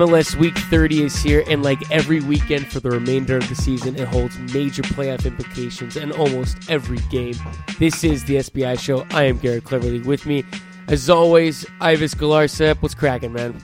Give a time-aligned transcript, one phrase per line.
[0.00, 3.96] MLS Week 30 is here, and like every weekend for the remainder of the season,
[3.96, 7.34] it holds major playoff implications in almost every game.
[7.78, 9.06] This is the SBI Show.
[9.10, 10.00] I am Garrett Cleverly.
[10.00, 10.42] With me,
[10.88, 12.80] as always, Ives Galarcep.
[12.80, 13.60] What's cracking, man?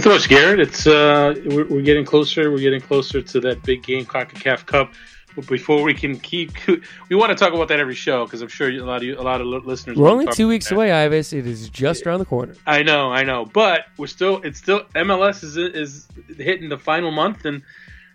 [0.00, 0.60] So much, Garrett.
[0.60, 2.50] It's uh, we're, we're getting closer.
[2.50, 4.94] We're getting closer to that big game, Concacaf Cup.
[5.38, 6.50] But before we can keep,
[7.08, 9.16] we want to talk about that every show because I'm sure a lot of you,
[9.16, 9.96] a lot of listeners.
[9.96, 11.32] We're only two weeks away, Ives.
[11.32, 12.56] It is just around the corner.
[12.66, 14.42] I know, I know, but we're still.
[14.42, 17.62] It's still MLS is is hitting the final month, and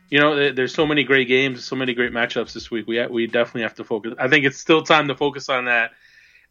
[0.09, 2.87] you know there's so many great games, so many great matchups this week.
[2.87, 4.15] We we definitely have to focus.
[4.19, 5.91] I think it's still time to focus on that.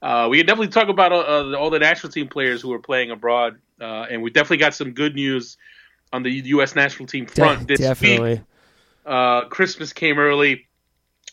[0.01, 2.79] Uh, we can definitely talk about uh, uh, all the national team players who are
[2.79, 5.59] playing abroad, uh, and we definitely got some good news
[6.15, 6.75] on the U.S.
[6.75, 8.41] national team front De- this week.
[9.05, 10.67] Uh, Christmas came early.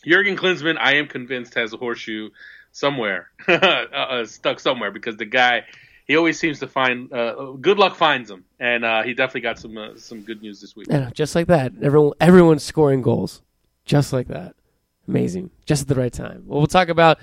[0.04, 2.30] Jurgen Klinsmann, I am convinced, has a horseshoe
[2.72, 5.64] somewhere, uh, uh, stuck somewhere, because the guy,
[6.06, 9.58] he always seems to find uh, good luck finds him, and uh, he definitely got
[9.58, 10.88] some uh, some good news this week.
[10.88, 11.72] Know, just like that.
[11.82, 13.42] Everyone, everyone's scoring goals,
[13.84, 14.54] just like that.
[15.06, 16.44] Amazing, just at the right time.
[16.46, 17.18] Well, we'll talk about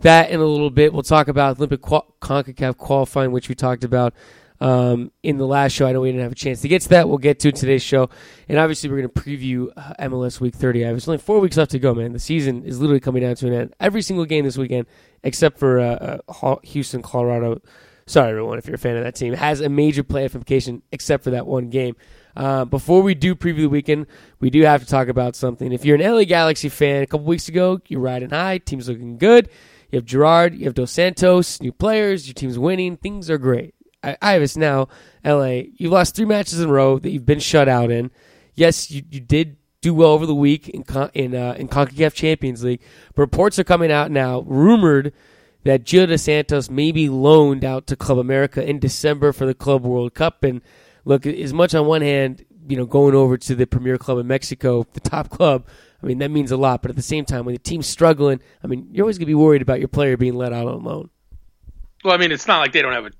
[0.00, 0.92] that in a little bit.
[0.92, 4.14] We'll talk about Olympic qual- Concacaf qualifying, which we talked about
[4.60, 5.86] um, in the last show.
[5.86, 7.08] I know we didn't have a chance to get to that.
[7.08, 8.10] We'll get to today's show,
[8.48, 10.80] and obviously we're going to preview uh, MLS Week 30.
[10.80, 12.12] There's only four weeks left to go, man.
[12.12, 13.74] The season is literally coming down to an end.
[13.80, 14.86] Every single game this weekend,
[15.22, 17.60] except for uh, uh, Houston, Colorado.
[18.06, 21.24] Sorry, everyone, if you're a fan of that team, has a major playoff implication, except
[21.24, 21.94] for that one game.
[22.34, 24.06] Uh, before we do preview the weekend,
[24.40, 25.72] we do have to talk about something.
[25.72, 29.18] If you're an LA Galaxy fan, a couple weeks ago, you're riding high, team's looking
[29.18, 29.50] good.
[29.90, 33.74] You have Gerrard, you have Dos Santos, new players, your team's winning, things are great.
[34.02, 34.88] I, Ives, now,
[35.24, 38.10] LA, you've lost three matches in a row that you've been shut out in.
[38.54, 42.64] Yes, you, you did do well over the week in in uh, in Concacaf Champions
[42.64, 42.80] League,
[43.14, 45.12] but reports are coming out now, rumored
[45.64, 49.54] that Gio Dos Santos may be loaned out to Club America in December for the
[49.54, 50.44] Club World Cup.
[50.44, 50.62] And
[51.04, 54.26] look, as much on one hand, you know, going over to the premier club in
[54.26, 55.66] Mexico, the top club,
[56.02, 56.82] I mean, that means a lot.
[56.82, 59.30] But at the same time, when the team's struggling, I mean, you're always going to
[59.30, 61.10] be worried about your player being let out on loan.
[62.04, 63.10] Well, I mean, it's not like they don't have a,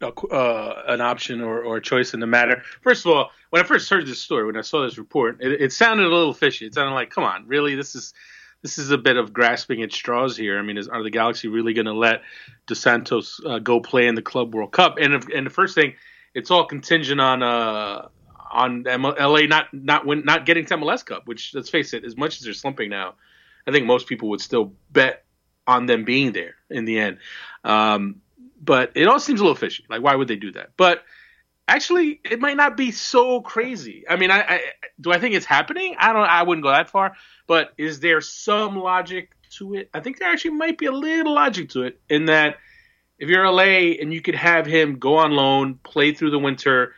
[0.00, 2.62] a uh, an option or, or a choice in the matter.
[2.82, 5.60] First of all, when I first heard this story, when I saw this report, it,
[5.60, 6.66] it sounded a little fishy.
[6.66, 8.12] It sounded like, come on, really, this is
[8.62, 10.58] this is a bit of grasping at straws here.
[10.58, 12.22] I mean, is, are the Galaxy really going to let
[12.66, 14.98] Dos Santos uh, go play in the Club World Cup?
[14.98, 15.94] And if, and the first thing,
[16.34, 18.08] it's all contingent on uh,
[18.52, 21.26] on M- LA not not win, not getting to MLS Cup.
[21.26, 23.14] Which let's face it, as much as they're slumping now,
[23.66, 25.24] I think most people would still bet
[25.66, 27.18] on them being there in the end.
[27.64, 28.20] Um,
[28.60, 29.84] but it all seems a little fishy.
[29.88, 30.70] Like, why would they do that?
[30.76, 31.02] But
[31.68, 34.04] actually, it might not be so crazy.
[34.08, 34.60] I mean, I, I
[35.00, 35.96] do I think it's happening?
[35.98, 36.22] I don't.
[36.28, 37.14] I wouldn't go that far.
[37.46, 39.90] But is there some logic to it?
[39.94, 42.56] I think there actually might be a little logic to it in that
[43.18, 46.94] if you're LA and you could have him go on loan, play through the winter,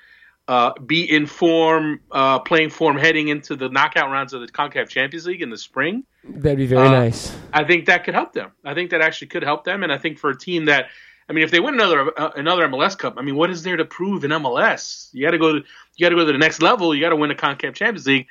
[0.48, 4.88] uh, be in form, uh, playing form heading into the knockout rounds of the CONCACAF
[4.88, 6.04] Champions League in the spring.
[6.24, 7.36] That'd be very Uh, nice.
[7.52, 8.50] I think that could help them.
[8.64, 10.86] I think that actually could help them, and I think for a team that,
[11.28, 13.76] I mean, if they win another uh, another MLS Cup, I mean, what is there
[13.76, 15.10] to prove in MLS?
[15.12, 15.64] You got to go to
[15.96, 16.94] you got to go to the next level.
[16.94, 18.26] You got to win a Concacaf Champions League,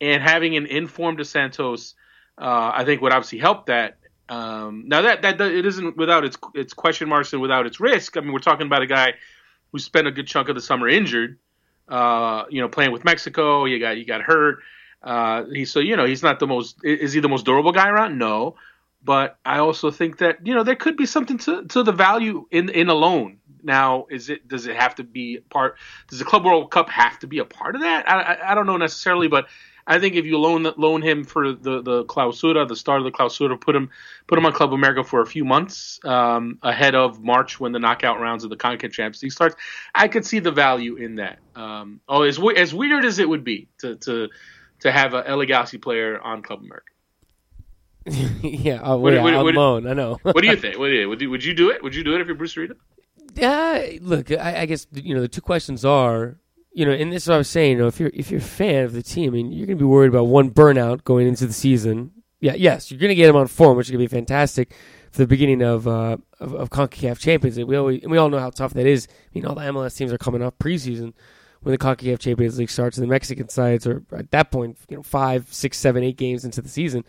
[0.00, 1.94] and having an informed Santos,
[2.38, 3.98] uh, I think would obviously help that.
[4.28, 8.16] Um, now that that it isn't without its its question marks and without its risk.
[8.16, 9.14] I mean, we're talking about a guy
[9.72, 11.38] who spent a good chunk of the summer injured.
[11.88, 14.58] Uh, you know, playing with Mexico, you got you got hurt.
[15.02, 16.76] Uh, he's so you know he's not the most.
[16.84, 18.18] Is he the most durable guy around?
[18.18, 18.56] No,
[19.06, 22.46] but I also think that you know there could be something to, to the value
[22.50, 23.38] in in a loan.
[23.62, 25.78] Now, is it does it have to be part?
[26.08, 28.08] Does the Club World Cup have to be a part of that?
[28.08, 29.46] I, I, I don't know necessarily, but
[29.86, 33.12] I think if you loan loan him for the the clausura, the start of the
[33.12, 33.90] clausura, put him
[34.26, 37.78] put him on Club America for a few months um, ahead of March when the
[37.78, 39.54] knockout rounds of the Concacaf Champions League starts.
[39.94, 41.38] I could see the value in that.
[41.54, 44.28] Um, oh, as as weird as it would be to to
[44.80, 46.95] to have a LA player on Club America.
[48.42, 49.86] yeah, uh, What- yeah, what- what- loan.
[49.86, 50.18] I know.
[50.22, 50.78] What do you think?
[50.78, 51.82] What do you, would you would you do it?
[51.82, 52.74] Would you do it if you're Bruce Arena?
[53.34, 56.38] Yeah, look, I, I guess you know the two questions are,
[56.72, 57.72] you know, and this is what I was saying.
[57.72, 59.76] You know, if you're if you're a fan of the team, I mean, you're going
[59.78, 62.12] to be worried about one burnout going into the season.
[62.40, 64.74] Yeah, yes, you're going to get him on form, which is going to be fantastic
[65.10, 67.66] for the beginning of uh, of, of Concacaf Champions League.
[67.66, 69.08] We always and we all know how tough that is.
[69.10, 71.12] I mean, all the MLS teams are coming off preseason
[71.62, 74.96] when the Concacaf Champions League starts, and the Mexican sides are at that point, you
[74.96, 77.04] know, five, six, seven, eight games into the season.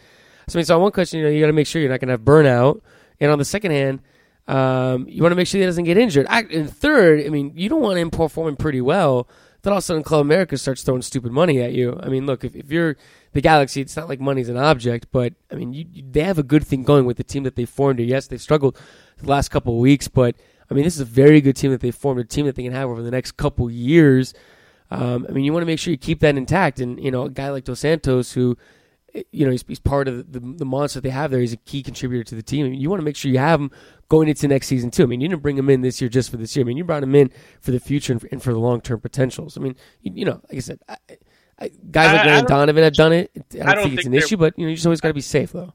[0.47, 1.91] So I mean, so on one question, you know, you got to make sure you're
[1.91, 2.81] not going to have burnout,
[3.19, 4.01] and on the second hand.
[4.49, 6.25] Um, you want to make sure he doesn't get injured.
[6.29, 9.27] I, and third, I mean, you don't want him performing pretty well.
[9.61, 11.99] Then all of a sudden, Club America starts throwing stupid money at you.
[12.01, 12.95] I mean, look, if, if you're
[13.33, 16.37] the Galaxy, it's not like money's an object, but I mean, you, you, they have
[16.37, 17.99] a good thing going with the team that they formed.
[17.99, 18.79] Yes, they've struggled
[19.17, 20.35] the last couple of weeks, but
[20.71, 22.63] I mean, this is a very good team that they formed, a team that they
[22.63, 24.33] can have over the next couple years.
[24.91, 27.23] Um, I mean, you want to make sure you keep that intact, and you know,
[27.23, 28.57] a guy like Dos Santos, who
[29.31, 31.39] you know, he's, he's part of the, the, the monster they have there.
[31.39, 32.65] He's a key contributor to the team.
[32.65, 33.71] I mean, you want to make sure you have him
[34.09, 35.03] going into next season too.
[35.03, 36.63] I mean, you didn't bring him in this year just for this year.
[36.63, 37.31] I mean, you brought him in
[37.61, 39.57] for the future and for, and for the long term potentials.
[39.57, 40.97] I mean, you, you, know, like I said, I,
[41.59, 43.31] I, guys like Landon Donovan have done it.
[43.35, 45.01] I don't, I don't think, think, it's an issue, but you know, you just always
[45.01, 45.73] got to be safe though.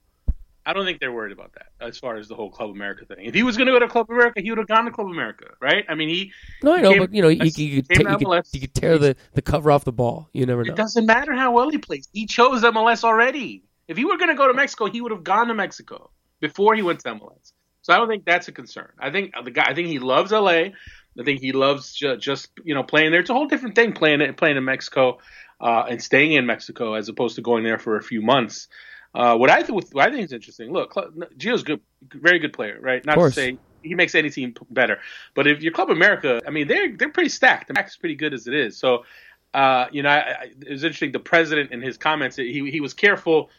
[0.65, 3.25] I don't think they're worried about that as far as the whole Club America thing.
[3.25, 5.09] If he was going to go to Club America, he would have gone to Club
[5.09, 5.85] America, right?
[5.89, 6.33] I mean, he.
[6.63, 9.17] No, I know, but you know, you, you, could, you, could, you could tear the,
[9.35, 10.29] the cover off the ball.
[10.33, 10.73] You never know.
[10.73, 12.09] It doesn't matter how well he plays.
[12.13, 13.65] He chose MLS already.
[13.89, 16.11] If he were going to go to Mexico, he would have gone to Mexico
[16.41, 17.53] before he went to MLS.
[17.83, 18.93] So I don't think that's a concern.
[18.99, 19.65] I think the guy.
[19.67, 20.71] I think he loves LA.
[21.19, 23.21] I think he loves ju- just you know playing there.
[23.21, 25.19] It's a whole different thing playing playing in Mexico
[25.61, 28.69] uh, and staying in Mexico as opposed to going there for a few months.
[29.15, 30.73] Uh, what I think what I think is interesting.
[30.73, 30.95] Look,
[31.37, 31.81] Gio's good,
[32.13, 33.05] very good player, right?
[33.05, 35.01] Not to say he makes any team better,
[35.35, 37.69] but if you're Club America, I mean they're they're pretty stacked.
[37.69, 38.79] The max is pretty good as it is.
[38.79, 39.05] So,
[39.53, 41.13] uh, you know, I, I, it was interesting.
[41.13, 43.51] The president in his comments, he he was careful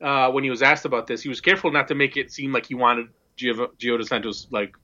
[0.00, 1.22] uh, when he was asked about this.
[1.22, 4.48] He was careful not to make it seem like he wanted Gio, Gio dos Santos
[4.50, 4.76] like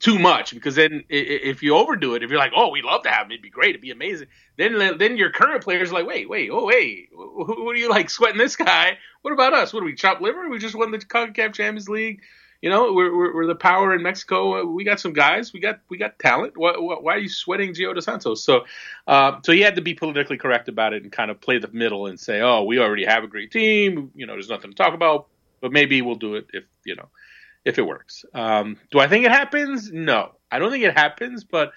[0.00, 3.10] too much because then if you overdo it, if you're like, oh, we love to
[3.10, 4.28] have him, it'd be great, it'd be amazing.
[4.56, 8.08] Then then your current players are like, wait, wait, oh, wait, what are you like
[8.10, 8.98] sweating this guy?
[9.22, 9.72] What about us?
[9.72, 10.48] What do we chop liver?
[10.48, 12.22] We just won the Concacaf Champions League.
[12.62, 14.66] You know, we're, we're, we're, the power in Mexico.
[14.66, 15.50] We got some guys.
[15.50, 16.58] We got we got talent.
[16.58, 18.44] Why, why are you sweating Gio dos Santos?
[18.44, 18.66] So,
[19.06, 21.68] uh, so he had to be politically correct about it and kind of play the
[21.68, 24.10] middle and say, oh, we already have a great team.
[24.14, 25.28] You know, there's nothing to talk about,
[25.62, 27.08] but maybe we'll do it if you know
[27.64, 28.24] if it works.
[28.34, 29.90] Um, do I think it happens?
[29.92, 31.44] No, I don't think it happens.
[31.44, 31.72] But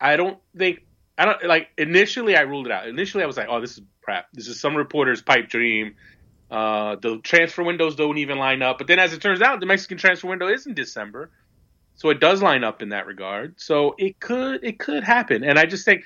[0.00, 0.80] I don't think
[1.18, 1.68] I don't like.
[1.76, 2.88] Initially, I ruled it out.
[2.88, 4.26] Initially, I was like, oh, this is crap.
[4.32, 5.96] This is some reporter's pipe dream.
[6.50, 8.78] Uh, the transfer windows don't even line up.
[8.78, 11.30] But then, as it turns out, the Mexican transfer window is in December,
[11.94, 13.60] so it does line up in that regard.
[13.60, 15.44] So it could it could happen.
[15.44, 16.04] And I just think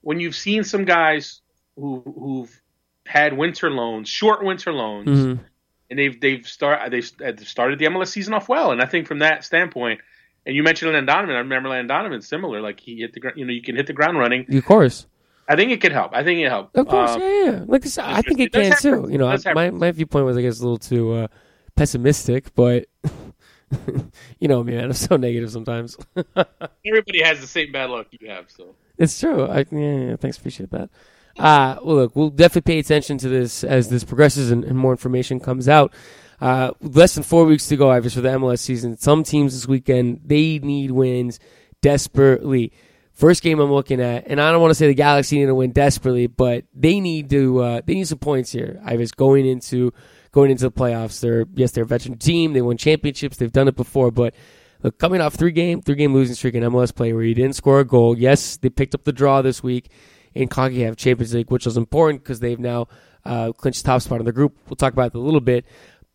[0.00, 1.40] when you've seen some guys
[1.76, 2.62] who who've
[3.06, 5.08] had winter loans, short winter loans.
[5.08, 5.42] Mm-hmm
[5.90, 9.20] and they've they've start they've started the MLS season off well, and I think from
[9.20, 10.00] that standpoint,
[10.44, 13.44] and you mentioned Landon Donovan, I remember Landon Donovan similar, like he hit the you
[13.44, 14.46] know you can hit the ground running.
[14.54, 15.06] Of course.
[15.48, 16.12] I think it could help.
[16.12, 16.76] I think it helped.
[16.76, 17.64] Of course, um, yeah, yeah.
[17.66, 19.08] Like I, said, I think it, it can too.
[19.08, 21.28] You know, my my viewpoint was I guess a little too uh,
[21.76, 22.86] pessimistic, but
[24.40, 25.96] you know, man, I'm so negative sometimes.
[26.86, 29.46] Everybody has the same bad luck you have, so it's true.
[29.46, 30.90] I yeah, yeah thanks, appreciate that.
[31.38, 34.92] Uh, well, look, we'll definitely pay attention to this as this progresses and, and more
[34.92, 35.92] information comes out.
[36.40, 38.96] Uh, less than four weeks to go, Ives, for the MLS season.
[38.98, 41.38] Some teams this weekend, they need wins
[41.80, 42.72] desperately.
[43.12, 45.54] First game I'm looking at, and I don't want to say the Galaxy need to
[45.54, 48.78] win desperately, but they need to uh, they need some points here.
[48.84, 49.94] Ives going into
[50.32, 51.20] going into the playoffs.
[51.20, 52.52] They're yes, they're a veteran team.
[52.52, 53.38] They won championships.
[53.38, 54.34] They've done it before, but
[54.82, 57.56] look, coming off three game three game losing streak in MLS play where you didn't
[57.56, 58.18] score a goal.
[58.18, 59.88] Yes, they picked up the draw this week
[60.36, 62.88] in CONCACAF Champions League, which is important because they've now
[63.24, 64.56] uh, clinched top spot in the group.
[64.68, 65.66] We'll talk about it a little bit.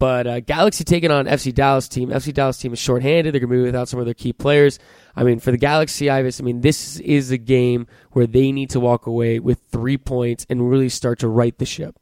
[0.01, 2.09] But uh, Galaxy taking on FC Dallas team.
[2.09, 3.35] FC Dallas team is shorthanded.
[3.35, 4.79] They're going to be without some of their key players.
[5.15, 8.71] I mean, for the Galaxy, Ives, I mean, this is a game where they need
[8.71, 11.95] to walk away with three points and really start to right the ship.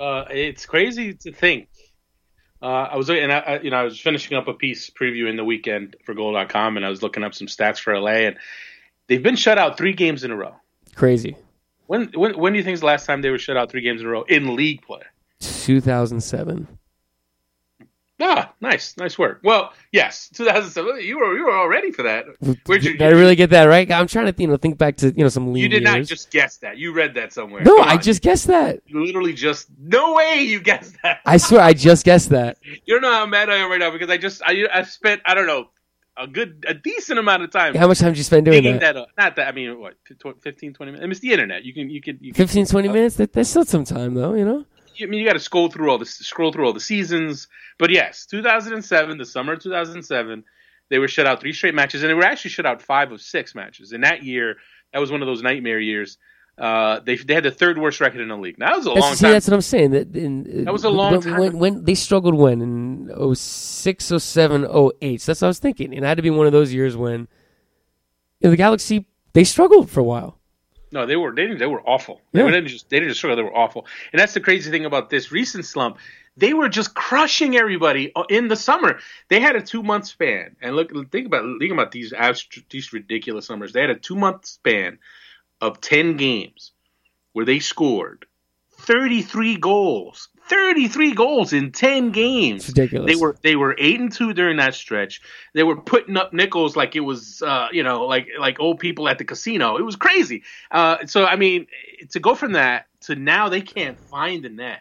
[0.00, 1.68] Uh, it's crazy to think.
[2.60, 5.44] Uh, I was, and I, you know, I was finishing up a piece previewing the
[5.44, 8.36] weekend for Goal.com, and I was looking up some stats for LA, and
[9.06, 10.56] they've been shut out three games in a row.
[10.98, 11.36] Crazy.
[11.86, 13.82] When when when do you think is the last time they were shut out three
[13.82, 15.02] games in a row in league play?
[15.38, 16.66] 2007.
[18.20, 19.38] Ah, nice, nice work.
[19.44, 21.02] Well, yes, 2007.
[21.02, 22.24] You were you were all ready for that.
[22.66, 23.88] Where'd you, did I really get that right?
[23.92, 25.62] I'm trying to you know think back to you know some lean.
[25.62, 25.94] You did years.
[25.98, 26.78] not just guess that.
[26.78, 27.62] You read that somewhere.
[27.62, 28.80] No, I just guessed that.
[28.86, 31.20] You literally just no way you guessed that.
[31.24, 32.58] I swear I just guessed that.
[32.64, 35.22] you don't know how mad I am right now because I just I I spent
[35.24, 35.70] I don't know
[36.18, 37.74] a good, a decent amount of time.
[37.74, 38.94] How much time did you spend doing that?
[38.94, 39.48] that Not that.
[39.48, 39.94] I mean, what,
[40.42, 41.02] 15, 20 minutes?
[41.02, 41.64] I mean, it's the internet.
[41.64, 43.16] You can, you can, you can 15, 20 uh, minutes.
[43.16, 44.34] That, that's still some time, though.
[44.34, 44.64] You know.
[45.00, 47.48] I mean, you got to scroll through all the scroll through all the seasons.
[47.78, 50.44] But yes, 2007, the summer of 2007,
[50.90, 53.20] they were shut out three straight matches, and they were actually shut out five of
[53.20, 53.92] six matches.
[53.92, 54.56] In that year,
[54.92, 56.18] that was one of those nightmare years.
[56.58, 58.58] Uh, they they had the third worst record in the league.
[58.58, 59.32] Now that was a that's, long see, time.
[59.32, 59.90] That's what I'm saying.
[59.92, 61.38] That, in, that was a long when, time.
[61.38, 64.64] When, when, they struggled when in 06, 07,
[65.00, 65.20] 08.
[65.20, 65.94] So that's what I was thinking.
[65.94, 67.28] And it had to be one of those years when
[68.40, 70.38] you know, the Galaxy they struggled for a while.
[70.90, 72.22] No, they were they they were awful.
[72.32, 72.44] Yeah.
[72.44, 73.36] They, didn't just they didn't just struggle.
[73.36, 73.86] They were awful.
[74.12, 75.98] And that's the crazy thing about this recent slump.
[76.36, 78.98] They were just crushing everybody uh, in the summer.
[79.28, 82.12] They had a two month span, and look, think about think about these
[82.70, 83.72] these ridiculous summers.
[83.72, 84.98] They had a two month span
[85.60, 86.72] of ten games
[87.32, 88.26] where they scored
[88.78, 90.28] 33 goals.
[90.48, 92.68] 33 goals in 10 games.
[92.68, 93.12] It's ridiculous.
[93.12, 95.20] They were they were 8 and 2 during that stretch.
[95.52, 99.08] They were putting up nickels like it was uh, you know, like like old people
[99.08, 99.76] at the casino.
[99.76, 100.42] It was crazy.
[100.70, 101.66] Uh, so I mean,
[102.10, 104.80] to go from that to now they can't find the net.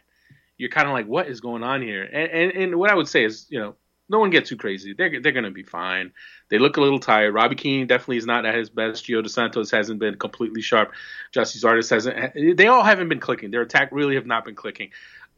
[0.58, 2.04] You're kind of like what is going on here?
[2.04, 3.76] And, and and what I would say is, you know,
[4.10, 4.94] no one get too crazy.
[4.94, 6.12] They're they're to be fine.
[6.50, 7.34] They look a little tired.
[7.34, 9.06] Robbie Keane definitely is not at his best.
[9.06, 10.94] Gio Dos Santos hasn't been completely sharp.
[11.34, 12.58] Gyasi Zardes hasn't.
[12.58, 13.52] They all haven't been clicking.
[13.52, 14.92] Their attack really have not been clicking.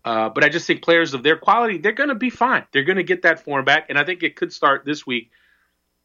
[0.05, 2.63] Uh, but I just think players of their quality, they're to be fine.
[2.71, 5.31] They're to get that form back, and I think it could start this week.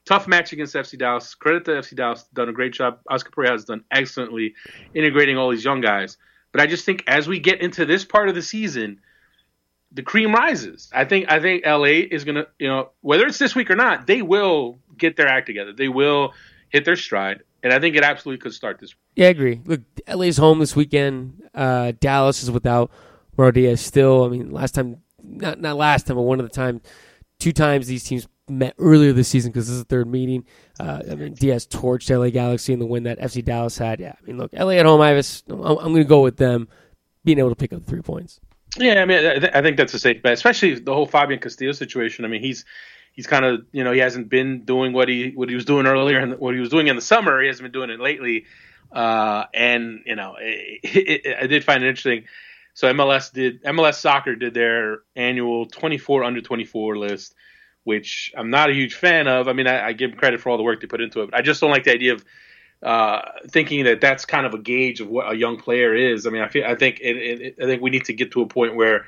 [0.05, 1.35] Tough match against FC Dallas.
[1.35, 2.99] Credit to FC Dallas, done a great job.
[3.09, 4.55] Oscar Pareja has done excellently
[4.95, 6.19] integrating all these young guys.
[6.53, 9.01] But I just think as we get into this part of the season,
[9.95, 10.91] the cream rises.
[10.93, 14.07] I think I think LA is gonna, you know, whether it's this week or not,
[14.07, 15.73] they will get their act together.
[15.73, 16.35] They will
[16.69, 18.91] hit their stride, and I think it absolutely could start this.
[18.91, 18.99] week.
[19.17, 19.61] Yeah, I agree.
[19.65, 19.81] Look,
[20.13, 21.43] LA's home this weekend.
[21.55, 22.91] Uh, Dallas is without
[23.37, 24.25] Mauro still.
[24.25, 26.81] I mean, last time, not not last time, but one of the time,
[27.39, 30.45] two times these teams met earlier this season because this is the third meeting.
[30.79, 34.01] Uh, I mean, Diaz torched LA Galaxy in the win that FC Dallas had.
[34.01, 36.69] Yeah, I mean, look, LA at home, Ives, I'm, I'm going to go with them
[37.25, 38.41] being able to pick up three points.
[38.79, 41.41] Yeah, I mean, I, th- I think that's a safe bet, especially the whole Fabian
[41.41, 42.25] Castillo situation.
[42.25, 42.65] I mean, he's
[43.13, 45.87] he's kind of you know he hasn't been doing what he what he was doing
[45.87, 47.41] earlier and what he was doing in the summer.
[47.41, 48.47] He hasn't been doing it lately,
[48.93, 50.81] uh, and you know, it,
[51.25, 52.25] it, I did find it interesting.
[52.75, 57.37] So MLS did MLS Soccer did their annual 24 under 24 list,
[57.85, 59.47] which I'm not a huge fan of.
[59.47, 61.39] I mean, I, I give credit for all the work they put into it, but
[61.39, 62.25] I just don't like the idea of
[62.85, 66.27] uh, thinking that that's kind of a gauge of what a young player is.
[66.27, 68.43] I mean, I feel I think it, it, I think we need to get to
[68.43, 69.07] a point where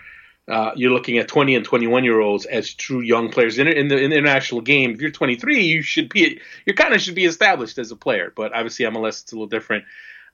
[0.49, 3.89] uh, you're looking at 20 and 21 year olds as true young players in, in,
[3.89, 4.93] the, in the international game.
[4.93, 8.33] If you're 23, you should be you kind of should be established as a player.
[8.35, 9.85] But obviously, MLS it's a little different.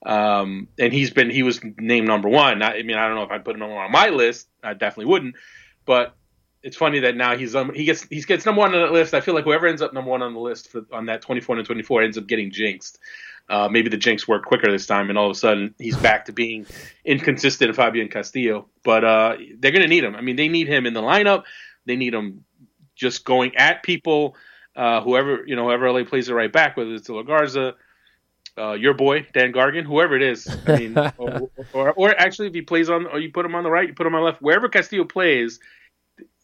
[0.05, 2.63] Um, and he's been he was named number one.
[2.63, 4.49] I, I mean, I don't know if I'd put him on my list.
[4.63, 5.35] I definitely wouldn't.
[5.85, 6.15] But
[6.63, 9.15] it's funny that now he's um, he gets he gets number one on the list.
[9.15, 11.57] I feel like whoever ends up number one on the list for on that 24
[11.57, 12.99] and 24 ends up getting jinxed.
[13.49, 16.25] Uh, maybe the jinx worked quicker this time, and all of a sudden he's back
[16.25, 16.65] to being
[17.05, 18.67] inconsistent, Fabian Castillo.
[18.83, 20.15] But uh, they're going to need him.
[20.15, 21.45] I mean, they need him in the lineup.
[21.85, 22.45] They need him
[22.95, 24.37] just going at people.
[24.75, 27.75] Uh, whoever you know, whoever LA plays it right back, whether it's La Garza,
[28.57, 30.49] uh, your boy Dan Gargan, whoever it is.
[30.67, 33.65] I mean, or, or, or actually, if he plays on, or you put him on
[33.65, 35.61] the right, you put him on the left, wherever Castillo plays,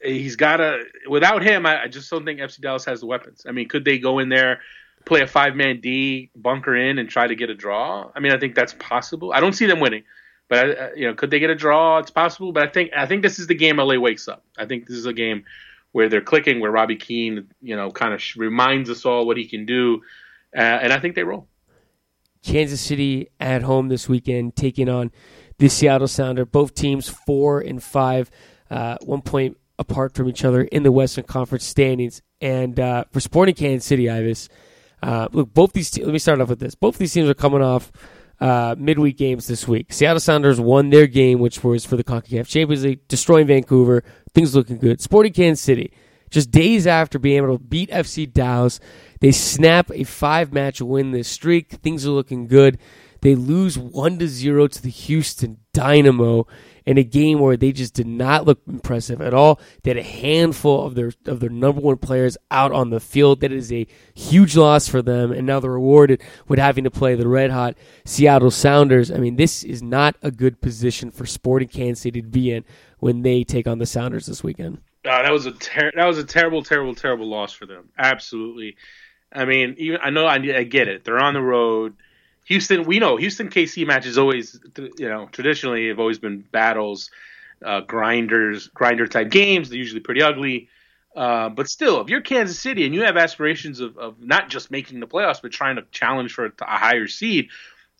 [0.02, 0.84] he's got to.
[1.08, 3.44] Without him, I, I just don't think FC Dallas has the weapons.
[3.48, 4.60] I mean, could they go in there?
[5.08, 8.10] Play a five man D, bunker in, and try to get a draw.
[8.14, 9.32] I mean, I think that's possible.
[9.32, 10.04] I don't see them winning,
[10.48, 11.98] but I, you know, could they get a draw?
[11.98, 12.52] It's possible.
[12.52, 14.44] But I think I think this is the game LA wakes up.
[14.56, 15.44] I think this is a game
[15.92, 19.46] where they're clicking, where Robbie Keane, you know, kind of reminds us all what he
[19.46, 20.02] can do,
[20.56, 21.48] uh, and I think they roll.
[22.42, 25.10] Kansas City at home this weekend, taking on
[25.58, 26.44] the Seattle Sounder.
[26.44, 28.30] Both teams four and five,
[28.70, 32.22] uh, one point apart from each other in the Western Conference standings.
[32.40, 34.48] And uh, for Sporting Kansas City, Ives,
[35.02, 35.90] uh, look, both these.
[35.90, 36.74] Te- let me start off with this.
[36.74, 37.92] Both these teams are coming off
[38.40, 39.92] uh, midweek games this week.
[39.92, 44.02] Seattle Sounders won their game, which was for the Concacaf Champions League, destroying Vancouver.
[44.34, 45.00] Things looking good.
[45.00, 45.92] Sporting Kansas City,
[46.30, 48.80] just days after being able to beat FC Dallas,
[49.20, 51.70] they snap a five-match win this streak.
[51.72, 52.78] Things are looking good.
[53.20, 56.46] They lose one to zero to the Houston Dynamo
[56.88, 59.60] in a game where they just did not look impressive at all.
[59.82, 63.42] They had a handful of their of their number one players out on the field.
[63.42, 67.14] That is a huge loss for them, and now they're rewarded with having to play
[67.14, 67.76] the red hot
[68.06, 69.10] Seattle Sounders.
[69.10, 72.64] I mean, this is not a good position for Sporting Kansas City to be in
[73.00, 74.78] when they take on the Sounders this weekend.
[75.04, 77.90] Uh, that was a ter- that was a terrible, terrible, terrible loss for them.
[77.98, 78.78] Absolutely.
[79.30, 81.04] I mean, even I know I, I get it.
[81.04, 81.96] They're on the road.
[82.48, 87.10] Houston, we know Houston KC matches always, you know, traditionally have always been battles,
[87.64, 89.68] uh, grinders, grinder type games.
[89.68, 90.70] They're usually pretty ugly.
[91.14, 94.70] Uh, but still, if you're Kansas City and you have aspirations of, of not just
[94.70, 97.48] making the playoffs, but trying to challenge for a, a higher seed,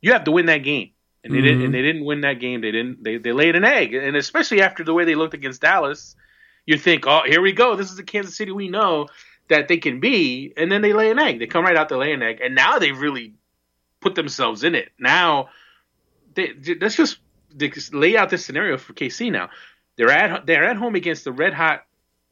[0.01, 0.91] you have to win that game.
[1.25, 1.47] And they mm-hmm.
[1.47, 1.65] didn't.
[1.65, 2.63] And they didn't win that game.
[2.63, 3.05] They didn't.
[3.05, 3.93] They they laid an egg.
[3.93, 6.17] And especially after the way they looked against Dallas,
[6.65, 7.77] you think, oh, here we go.
[7.77, 9.09] This is the Kansas City we know
[9.49, 10.55] that they can be.
[10.57, 11.39] And then they lay an egg.
[11.39, 12.41] They come right out to lay an egg.
[12.41, 13.35] And now they really
[14.01, 14.91] put themselves in it.
[14.99, 15.49] Now,
[16.35, 17.19] they, let's just
[17.93, 19.33] lay out this scenario for KC.
[19.33, 19.51] Now,
[19.97, 21.85] they're at they're at home against the red hot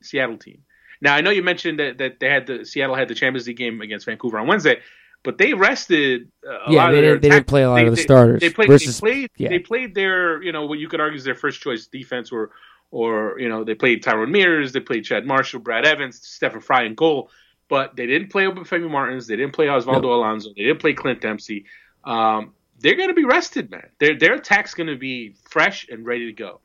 [0.03, 0.63] Seattle team.
[1.01, 3.57] Now, I know you mentioned that, that they had the Seattle had the Champions League
[3.57, 4.81] game against Vancouver on Wednesday,
[5.23, 6.31] but they rested.
[6.49, 8.41] Uh, yeah, they, didn't, they didn't play a lot they, of the starters.
[8.41, 8.69] They, played.
[8.69, 9.31] Versus, they played.
[9.37, 9.49] Yeah.
[9.49, 12.51] They played their you know what you could argue is their first choice defense or
[12.91, 16.87] or you know they played Tyrone Mears, they played Chad Marshall, Brad Evans, Stefan Frei,
[16.87, 17.31] and goal.
[17.69, 19.27] But they didn't play Obafemi Martins.
[19.27, 20.15] They didn't play Osvaldo no.
[20.15, 20.51] Alonso.
[20.57, 21.67] They didn't play Clint Dempsey.
[22.05, 23.89] Um, they're going to be rested, man.
[23.99, 26.61] Their their attack's going to be fresh and ready to go.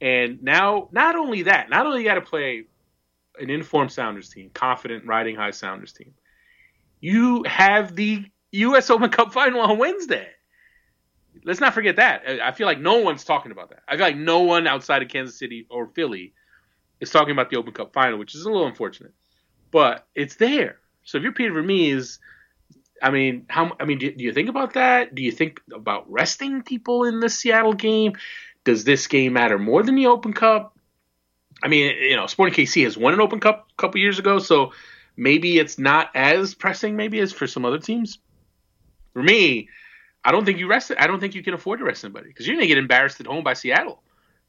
[0.00, 2.64] And now, not only that, not only you got to play
[3.38, 6.14] an informed Sounders team, confident, riding high Sounders team,
[7.00, 8.90] you have the U.S.
[8.90, 10.28] Open Cup final on Wednesday.
[11.44, 12.22] Let's not forget that.
[12.26, 13.82] I I feel like no one's talking about that.
[13.86, 16.32] I feel like no one outside of Kansas City or Philly
[17.00, 19.12] is talking about the Open Cup final, which is a little unfortunate,
[19.70, 20.76] but it's there.
[21.04, 22.18] So if you're Peter Vermes,
[23.02, 23.72] I mean, how?
[23.80, 25.14] I mean, do, do you think about that?
[25.14, 28.12] Do you think about resting people in the Seattle game?
[28.64, 30.76] Does this game matter more than the Open Cup?
[31.62, 34.38] I mean, you know, Sporting KC has won an Open Cup a couple years ago,
[34.38, 34.72] so
[35.16, 38.18] maybe it's not as pressing, maybe as for some other teams.
[39.12, 39.68] For me,
[40.24, 40.92] I don't think you rest.
[40.98, 43.26] I don't think you can afford to rest somebody because you're gonna get embarrassed at
[43.26, 44.02] home by Seattle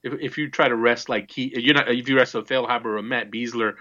[0.04, 1.90] if, if you try to rest like you're not.
[1.90, 3.75] If you rest a Feilhaber or Matt Besler,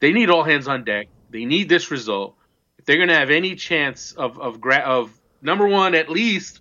[0.00, 1.08] they need all hands on deck.
[1.30, 2.36] They need this result
[2.78, 5.10] if they're gonna have any chance of of gra- of
[5.42, 6.60] number one at least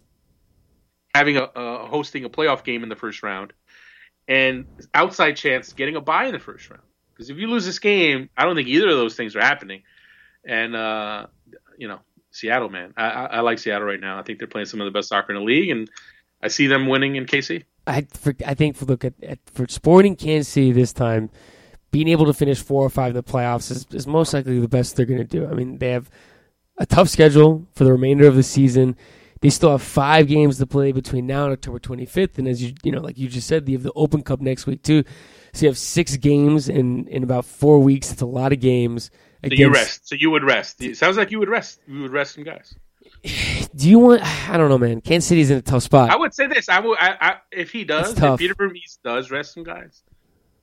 [1.13, 3.53] having a uh, hosting a playoff game in the first round,
[4.27, 6.83] and outside chance getting a bye in the first round.
[7.13, 9.83] Because if you lose this game, I don't think either of those things are happening.
[10.45, 11.27] And uh,
[11.77, 11.99] you know,
[12.31, 14.19] Seattle, man, I, I, I like Seattle right now.
[14.19, 15.89] I think they're playing some of the best soccer in the league, and
[16.41, 17.63] I see them winning in KC.
[17.87, 21.29] I for, I think look at, at for Sporting Kansas City this time,
[21.95, 24.67] being able to finish four or five in the playoffs is, is most likely the
[24.67, 25.47] best they're going to do.
[25.47, 26.09] I mean, they have
[26.77, 28.97] a tough schedule for the remainder of the season.
[29.39, 32.73] They still have five games to play between now and October 25th, and as you
[32.83, 35.05] you know, like you just said, they have the Open Cup next week too.
[35.53, 38.11] So you have six games in in about four weeks.
[38.11, 39.09] It's a lot of games.
[39.45, 40.09] So you rest.
[40.09, 40.81] So you would rest.
[40.81, 41.79] It sounds like you would rest.
[41.87, 42.75] You would rest some guys.
[43.73, 44.49] Do you want?
[44.49, 44.99] I don't know, man.
[44.99, 46.09] Kansas City's in a tough spot.
[46.09, 46.67] I would say this.
[46.67, 46.97] I would.
[46.99, 50.03] I, I, if he does, if Peter Vermes does rest some guys,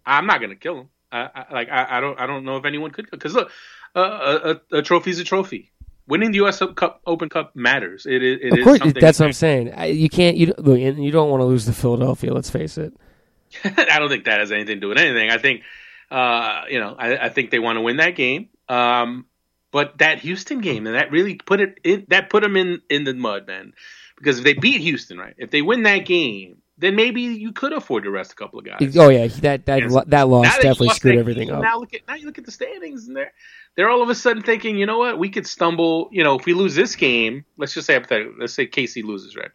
[0.04, 0.88] I'm not gonna kill him.
[1.12, 2.18] I, I, like I, I don't.
[2.20, 3.08] I don't know if anyone could.
[3.10, 3.50] Because look,
[3.94, 5.70] uh, a, a trophy's a trophy.
[6.08, 6.60] Winning the U.S.
[6.74, 8.06] Cup, Open Cup matters.
[8.06, 9.00] It, is- it of is course, something.
[9.00, 9.72] that's what I'm saying.
[9.96, 10.36] You can't.
[10.36, 12.32] You don't- look, you don't want to lose to Philadelphia.
[12.34, 12.92] Let's face it.
[13.64, 15.30] I don't think that has anything to do with anything.
[15.30, 15.62] I think,
[16.10, 18.48] uh, you know, I, I think they want to win that game.
[18.68, 19.26] Um,
[19.70, 23.04] but that Houston game and that really put it in, that put them in in
[23.04, 23.74] the mud, man.
[24.16, 27.72] Because if they beat Houston, right, if they win that game, then maybe you could
[27.72, 28.96] afford to rest a couple of guys.
[28.96, 30.04] Oh yeah, that that Yes.
[30.06, 31.62] that loss that definitely lost screwed that everything up.
[31.62, 33.32] Now look at now you look at the standings and they're
[33.76, 36.08] they're all of a sudden thinking, you know what, we could stumble.
[36.12, 39.36] You know, if we lose this game, let's just say hypothetically, let's say KC loses,
[39.36, 39.50] right?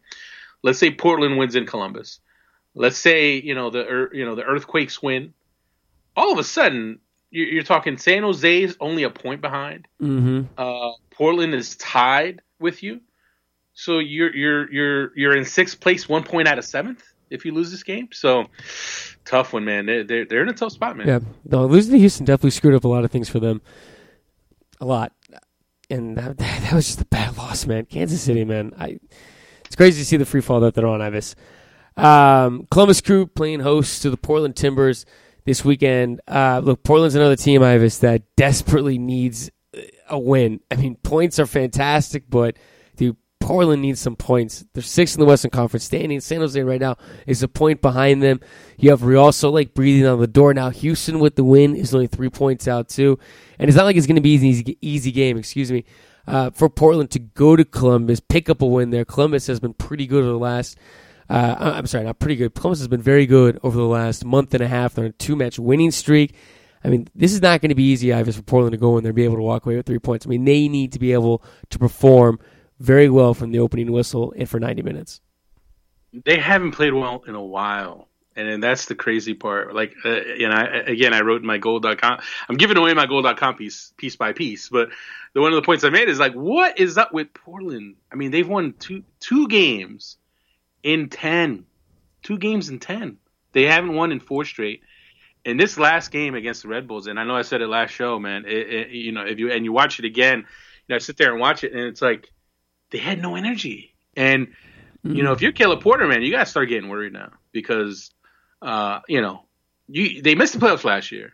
[0.63, 2.19] Let's say Portland wins in Columbus.
[2.75, 5.34] Let's say you know the you know the Earthquakes win.
[6.15, 6.99] All of a sudden,
[7.32, 9.88] you're, you're talking San Jose is only a point behind.
[10.01, 10.43] Mm-hmm.
[10.58, 13.01] Uh, Portland is tied with you,
[13.78, 17.04] so you're you're you're you're in sixth place, one point out of seventh.
[17.30, 18.48] If you lose this game, so
[19.24, 19.86] tough one, man.
[19.86, 21.08] They're they're, they're in a tough spot, man.
[21.08, 23.62] Yeah, no, losing to Houston definitely screwed up a lot of things for them.
[24.82, 25.12] A lot,
[25.92, 27.86] and that, that was just a bad loss, man.
[27.86, 28.74] Kansas City, man.
[28.80, 29.00] I
[29.66, 31.36] it's crazy to see the free fall that they're on, Ives.
[31.96, 35.06] Um, Columbus Crew playing host to the Portland Timbers
[35.46, 36.22] this weekend.
[36.28, 39.52] Uh, look, Portland's another team, Ives, that desperately needs
[40.10, 40.62] a win.
[40.72, 42.58] I mean, points are fantastic, but
[42.96, 44.65] dude, Portland needs some points.
[44.73, 46.19] They're sixth in the Western Conference standing.
[46.19, 48.41] San Jose right now is a point behind them.
[48.77, 50.69] You have Real Salt Lake breathing on the door now.
[50.69, 53.17] Houston with the win is only three points out too,
[53.57, 55.38] and it's not like it's going to be an easy, easy game.
[55.38, 55.86] Excuse me.
[56.27, 59.05] Uh, for Portland to go to Columbus, pick up a win there.
[59.05, 60.77] Columbus has been pretty good over the last.
[61.29, 62.53] Uh, I'm sorry, not pretty good.
[62.53, 64.95] Columbus has been very good over the last month and a half.
[64.95, 66.36] They're on a two-match winning streak.
[66.83, 69.05] I mean, this is not going to be easy, Ives, for Portland to go in
[69.05, 70.25] there and be able to walk away with three points.
[70.25, 72.39] I mean, they need to be able to perform
[72.80, 75.22] very well from the opening whistle and for 90 minutes.
[76.26, 78.08] they haven't played well in a while.
[78.36, 79.74] And that's the crazy part.
[79.74, 82.20] Like, uh, know, I, again, I wrote in my Goal.com.
[82.48, 84.70] I'm giving away my Goal.com piece, piece by piece.
[84.70, 84.90] But
[85.34, 87.96] the one of the points I made is like, what is up with Portland?
[88.12, 90.18] I mean, they've won two two games
[90.84, 91.66] in 10.
[92.22, 93.18] Two games in 10.
[93.54, 94.82] They haven't won in four straight.
[95.44, 97.92] And this last game against the Red Bulls, and I know I said it last
[97.92, 98.46] show, man.
[98.46, 100.46] It, it, you know, if you and you watch it again, you
[100.90, 102.32] know, I sit there and watch it, and it's like
[102.91, 103.93] they had no energy.
[104.15, 104.47] And
[105.04, 108.12] you know, if you're Caleb Porter, man, you got to start getting worried now because,
[108.62, 109.43] uh, you know,
[109.88, 111.34] you they missed the playoffs last year.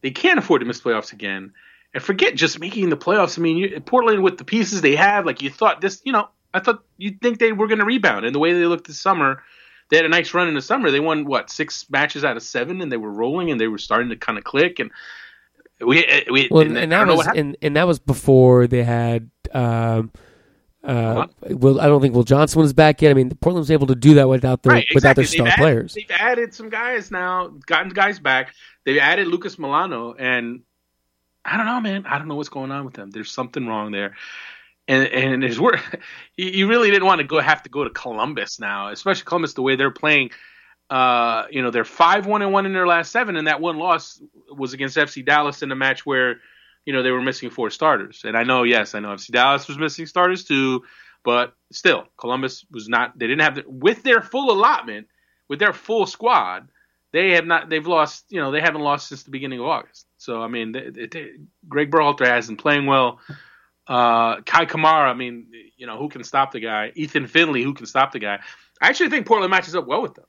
[0.00, 1.52] They can't afford to miss playoffs again.
[1.92, 3.38] And forget just making the playoffs.
[3.38, 6.28] I mean, you, Portland with the pieces they have, like you thought this, you know,
[6.52, 8.24] I thought you'd think they were going to rebound.
[8.24, 9.42] And the way they looked this summer,
[9.90, 10.90] they had a nice run in the summer.
[10.90, 13.78] They won what six matches out of seven, and they were rolling, and they were
[13.78, 14.78] starting to kind of click.
[14.78, 14.90] And
[15.80, 19.30] we, we, Well, and, and, that was and, and that was before they had.
[19.52, 20.12] Um,
[20.84, 23.10] uh, well, I don't think Will Johnson was back yet.
[23.10, 25.52] I mean, Portland was able to do that without their Right, without their star They've
[25.52, 25.94] added- players.
[25.94, 28.54] They've added some guys now, gotten guys back.
[28.84, 30.62] They've added Lucas Melano, and
[31.44, 32.06] I don't know, man.
[32.06, 33.10] I don't know what's going on with them.
[33.10, 34.14] There's something wrong there.
[34.86, 35.80] and and his word,
[36.36, 39.62] you really didn't want to go have to go to Columbus now, especially Columbus the
[39.62, 40.30] way they're playing.
[40.90, 43.76] Uh, you know, they're five one and one in their last seven, and that one
[43.78, 46.40] loss was against FC Dallas in a match where,
[46.88, 48.22] you know, they were missing four starters.
[48.24, 50.84] And I know, yes, I know FC Dallas was missing starters too,
[51.22, 53.18] but still, Columbus was not.
[53.18, 55.06] They didn't have the, with their full allotment,
[55.48, 56.70] with their full squad.
[57.12, 57.68] They have not.
[57.68, 58.24] They've lost.
[58.30, 60.06] You know, they haven't lost since the beginning of August.
[60.16, 61.32] So I mean, they, they,
[61.68, 63.20] Greg Berhalter hasn't playing well.
[63.86, 66.92] Uh, Kei Kamara, I mean, you know, who can stop the guy?
[66.94, 68.38] Ethan Finlay, who can stop the guy?
[68.80, 70.26] I actually think Portland matches up well with them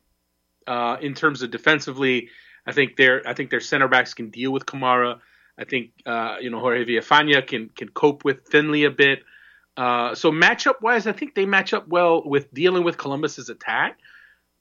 [0.67, 2.31] uh, in terms of defensively.
[2.65, 5.21] I think their I think their center backs can deal with Kamara.
[5.59, 9.19] I think uh, you know Jorge Villafana can can cope with Finlay a bit.
[9.75, 13.97] Uh, so matchup wise, I think they match up well with dealing with Columbus's attack.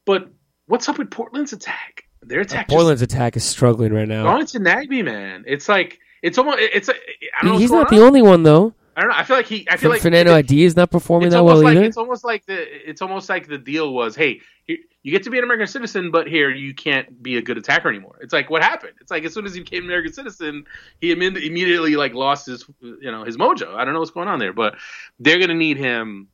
[0.05, 0.29] But
[0.67, 2.05] what's up with Portland's attack?
[2.23, 2.67] Their attack.
[2.69, 4.25] Uh, Portland's attack is struggling right now.
[4.25, 5.45] Going to Nagbe, man.
[5.47, 6.95] It's like it's almost it's a.
[6.95, 8.75] I don't know He's not going the only one though.
[8.97, 9.17] I don't know.
[9.17, 9.67] I feel like he.
[9.71, 11.85] I feel like Fernando I D is not performing that well like either.
[11.85, 15.39] it's almost like the it's almost like the deal was, hey, you get to be
[15.39, 18.19] an American citizen, but here you can't be a good attacker anymore.
[18.21, 18.95] It's like what happened.
[19.01, 20.65] It's like as soon as he became an American citizen,
[21.01, 23.75] he imme- immediately like lost his you know his mojo.
[23.75, 24.77] I don't know what's going on there, but
[25.19, 26.29] they're gonna need him,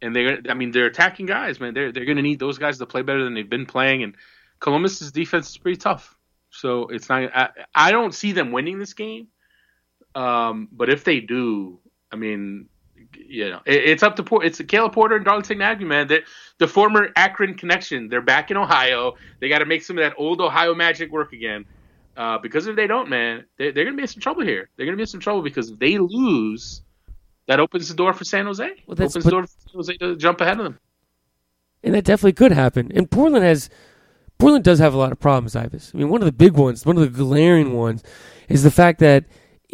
[0.00, 1.74] and they're I mean they're attacking guys, man.
[1.74, 4.14] They're they're gonna need those guys to play better than they've been playing, and
[4.60, 6.16] Columbus's defense is pretty tough.
[6.50, 7.24] So it's not.
[7.36, 9.28] I, I don't see them winning this game.
[10.14, 11.78] Um, but if they do,
[12.10, 12.70] I mean,
[13.14, 14.46] you know, it, it's up to Port.
[14.46, 16.08] It's Caleb Porter and Darlington Nagbe, man.
[16.08, 16.22] They're,
[16.58, 18.08] the former Akron connection.
[18.08, 19.14] They're back in Ohio.
[19.40, 21.64] They got to make some of that old Ohio magic work again.
[22.16, 24.70] Uh, because if they don't, man, they, they're going to be in some trouble here.
[24.76, 26.82] They're going to be in some trouble because if they lose,
[27.46, 28.64] that opens the door for San Jose.
[28.86, 30.78] Well, opens the door for San Jose to jump ahead of them.
[31.82, 32.90] and that definitely could happen.
[32.94, 33.68] And Portland has
[34.38, 35.92] Portland does have a lot of problems, Ives.
[35.94, 38.02] I mean, one of the big ones, one of the glaring ones,
[38.48, 39.24] is the fact that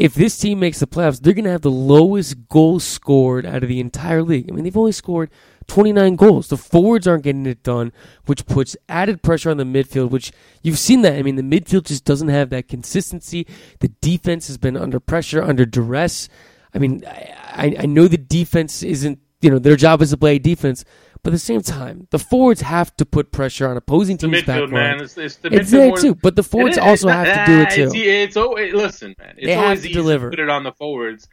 [0.02, 3.62] if this team makes the playoffs, they're going to have the lowest goals scored out
[3.62, 4.50] of the entire league.
[4.50, 5.30] I mean, they've only scored
[5.68, 6.48] 29 goals.
[6.48, 7.92] The forwards aren't getting it done,
[8.26, 11.14] which puts added pressure on the midfield, which you've seen that.
[11.14, 13.46] I mean, the midfield just doesn't have that consistency.
[13.78, 16.28] The defense has been under pressure, under duress.
[16.74, 20.40] I mean, I, I know the defense isn't, you know, their job is to play
[20.40, 20.84] defense,
[21.22, 24.42] but at the same time, the forwards have to put pressure on opposing The teams'
[24.42, 25.00] midfield, back man.
[25.00, 27.52] It's, it's the It's midfield there too, but the forwards is- also it's have to
[27.52, 27.82] do it too.
[27.84, 29.34] It's, it's always listen, man.
[29.38, 30.30] It's They have always to easy deliver.
[30.30, 31.28] to put it on the forwards.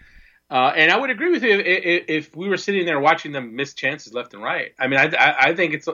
[0.52, 3.32] Uh, and I would agree with you if, if, if we were sitting there watching
[3.32, 4.72] them miss chances left and right.
[4.80, 5.88] I mean, I, I, I think it's.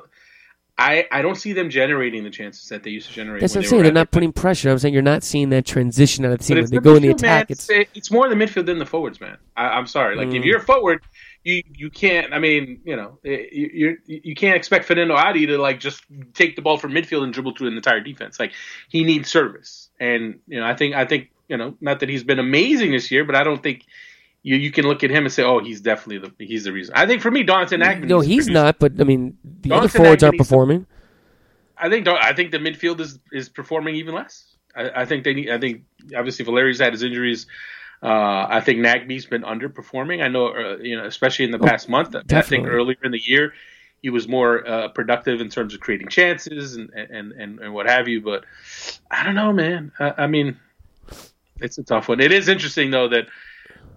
[0.77, 3.39] I, I don't see them generating the chances that they used to generate.
[3.39, 3.83] That's what I'm saying.
[3.83, 4.69] They're not putting pressure.
[4.69, 6.57] I'm saying you're not seeing that transition out of the team.
[6.57, 7.31] When they the go in the midfield, man.
[7.43, 9.37] attack, it's It's, more the midfield than the forwards, man.
[9.55, 10.17] I, I'm sorry.
[10.17, 10.45] Like if Mm.
[10.45, 11.01] you're a forward,
[11.45, 12.33] you you can't.
[12.33, 16.03] I mean, you know, you you you can't expect Fernando Adi to like just
[16.33, 18.39] take the ball from midfield and dribble through an entire defense.
[18.39, 18.51] Like
[18.89, 22.23] he needs service, and you know, I think I think you know, not that he's
[22.23, 23.85] been amazing this year, but I don't think.
[24.47, 26.93] You, you can look at him and say, "Oh, he's definitely the he's the reason."
[26.95, 28.05] I think for me, Darlington Nagbe.
[28.05, 28.77] no, he's not.
[28.77, 30.85] But I mean, the other forwards aren't Agnew needs to- performing.
[31.79, 34.55] I think I think the midfield is is performing even less.
[34.75, 35.49] I, I think they need.
[35.49, 37.47] I think obviously Valeri's had his injuries.
[38.05, 40.23] Uh, I think Nagbe's been underperforming.
[40.23, 42.15] I know, uh, you know, especially in the Oh, past month.
[42.31, 43.53] I think earlier in the year,
[44.01, 47.87] he was more uh, productive in terms of creating chances and and, and, and what
[47.89, 48.21] have you.
[48.21, 48.45] But
[49.09, 49.91] I don't know, man.
[49.99, 50.59] I, I mean,
[51.59, 52.19] it's a tough one.
[52.19, 53.25] It is interesting though that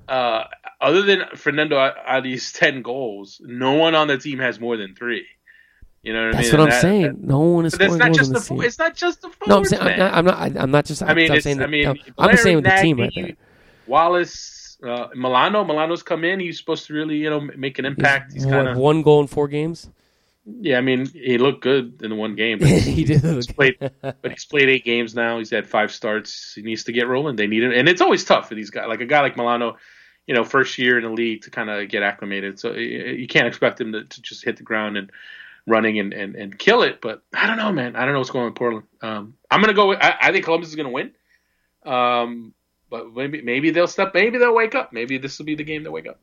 [0.08, 0.44] uh,
[0.80, 5.26] other than Fernando Adi's ten goals, no one on the team has more than three.
[6.02, 6.60] You know what I That's mean?
[6.60, 7.02] what I'm that- saying.
[7.02, 9.28] that- no one is that's scoring not goals just the this it's not just the
[9.28, 10.14] forwards, No, I'm saying I'm not.
[10.14, 11.02] I'm not, I'm not just.
[11.02, 13.12] I mean, I'm saying I that, mean, no, I'm just saying with the team right
[13.14, 13.36] there.
[13.88, 15.66] Wallace, uh, Melano.
[15.66, 16.40] Melano's come in.
[16.40, 18.32] He's supposed to really, you know, make an impact.
[18.32, 19.88] He's What, kind of, one goal in four games.
[20.44, 20.78] yeah.
[20.78, 22.58] I mean, he looked good in the one game.
[22.58, 23.22] But he did.
[23.22, 25.38] he's played, but he's played eight games now.
[25.38, 26.52] He's had five starts.
[26.54, 27.36] He needs to get rolling.
[27.36, 28.86] They need him, and it's always tough for these guys.
[28.88, 29.76] Like a guy like Melano,
[30.26, 32.60] you know, first year in the league to kind of get acclimated.
[32.60, 35.10] So you you can't expect him to, to just hit the ground and
[35.66, 37.00] running and, and, and kill it.
[37.02, 37.94] But I don't know, man.
[37.96, 38.86] I don't know what's going on in Portland.
[39.02, 39.88] Um, I'm gonna go.
[39.88, 41.12] With, I, I think Columbus is gonna win.
[41.84, 42.54] Um,
[42.90, 44.12] but maybe maybe they'll step.
[44.14, 44.92] Maybe they'll wake up.
[44.92, 46.20] Maybe this will be the game to wake up.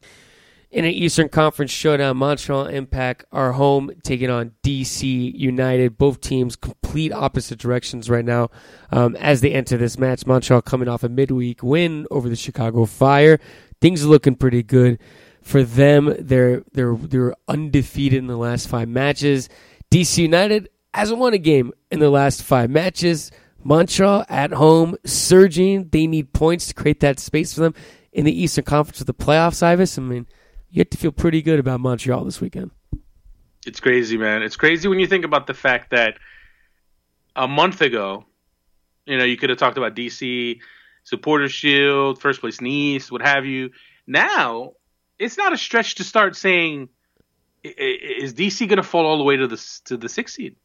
[0.71, 5.97] In an Eastern Conference showdown, Montreal Impact are home taking on DC United.
[5.97, 8.49] Both teams complete opposite directions right now
[8.91, 10.25] um, as they enter this match.
[10.25, 13.39] Montreal coming off a midweek win over the Chicago Fire.
[13.79, 14.99] Things are looking pretty good
[15.41, 16.13] for them.
[16.19, 19.47] They're they're they're undefeated in the last five matches.
[19.91, 23.31] DC United hasn't won a game in the last five matches.
[23.65, 25.89] Montreal at home, surging.
[25.89, 27.73] They need points to create that space for them
[28.13, 29.63] in the Eastern Conference with the playoffs.
[29.63, 30.27] Ives, I mean,
[30.69, 32.69] you have to feel pretty good about Montreal this weekend.
[33.65, 34.43] It's crazy, man.
[34.43, 36.19] It's crazy when you think about the fact that
[37.35, 38.25] a month ago,
[39.07, 40.59] you know, you could have talked about DC,
[41.03, 43.71] supporter shield, first place East, what have you.
[44.05, 44.73] Now,
[45.17, 46.89] it's not a stretch to start saying,
[47.63, 50.55] is DC going to fall all the way to the to the sixth seed?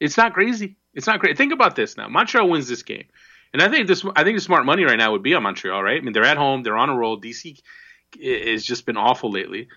[0.00, 0.78] It's not crazy.
[0.94, 1.36] It's not great.
[1.36, 2.08] Think about this now.
[2.08, 3.04] Montreal wins this game,
[3.52, 4.04] and I think this.
[4.16, 5.82] I think the smart money right now would be on Montreal.
[5.82, 5.96] Right?
[5.96, 6.62] I mean, they're at home.
[6.62, 7.20] They're on a roll.
[7.20, 7.60] DC
[8.22, 9.68] has just been awful lately.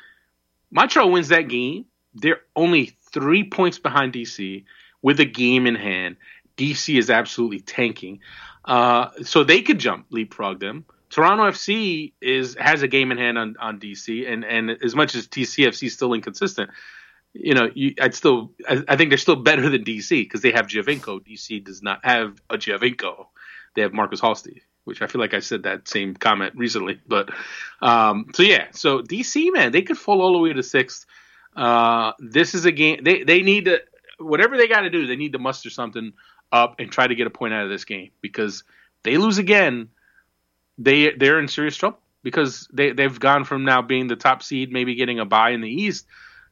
[0.72, 1.86] Montreal wins that game.
[2.14, 4.66] They're only three points behind DC
[5.02, 6.18] with a game in hand.
[6.58, 8.20] DC is absolutely tanking,
[8.66, 10.86] uh, so they could jump leapfrog them.
[11.10, 15.16] Toronto FC is has a game in hand on, on DC, and and as much
[15.16, 16.72] as TCFC is still inconsistent,
[17.36, 20.52] you know, you, I'd still I, I think they're still better than DC because they
[20.52, 21.20] have Giovinco.
[21.22, 23.28] DC does not have a Giovinco.
[23.76, 27.00] They have Markus Halsti, which I feel like I said that same comment recently.
[27.08, 27.30] But
[27.82, 31.06] um, so yeah, so DC man, they could fall all the way to sixth.
[31.56, 33.82] Uh, this is a game they they need to
[34.18, 35.08] whatever they got to do.
[35.08, 36.14] They need to muster something
[36.52, 38.64] up and try to get a point out of this game because
[39.04, 39.90] they lose again
[40.78, 44.72] they they're in serious trouble because they they've gone from now being the top seed,
[44.72, 46.06] maybe getting a bye in the East,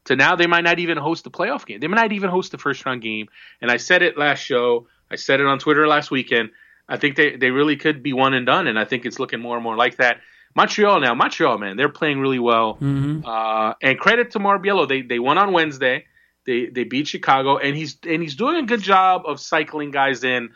[0.05, 1.79] to now they might not even host the playoff game.
[1.79, 3.27] They might not even host the first round game.
[3.61, 4.87] And I said it last show.
[5.09, 6.51] I said it on Twitter last weekend.
[6.87, 9.39] I think they they really could be one and done, and I think it's looking
[9.39, 10.17] more and more like that.
[10.55, 12.75] Montreal now, Montreal man, they're playing really well.
[12.75, 13.25] Mm-hmm.
[13.25, 16.05] Uh, and credit to Mauro Biello, they they won on Wednesday.
[16.45, 20.23] They they beat Chicago, and he's and he's doing a good job of cycling guys
[20.23, 20.49] in,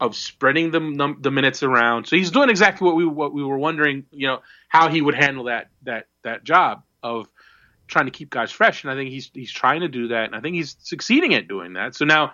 [0.00, 2.06] of spreading the num- the minutes around.
[2.06, 5.14] So he's doing exactly what we what we were wondering, you know, how he would
[5.14, 7.28] handle that that that job of
[7.90, 8.82] trying to keep guys fresh.
[8.84, 11.48] And I think he's he's trying to do that, and I think he's succeeding at
[11.48, 11.94] doing that.
[11.94, 12.32] So now,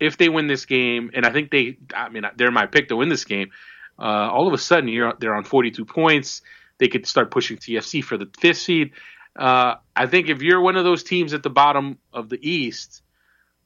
[0.00, 2.96] if they win this game, and I think they, I mean, they're my pick to
[2.96, 3.50] win this game.
[3.98, 6.42] Uh, all of a sudden, you're they're on 42 points.
[6.78, 8.92] They could start pushing TFC for the fifth seed.
[9.34, 13.02] Uh, I think if you're one of those teams at the bottom of the East,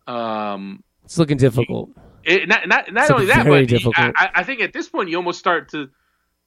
[0.06, 1.90] um, It's looking difficult.
[2.24, 3.96] it, not not, not only that, very but difficult.
[3.98, 5.90] I, I- I think at this point you almost start to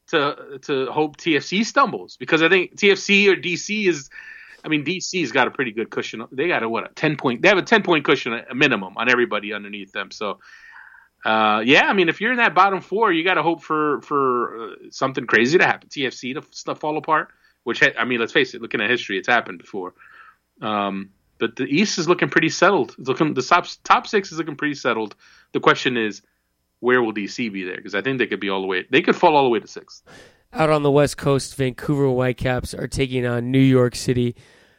[0.07, 4.09] to to hope TFC stumbles because I think TFC or DC is.
[4.63, 6.25] I mean, DC's got a pretty good cushion.
[6.31, 7.41] They got a what a ten point.
[7.41, 10.11] They have a ten point cushion, a minimum, on everybody underneath them.
[10.11, 10.39] So,
[11.25, 14.01] uh, yeah, I mean, if you're in that bottom four, you got to hope for
[14.01, 15.89] for uh, something crazy to happen.
[15.89, 17.29] TFC to stuff fall apart.
[17.63, 18.61] Which I mean, let's face it.
[18.61, 19.93] Looking at history, it's happened before.
[20.61, 22.95] Um, but the East is looking pretty settled.
[22.97, 25.15] It's looking the top top six is looking pretty settled.
[25.53, 26.21] The question is,
[26.79, 27.77] where will DC be there?
[27.77, 28.85] Because I think they could be all the way.
[28.89, 30.03] They could fall all the way to sixth.
[30.55, 34.35] Out on the West Coast, Vancouver Whitecaps are taking on New York City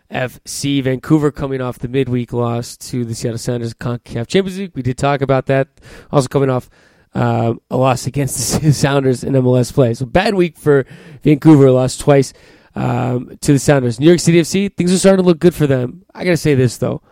[0.08, 0.80] FC.
[0.80, 4.72] Vancouver coming off the midweek loss to the Seattle Sounders CONCACAF Champions League.
[4.76, 5.66] We did talk about that.
[6.12, 6.70] Also coming off
[7.12, 9.94] uh, a loss against the Sounders in MLS play.
[9.94, 10.86] So bad week for
[11.22, 11.68] Vancouver.
[11.72, 12.32] Lost twice
[12.76, 13.98] um, to the Sounders.
[13.98, 16.04] New York City FC, things are starting to look good for them.
[16.14, 17.02] I got to say this, though.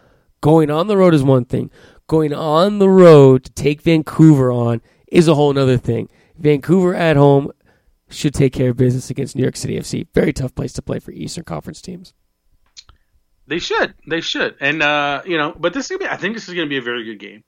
[0.41, 1.73] Going on the road is one thing.
[2.07, 6.09] Going on the road to take Vancouver on is a whole other thing.
[6.39, 7.51] Vancouver at home
[8.13, 10.07] should take care of business against New York City FC.
[10.15, 12.15] Very tough place to play for Eastern Conference teams.
[13.47, 13.95] They should.
[14.09, 14.57] They should.
[14.61, 16.07] And uh, you know, but this is gonna be.
[16.07, 17.45] I think this is going to be a very good game.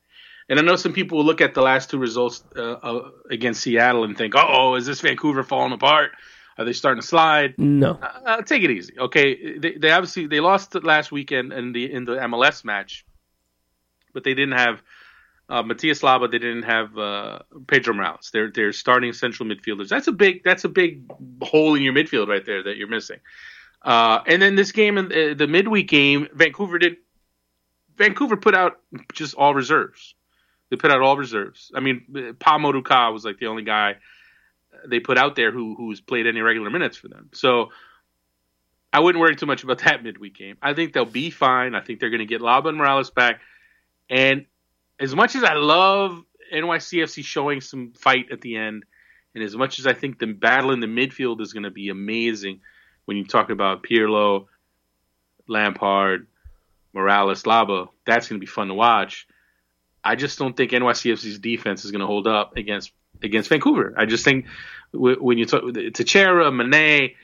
[0.48, 3.62] And I know some people will look at the last two results uh, uh, against
[3.62, 6.12] Seattle and think, "Oh, is this Vancouver falling apart?
[6.58, 7.92] Are they starting to slide?" No.
[7.92, 9.58] Uh, take it easy, okay?
[9.58, 13.06] They, they obviously they lost last weekend in the in the MLS match,
[14.12, 14.82] but they didn't have
[15.48, 16.30] uh, Matias Laba.
[16.30, 18.30] They didn't have uh, Pedro Morales.
[18.32, 19.88] They're they're starting central midfielders.
[19.88, 21.04] That's a big that's a big
[21.42, 23.18] hole in your midfield right there that you're missing.
[23.82, 26.96] Uh, and then this game, uh, the midweek game, Vancouver did.
[27.96, 28.80] Vancouver put out
[29.12, 30.14] just all reserves.
[30.70, 31.70] They put out all reserves.
[31.74, 33.96] I mean, Pa-Modou Kah was like the only guy
[34.86, 37.28] they put out there who who's played any regular minutes for them.
[37.32, 37.68] So
[38.92, 40.56] I wouldn't worry too much about that midweek game.
[40.62, 41.74] I think they'll be fine.
[41.74, 43.40] I think they're going to get Laba and Morales back.
[44.08, 44.46] And
[44.98, 48.84] as much as I love NYCFC showing some fight at the end,
[49.34, 51.88] and as much as I think the battle in the midfield is going to be
[51.88, 52.60] amazing
[53.04, 54.46] when you talk about Pirlo,
[55.48, 56.26] Lampard,
[56.92, 59.26] Morales, Laba, that's going to be fun to watch.
[60.02, 63.94] I just don't think NYCFC's defense is going to hold up against against Vancouver.
[63.96, 64.46] I just think
[64.92, 67.14] when you talk Techera, Manneh,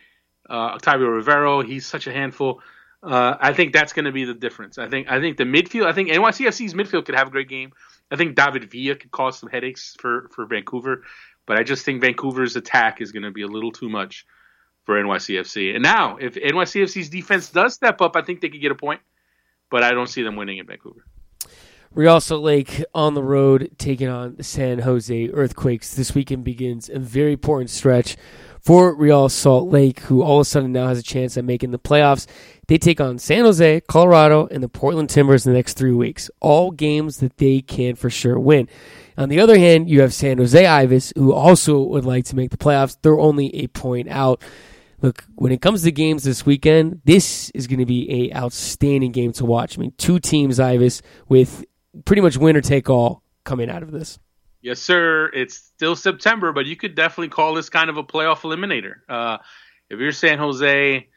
[0.49, 2.61] uh, Octavio Rivero, he's such a handful.
[3.03, 4.77] Uh, I think that's going to be the difference.
[4.77, 5.87] I think I think the midfield.
[5.87, 7.73] I think NYCFC's midfield could have a great game.
[8.11, 11.05] I think David Villa could cause some headaches for for Vancouver,
[11.47, 14.27] but I just think Vancouver's attack is going to be a little too much
[14.85, 15.75] for NYCFC.
[15.75, 19.01] And now, if NYCFC's defense does step up, I think they could get a point,
[19.71, 21.05] but I don't see them winning in Vancouver.
[21.93, 25.95] Real Salt Lake on the road taking on the San Jose Earthquakes.
[25.95, 28.17] This weekend begins a very important stretch
[28.63, 31.71] for Real Salt Lake, who all of a sudden now has a chance at making
[31.71, 32.27] the playoffs.
[32.69, 36.31] They take on San Jose, Colorado, and the Portland Timbers in the next three weeks.
[36.41, 38.69] All games that they can for sure win.
[39.17, 42.51] On the other hand, you have San Jose Ibis, who also would like to make
[42.51, 42.97] the playoffs.
[43.03, 44.43] They're only a point out.
[45.03, 49.13] look, when it comes to games this weekend, this is going to be a outstanding
[49.13, 49.79] game to watch.
[49.79, 51.65] I mean, two teams, Ivis, with
[52.05, 54.19] pretty much winner take all coming out of this.
[54.63, 55.31] Yes, sir.
[55.33, 58.97] It's still September, but you could definitely call this kind of a playoff eliminator.
[59.09, 59.39] Uh,
[59.89, 61.09] if you're San Jose,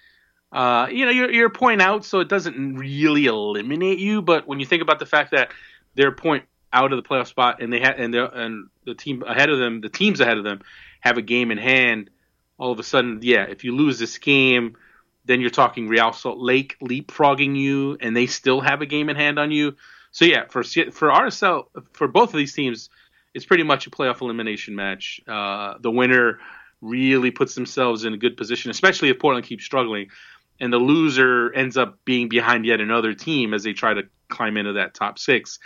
[0.52, 4.22] uh, you know you're, you're point out, so it doesn't really eliminate you.
[4.22, 5.52] But when you think about the fact that
[5.96, 9.50] they're point out of the playoff spot, and they had and and the team ahead
[9.50, 10.62] of them, the teams ahead of them,
[11.02, 12.10] have a game in hand.
[12.58, 14.78] All of a sudden, yeah, if you lose this game,
[15.26, 19.16] then you're talking Real Salt Lake leapfrogging you, and they still have a game in
[19.18, 19.76] hand on you.
[20.12, 22.90] So yeah, for for RSL, for both of these teams,
[23.34, 25.22] it's pretty much a playoff elimination match.
[25.28, 26.40] Uh, the winner
[26.82, 30.10] really puts themselves in a good position, especially if Portland keeps struggling,
[30.60, 34.58] and the loser ends up being behind yet another team as they try to climb
[34.58, 35.60] into that top six.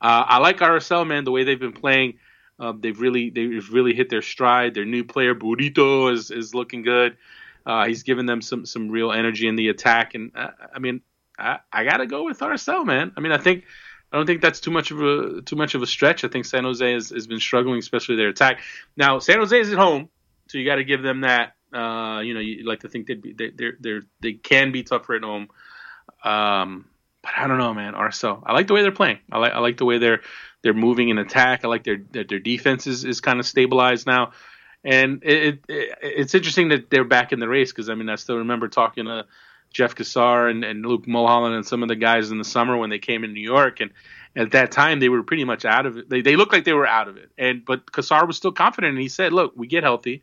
[0.00, 1.24] Uh, I like RSL, man.
[1.24, 2.18] The way they've been playing,
[2.58, 4.74] uh, they've really they've really hit their stride.
[4.74, 7.16] Their new player Burrito is is looking good.
[7.66, 11.02] Uh, he's given them some some real energy in the attack, and uh, I mean,
[11.38, 13.12] I, I got to go with RSL, man.
[13.16, 13.64] I mean, I think
[14.12, 16.24] I don't think that's too much of a too much of a stretch.
[16.24, 18.60] I think San Jose has, has been struggling, especially their attack.
[18.96, 20.08] Now, San Jose is at home,
[20.48, 21.54] so you got to give them that.
[21.72, 24.82] Uh, you know, you like to think they'd be they they they they can be
[24.82, 25.48] tougher at home.
[26.24, 26.86] Um,
[27.22, 27.94] but I don't know, man.
[27.94, 29.18] RSL, I like the way they're playing.
[29.30, 30.22] I like I like the way they're
[30.62, 31.64] they're moving in attack.
[31.64, 34.32] I like their their, their defense is, is kind of stabilized now,
[34.82, 38.16] and it, it it's interesting that they're back in the race because I mean I
[38.16, 39.26] still remember talking to
[39.70, 42.90] Jeff Cassar and, and Luke Mulholland and some of the guys in the summer when
[42.90, 43.90] they came in New York and
[44.36, 46.08] at that time they were pretty much out of it.
[46.08, 47.30] They they looked like they were out of it.
[47.38, 50.22] And but Cassar was still confident and he said, "Look, we get healthy,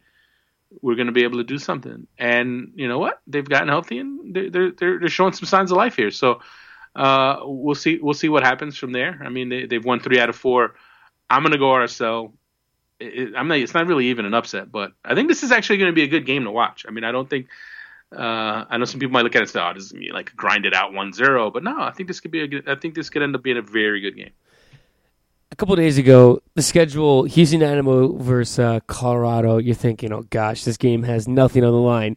[0.82, 3.22] we're going to be able to do something." And you know what?
[3.28, 6.12] They've gotten healthy and they're they're they're showing some signs of life here.
[6.12, 6.42] So
[6.96, 9.20] uh, we'll see we'll see what happens from there.
[9.24, 10.74] I mean, they they've won 3 out of 4.
[11.30, 12.32] I'm going to go RSL.
[13.00, 15.78] It, I'm not, it's not really even an upset, but I think this is actually
[15.78, 16.86] going to be a good game to watch.
[16.88, 17.48] I mean, I don't think
[18.16, 20.36] uh, I know some people might look at it and say, "Oh, this is like
[20.36, 22.68] grind it out 1-0," but no, I think this could be a good.
[22.68, 24.32] I think this could end up being a very good game.
[25.52, 29.58] A couple days ago, the schedule: Houston Dynamo versus uh, Colorado.
[29.58, 32.16] You're thinking, "Oh gosh, this game has nothing on the line."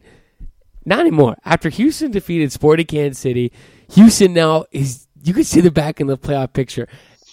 [0.85, 1.37] Not anymore.
[1.45, 3.51] After Houston defeated Sporting Kansas City,
[3.91, 5.07] Houston now is.
[5.23, 6.87] You can see the back in the playoff picture.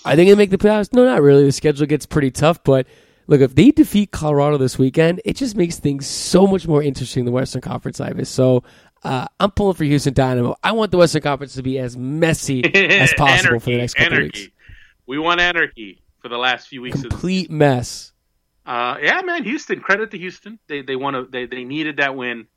[0.05, 0.93] Are they going to make the playoffs?
[0.93, 1.45] No, not really.
[1.45, 2.87] The schedule gets pretty tough, but
[3.29, 7.21] look, if they defeat Colorado this weekend, it just makes things so much more interesting
[7.21, 8.29] in the Western Conference, Ives.
[8.29, 8.65] So
[9.05, 10.57] uh, I'm pulling for Houston Dynamo.
[10.65, 13.95] I want the Western Conference to be as messy as possible anarchy, for the next
[13.95, 14.41] couple anarchy.
[14.41, 14.53] weeks.
[15.07, 16.97] We want anarchy for the last few weeks.
[16.97, 18.13] Of the, Complete mess.
[18.67, 19.81] uh, yeah, man, Houston.
[19.81, 20.59] Credit to Houston.
[20.67, 21.31] They they want to.
[21.31, 22.49] They they needed that win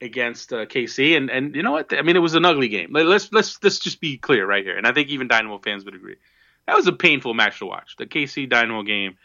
[0.00, 1.92] against uh, KC, and and you know what?
[1.96, 2.90] I mean, it was an ugly game.
[2.92, 5.84] Let- Let's let's let's just be clear right here, and I think even Dynamo fans
[5.84, 6.16] would agree.
[6.66, 7.94] That was a painful match to watch.
[7.96, 9.16] The KC Dynamo game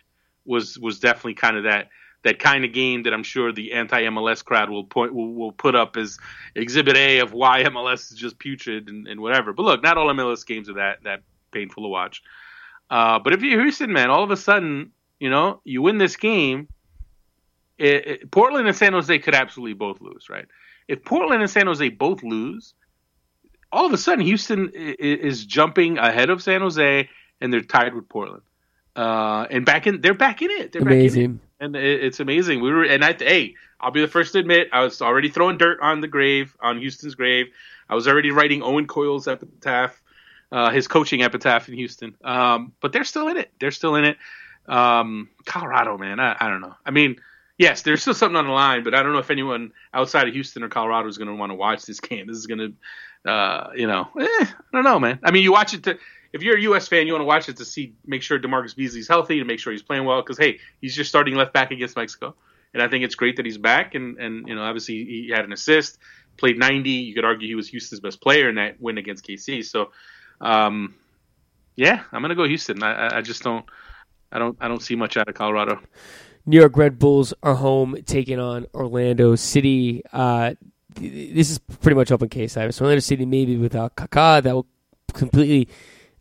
[0.49, 1.89] was was definitely kind of that
[2.23, 5.53] that kind of game that I'm sure the anti MLS crowd will point will, will
[5.53, 6.17] put up as
[6.55, 9.53] exhibit A of why MLS is just putrid and, and whatever.
[9.53, 12.21] But look, not all MLS games are that that painful to watch.
[12.89, 16.15] Uh, but if you're Houston, man, all of a sudden, you know, you win this
[16.17, 16.67] game.
[17.77, 20.45] It, it, Portland and San Jose could absolutely both lose, right?
[20.89, 22.73] If Portland and San Jose both lose,
[23.71, 27.07] all of a sudden Houston i- i- is jumping ahead of San Jose,
[27.39, 28.41] and they're tied with Portland.
[28.95, 30.71] Uh, and back in, they're back in it.
[30.71, 31.39] They're back in it Amazing.
[31.59, 32.61] and it, it's amazing.
[32.61, 35.57] We were, and I, hey, I'll be the first to admit, I was already throwing
[35.57, 37.47] dirt on the grave, on Houston's grave.
[37.89, 40.01] I was already writing Owen Coyle's epitaph,
[40.51, 42.15] uh, his coaching epitaph in Houston.
[42.23, 43.51] Um, but they're still in it.
[43.59, 44.17] They're still in it.
[44.67, 46.75] Um, Colorado, man, I, I don't know.
[46.85, 47.15] I mean,
[47.57, 50.33] yes, there's still something on the line, but I don't know if anyone outside of
[50.33, 52.27] Houston or Colorado is going to want to watch this game.
[52.27, 52.75] This is going
[53.25, 55.19] to, uh, you know, eh, I don't know, man.
[55.23, 55.97] I mean, you watch it to.
[56.31, 56.87] If you're a U.S.
[56.87, 59.59] fan, you want to watch it to see, make sure DaMarcus Beasley's healthy, to make
[59.59, 60.21] sure he's playing well.
[60.21, 62.35] Because hey, he's just starting left back against Mexico,
[62.73, 63.95] and I think it's great that he's back.
[63.95, 65.97] And and you know, obviously he had an assist,
[66.37, 66.89] played 90.
[66.89, 69.65] You could argue he was Houston's best player in that win against KC.
[69.65, 69.91] So,
[70.39, 70.93] um,
[71.75, 72.83] yeah, I'm gonna go Houston.
[72.83, 73.65] I, I- just don't,
[74.31, 75.79] I don't, I don't see much out of Colorado.
[76.45, 80.03] New York Red Bulls are home taking on Orlando City.
[80.13, 80.53] Uh,
[80.95, 82.55] this is pretty much open case.
[82.57, 84.67] Orlando City maybe without Kaká that will
[85.13, 85.67] completely.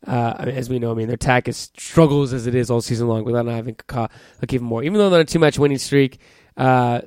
[0.06, 2.70] Uh, I mean, as we know, I mean their attack is struggles as it is
[2.70, 4.10] all season long without not having Kaká.
[4.40, 6.18] Like even more, even though they're on a two-match winning streak.
[6.56, 7.02] Uh,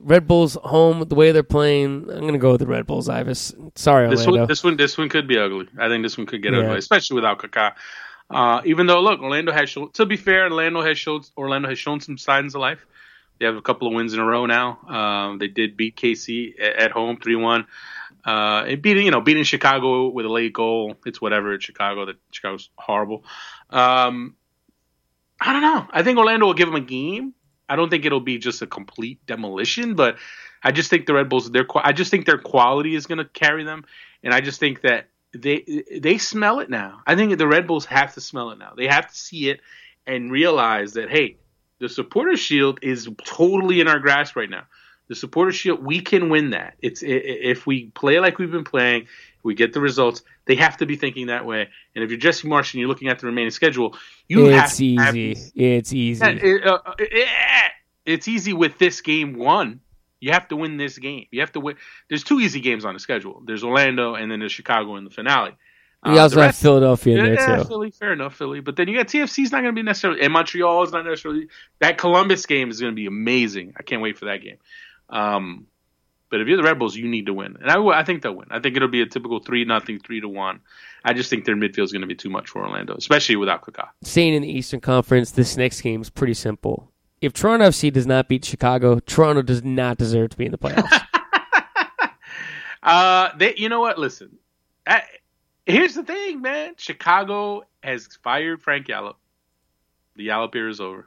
[0.00, 3.08] Red Bulls home, the way they're playing, I'm gonna go with the Red Bulls.
[3.08, 3.54] Ives.
[3.74, 4.40] Sorry, This Orlando.
[4.42, 5.66] one, this one, this one could be ugly.
[5.78, 6.60] I think this one could get Yeah.
[6.60, 7.72] ugly, especially without Kaká.
[8.30, 9.90] Uh, even though, look, Orlando has shown.
[9.92, 11.24] To be fair, Orlando has showed.
[11.36, 12.84] Orlando has shown some signs of life.
[13.40, 14.78] They have a couple of wins in a row now.
[14.88, 17.66] Um, they did beat KC at, at home three one.
[18.24, 20.94] Uh, it beating you know beating Chicago with a late goal.
[21.06, 21.54] It's whatever.
[21.54, 22.06] It's Chicago.
[22.06, 23.24] That Chicago's horrible.
[23.70, 24.34] Um,
[25.40, 25.86] I don't know.
[25.90, 27.34] I think Orlando will give them a game.
[27.68, 30.16] I don't think it'll be just a complete demolition, but
[30.62, 33.24] I just think the Red Bulls, their I just think their quality is going to
[33.24, 33.84] carry them,
[34.22, 37.00] and I just think that they they smell it now.
[37.06, 38.72] I think the Red Bulls have to smell it now.
[38.76, 39.60] They have to see it
[40.06, 41.36] and realize that hey,
[41.78, 44.64] the supporter shield is totally in our grasp right now.
[45.08, 46.74] The supporter shield, we can win that.
[46.82, 49.06] It's if we play like we've been playing,
[49.42, 50.22] we get the results.
[50.44, 51.68] They have to be thinking that way.
[51.94, 53.96] And if you're Jesse Marsch and you're looking at the remaining schedule,
[54.28, 55.02] you have it's to easy.
[55.02, 55.16] have-
[55.54, 56.24] it's easy.
[56.24, 57.68] Yeah, it- uh, eh,
[58.04, 59.80] it's easy with this game one.
[60.20, 61.26] You have to win this game.
[61.30, 61.76] You have to win.
[62.08, 63.42] There's two easy games on the schedule.
[63.46, 65.52] There's Orlando and then there's Chicago in the finale.
[66.04, 67.64] we Uh, also the have rest- Philadelphia in yeah, there too.
[67.64, 68.60] Philly, fair enough, Philly.
[68.60, 71.48] But then you got TFC's not going to be necessarily, and Montreal is not necessarily.
[71.78, 73.74] That Columbus game is going to be amazing.
[73.78, 74.56] I can't wait for that game.
[75.10, 75.66] Um,
[76.30, 78.34] but if you're the Red Bulls, you need to win, and I, I think they'll
[78.34, 78.48] win.
[78.50, 80.60] I think it'll be a typical three nothing, three to one.
[81.04, 83.62] I just think their midfield is going to be too much for Orlando, especially without
[83.62, 83.88] Kaká.
[84.02, 86.92] Staying in the Eastern Conference, this next game is pretty simple.
[87.20, 90.58] If Toronto FC does not beat Chicago, Toronto does not deserve to be in the
[90.58, 91.02] playoffs.
[92.80, 93.98] Uh, they, you know what?
[93.98, 94.38] Listen,
[94.86, 95.02] I,
[95.66, 96.74] here's the thing, man.
[96.78, 99.16] Chicago has fired Frank Yallop.
[100.16, 101.06] The Yallop era is over.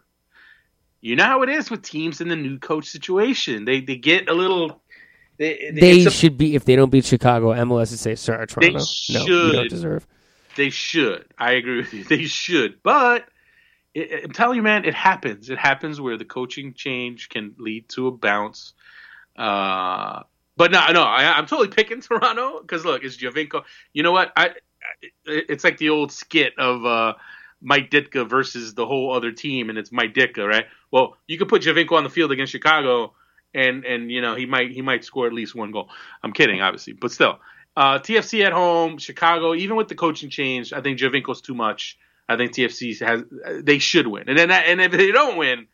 [1.01, 3.65] You know how it is with teams in the new coach situation.
[3.65, 4.81] They they get a little.
[5.37, 8.73] They, they a- should be if they don't beat Chicago, MLS would say, "Sorry, Toronto,
[8.73, 9.53] no, you should.
[9.53, 10.07] don't deserve."
[10.55, 11.25] They should.
[11.37, 12.03] I agree with you.
[12.09, 12.83] They should.
[12.83, 13.25] But
[13.93, 15.49] it, I'm telling you, man, it happens.
[15.49, 18.73] It happens where the coaching change can lead to a bounce.
[19.35, 20.23] Uh,
[20.57, 23.63] but no, no, I, I'm totally picking Toronto because look, it's Giovinco.
[23.93, 24.31] You know what?
[24.35, 24.53] I, I
[25.25, 27.13] it's like the old skit of uh,
[27.61, 30.65] Mike Ditka versus the whole other team, and it's Mike Ditka, right?
[30.91, 33.13] Well, you could put Giovinco on the field against Chicago,
[33.53, 35.89] and and you know he might he might score at least one goal.
[36.23, 37.39] I'm kidding, obviously, but still.
[37.75, 39.55] Uh, TFC at home, Chicago.
[39.55, 41.97] Even with the coaching change, I think Giovinco's too much.
[42.27, 43.23] I think TFC has
[43.63, 45.67] they should win, and then and if they don't win,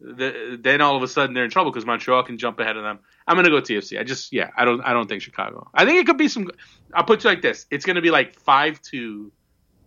[0.00, 2.82] the, then all of a sudden they're in trouble because Montreal can jump ahead of
[2.82, 2.98] them.
[3.26, 3.98] I'm gonna go TFC.
[3.98, 5.68] I just yeah, I don't I don't think Chicago.
[5.74, 6.50] I think it could be some.
[6.92, 9.32] I'll put it like this: it's gonna be like five two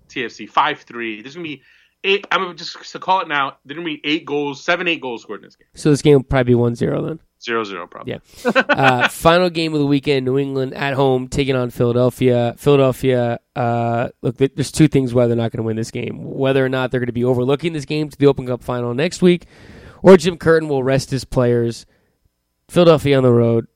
[0.09, 1.21] TFC, five three.
[1.21, 1.61] There's gonna be
[2.03, 2.25] eight.
[2.31, 3.57] I'm just to call it now.
[3.65, 5.67] There's gonna be eight goals, seven eight goals scored in this game.
[5.75, 7.19] So this game will probably be 1-0 then.
[7.41, 8.19] Zero zero probably.
[8.43, 8.51] Yeah.
[8.53, 12.53] uh, final game of the weekend: New England at home taking on Philadelphia.
[12.57, 13.39] Philadelphia.
[13.55, 16.67] Uh, look, there's two things why they're not going to win this game: whether or
[16.67, 19.45] not they're going to be overlooking this game to the Open Cup final next week,
[20.01, 21.85] or Jim Curtin will rest his players.
[22.67, 23.67] Philadelphia on the road,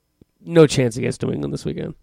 [0.41, 1.95] no chance against New England this weekend.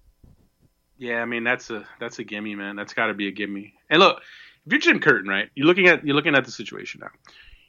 [0.97, 2.75] Yeah, I mean that's a that's a gimme, man.
[2.75, 3.75] That's got to be a gimme.
[3.91, 4.23] And look,
[4.66, 5.48] if you're Jim Curtin, right?
[5.54, 7.11] You're looking at you're looking at the situation now.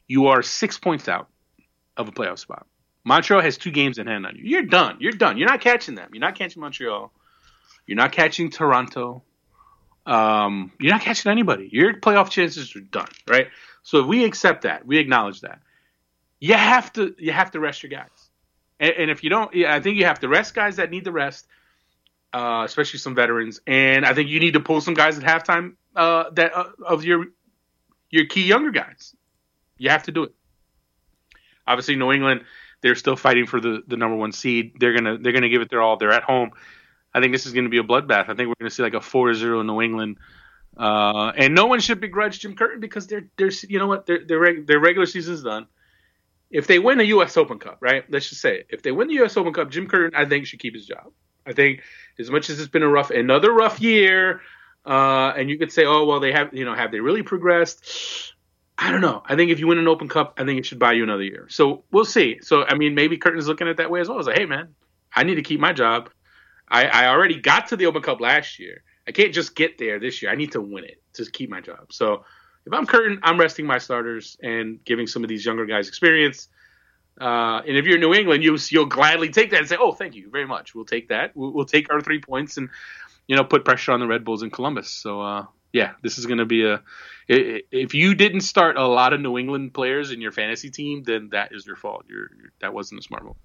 [0.08, 1.28] You are six points out
[1.98, 2.66] of a playoff spot.
[3.04, 4.44] Montreal has two games in hand on you.
[4.44, 4.98] You're done.
[5.00, 5.38] You're done.
[5.38, 6.10] You're not catching them.
[6.14, 7.12] You're not catching Montreal.
[7.88, 9.24] You're not catching Toronto.
[10.06, 11.70] Um, you're not catching anybody.
[11.72, 13.48] Your playoff chances are done, right?
[13.84, 15.60] So we accept that, we acknowledge that.
[16.40, 18.10] You have to you have to rest your guys.
[18.80, 21.12] And, and if you don't, I think you have to rest guys that need the
[21.12, 21.48] rest
[22.34, 23.62] uh, especially some veterans.
[23.68, 27.04] And I think you need to pull some guys at halftime uh, that uh, of
[27.04, 27.26] your
[28.10, 29.16] your key younger guys.
[29.78, 30.36] You have to do it.
[31.66, 32.44] Obviously, New England,
[32.82, 34.74] they're still fighting for the, the number one seed.
[34.80, 35.98] They're gonna they're gonna give it their all.
[35.98, 36.52] They're at home.
[37.14, 38.30] I think this is going to be a bloodbath.
[38.30, 40.18] I think we're going to see like a 4-0 New England.
[40.78, 44.26] Uh, and no one should begrudge Jim Curtin because they're they're you know what their
[44.26, 45.68] their, their regular season's done.
[46.50, 47.38] If they win the U.S.
[47.38, 48.04] Open Cup, right?
[48.10, 48.68] Let's just say it.
[48.70, 49.36] If they win the U.S.
[49.38, 51.12] Open Cup, Jim Curtin, I think, should keep his job.
[51.46, 51.82] I think
[52.20, 54.42] as much as it's been a rough, another rough year,
[54.86, 58.34] uh, and you could say, oh well, they have, you know, have they really progressed?
[58.78, 59.22] I don't know.
[59.26, 61.24] I think if you win an Open Cup, I think it should buy you another
[61.24, 61.48] year.
[61.50, 62.40] So we'll see.
[62.42, 64.18] So I mean, maybe Curtin's looking at that way as well.
[64.18, 64.74] It's like, hey man,
[65.16, 66.10] I need to keep my job.
[66.68, 68.84] I, I already got to the Open Cup last year.
[69.08, 70.32] I can't just get there this year.
[70.32, 71.92] I need to win it to keep my job.
[71.92, 72.24] So
[72.66, 76.48] if I'm Curtin, I'm resting my starters and giving some of these younger guys experience.
[77.20, 80.16] Uh, and if you're New England, you, you'll gladly take that and say, "Oh, thank
[80.16, 80.74] you very much.
[80.74, 81.36] We'll take that.
[81.36, 82.70] We'll, we'll take our three points and
[83.28, 86.26] you know put pressure on the Red Bulls in Columbus." So uh, yeah, this is
[86.26, 86.82] going to be a.
[87.28, 91.30] If you didn't start a lot of New England players in your fantasy team, then
[91.32, 92.06] that is your fault.
[92.10, 93.36] You're, you're that wasn't a smart move.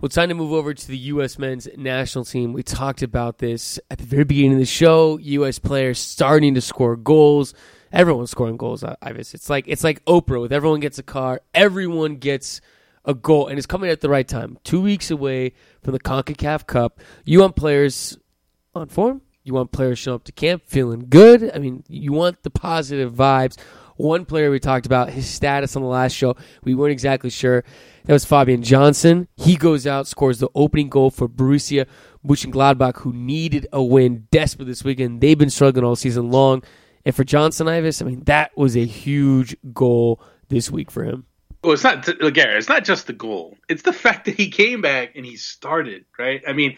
[0.00, 1.38] Well, time to move over to the U.S.
[1.38, 2.52] men's national team.
[2.52, 5.18] We talked about this at the very beginning of the show.
[5.18, 5.58] U.S.
[5.58, 7.54] players starting to score goals.
[7.92, 8.84] Everyone's scoring goals.
[9.02, 9.34] Ives.
[9.34, 11.40] It's like it's like Oprah with everyone gets a car.
[11.52, 12.60] Everyone gets
[13.04, 14.58] a goal, and it's coming at the right time.
[14.64, 17.00] Two weeks away from the Concacaf Cup.
[17.24, 18.16] You want players
[18.74, 19.22] on form.
[19.44, 21.50] You want players showing up to camp feeling good.
[21.52, 23.58] I mean, you want the positive vibes.
[23.96, 26.36] One player we talked about his status on the last show.
[26.64, 27.64] We weren't exactly sure.
[28.04, 29.28] That was Fabian Johnson.
[29.36, 31.86] He goes out, scores the opening goal for Borussia
[32.26, 35.20] Mönchengladbach, who needed a win desperate this weekend.
[35.20, 36.62] They've been struggling all season long.
[37.04, 41.26] And for Johnson Ives, I mean, that was a huge goal this week for him.
[41.62, 42.04] Well, it's not
[42.34, 42.58] Gary.
[42.58, 43.56] It's not just the goal.
[43.68, 46.04] It's the fact that he came back and he started.
[46.18, 46.42] Right.
[46.46, 46.76] I mean,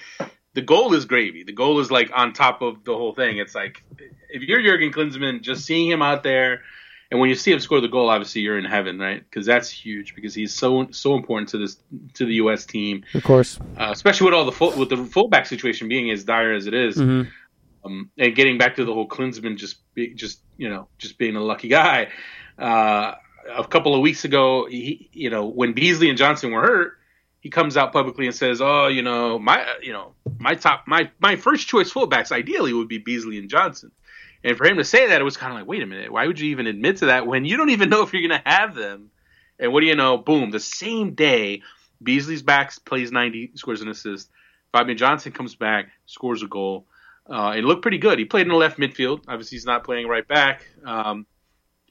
[0.52, 1.42] the goal is gravy.
[1.42, 3.38] The goal is like on top of the whole thing.
[3.38, 3.82] It's like
[4.28, 6.62] if you're Jurgen Klinsmann, just seeing him out there,
[7.10, 9.22] and when you see him score the goal, obviously you're in heaven, right?
[9.28, 10.14] Because that's huge.
[10.14, 11.78] Because he's so so important to this
[12.14, 12.66] to the U.S.
[12.66, 13.58] team, Of course.
[13.78, 16.74] uh, especially with all the full, with the fullback situation being as dire as it
[16.74, 16.96] is.
[16.96, 17.28] Mhm.
[17.84, 21.36] Um, and getting back to the whole Klinsmann just be, just you know just being
[21.36, 22.08] a lucky guy.
[22.58, 23.14] Uh,
[23.50, 26.98] a couple of weeks ago, he, you know when Beasley and Johnson were hurt,
[27.40, 31.10] he comes out publicly and says, "Oh, you know my you know my top my
[31.18, 33.90] my first choice fullbacks ideally would be Beasley and Johnson."
[34.44, 36.26] And for him to say that, it was kind of like, wait a minute, why
[36.26, 38.48] would you even admit to that when you don't even know if you're going to
[38.48, 39.10] have them?
[39.58, 40.18] And what do you know?
[40.18, 41.62] Boom, the same day,
[42.02, 44.28] Beasley's back, plays 90, scores an assist.
[44.72, 46.86] Fabian Johnson comes back, scores a goal.
[47.26, 48.18] Uh, and looked pretty good.
[48.18, 49.22] He played in the left midfield.
[49.26, 50.66] Obviously, he's not playing right back.
[50.84, 51.24] Um,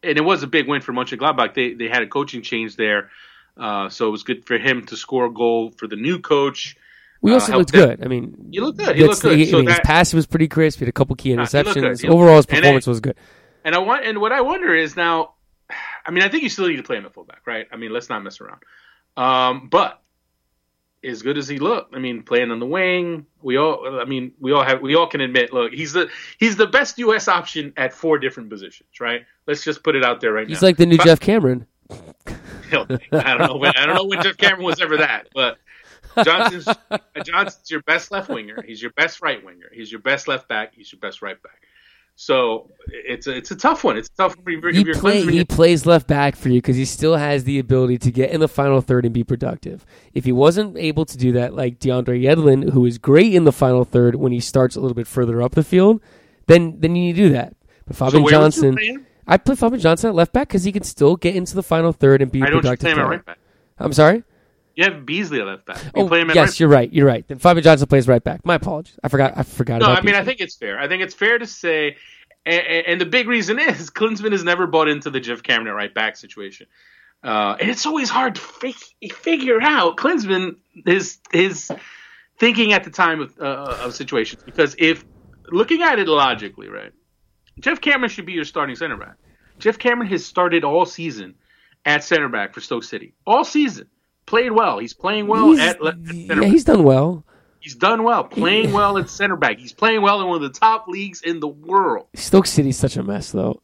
[0.03, 1.53] and it was a big win for Mönchengladbach.
[1.53, 3.09] They they had a coaching change there,
[3.57, 6.75] uh, so it was good for him to score a goal for the new coach.
[7.21, 7.97] We Uh, also helped looked them.
[7.97, 8.05] good.
[8.05, 8.95] I mean, He looked good.
[8.97, 9.37] He looked good.
[9.37, 10.79] he- So I mean, his pass was pretty crisp.
[10.79, 11.65] He had a couple key he looked good.
[11.67, 12.09] interceptions.
[12.09, 13.15] Overall, his performance was good.
[13.63, 15.35] And I want and what I wonder is now,
[16.05, 17.65] I mean, I think you still need to play him at fullback, right?
[17.71, 18.59] I mean, let's not mess around.
[19.15, 20.01] Um, but
[21.03, 24.31] as good as he looked, I mean, playing on the wing, we all, I mean,
[24.39, 27.27] we all have, we all can admit, look, he's the he's the best U.S.
[27.27, 29.25] option at four different positions, right?
[29.47, 30.59] Let's just put it out there right He's now.
[30.59, 31.67] He's like the new But- Geoff Cameron.
[31.89, 35.57] I don't know when I don't know when Geoff Cameron was ever that, but
[36.23, 36.67] Johnson's
[37.25, 38.63] Johnson's your best left winger.
[38.65, 39.69] He's your best right winger.
[39.71, 40.73] He's your best left back.
[40.73, 41.61] He's your best right back.
[42.15, 43.97] So it's a it's a tough one.
[43.97, 47.15] It's tough for If He, play, he plays left back for you because he still
[47.15, 49.85] has the ability to get in the final third and be productive.
[50.13, 53.51] If he wasn't able to do that, like DeAndre Yedlin, who is great in the
[53.51, 56.01] final third when he starts a little bit further up the field,
[56.47, 57.55] then then you need to do that.
[57.87, 59.05] But Fabian you Johnson.
[59.25, 61.93] I play Fabian Johnson at left back because he can still get into the final
[61.93, 63.17] third and be I don't productive play him at player.
[63.17, 63.39] right back.
[63.79, 64.23] I'm sorry.
[64.75, 65.83] You have Beasley at left back.
[65.83, 66.91] You Oh, play him yes, right you're right.
[66.91, 67.27] You're right.
[67.27, 68.43] Then Fabian Johnson plays right back.
[68.45, 68.97] My apologies.
[69.03, 69.33] I forgot.
[69.35, 69.81] I forgot.
[69.81, 70.79] No, I mean I think it's fair.
[70.79, 71.97] I think it's fair to say,
[72.45, 75.75] and, and the big reason is Klinsmann has never bought into the Geoff Cameron at
[75.75, 76.67] right back situation,
[77.23, 80.55] uh, and it's always hard to fig- figure out Klinsmann
[80.85, 81.71] his his
[82.39, 85.05] thinking at the time of, uh, of situations because if
[85.51, 86.91] looking at it logically, right,
[87.59, 89.15] Geoff Cameron should be your starting center back.
[89.59, 91.35] Geoff Cameron has started all season
[91.85, 93.87] at center back for Stoke City, all season.
[94.25, 94.79] Played well.
[94.79, 96.43] He's playing well He's- at, at center yeah, back.
[96.51, 97.25] he's done well.
[97.59, 99.57] He's done well, playing well at center back.
[99.57, 102.07] He's playing well in one of the top leagues in the world.
[102.13, 103.61] Stoke City's such a mess, though.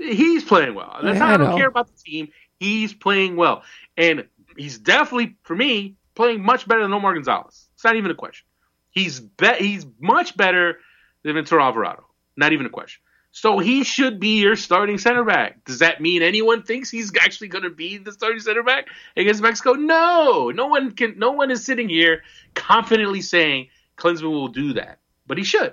[0.00, 0.98] He's playing well.
[1.02, 1.56] That's Yeah, I I don't know.
[1.56, 2.28] care about the team.
[2.58, 3.62] He's playing well,
[3.96, 4.26] and
[4.56, 7.68] he's definitely, for me, playing much better than Omar Gonzalez.
[7.74, 8.44] It's not even a question.
[8.90, 10.78] He's be- He's much better
[11.22, 12.04] than Ventura Alvarado.
[12.36, 13.02] Not even a question.
[13.34, 15.64] So he should be your starting center back.
[15.64, 19.40] Does that mean anyone thinks he's actually going to be the starting center back against
[19.42, 19.72] Mexico?
[19.72, 21.18] No, no one can.
[21.18, 22.22] No one is sitting here
[22.54, 25.72] confidently saying Klinsmann will do that, but he should.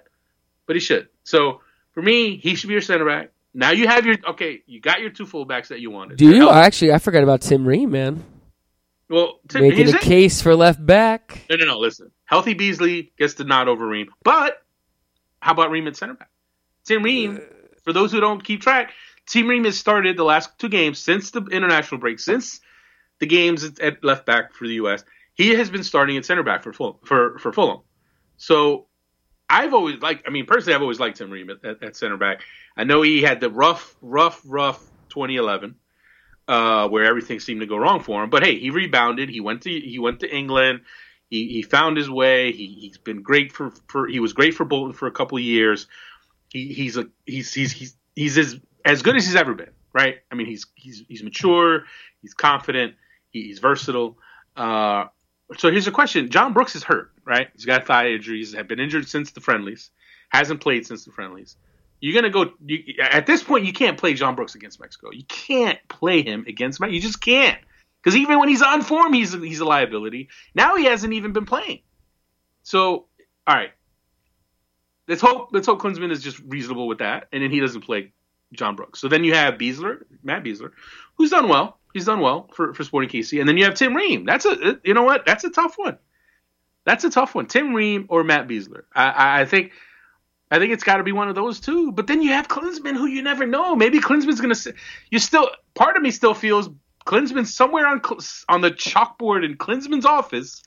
[0.67, 1.09] But he should.
[1.25, 1.59] So
[1.91, 3.31] for me, he should be your center back.
[3.53, 4.61] Now you have your okay.
[4.65, 6.17] You got your two fullbacks that you wanted.
[6.17, 6.49] Do you?
[6.49, 8.23] Actually, I forgot about Tim Ream, man.
[9.09, 10.01] well, Tim, Making a it.
[10.01, 11.41] case for left back.
[11.49, 11.77] No, no, no.
[11.79, 14.63] Listen, healthy Beasley gets the nod over Ream, but
[15.41, 16.29] how about Ream at center back?
[16.85, 17.41] Tim Ream,
[17.83, 18.93] for those who don't keep track,
[19.25, 22.61] Tim Ream has started the last two games since the international break, since
[23.19, 25.03] the games at left back for the U.S.
[25.35, 26.97] He has been starting at center back for Fulham.
[27.03, 27.81] For for Fulham.
[28.37, 28.87] So
[29.49, 30.27] I've always liked.
[30.27, 32.41] I mean, personally, I've always liked Tim Ream at, at, at center back.
[32.75, 35.75] I know he had the rough, rough, rough 2011
[36.49, 38.29] uh, where everything seemed to go wrong for him.
[38.29, 39.29] But hey, he rebounded.
[39.29, 40.81] He went to he went to England.
[41.29, 42.51] He, he found his way.
[42.51, 45.43] He, he's been great for, for he was great for Bolton for a couple of
[45.43, 45.85] years.
[46.49, 49.71] He, he's a he's he's he's he's as as good as he's ever been.
[49.93, 50.17] Right?
[50.31, 51.85] I mean, he's he's he's mature.
[52.21, 52.95] He's confident.
[53.31, 54.17] He, he's versatile.
[54.55, 55.05] Uh,
[55.57, 57.11] so here's a question: John Brooks is hurt.
[57.25, 57.49] Right?
[57.53, 58.53] He's got thigh injuries.
[58.53, 59.91] Have been injured since the friendlies.
[60.29, 61.55] Hasn't played since the friendlies.
[62.01, 63.65] You're gonna go you, at this point.
[63.65, 65.11] You can't play John Brooks against Mexico.
[65.11, 66.95] You can't play him against Mexico.
[66.95, 67.59] You just can't.
[68.01, 70.29] Because even when he's on form, he's he's a liability.
[70.55, 71.81] Now he hasn't even been playing.
[72.63, 73.07] So,
[73.47, 73.71] all right,
[75.09, 78.13] let's hope let's hope Klinsmann is just reasonable with that, and then he doesn't play
[78.53, 79.01] John Brooks.
[79.01, 80.71] So then you have Besler, Matt Besler,
[81.15, 81.79] who's done well.
[81.93, 84.23] He's done well for for Sporting KC, and then you have Tim Ream.
[84.25, 85.25] That's a you know what?
[85.25, 85.97] That's a tough one.
[86.85, 87.47] That's a tough one.
[87.47, 88.83] Tim Ream or Matt Besler.
[88.95, 89.73] I, I, think.
[90.49, 91.91] I think it's got to be one of those two.
[91.91, 93.75] But then you have Klinsmann, who you never know.
[93.75, 94.73] Maybe Klinsmann's to.
[95.11, 95.49] You still.
[95.75, 96.69] Part of me still feels
[97.05, 98.01] Klinsmann's somewhere on
[98.47, 100.63] on the chalkboard in Klinsmann's office.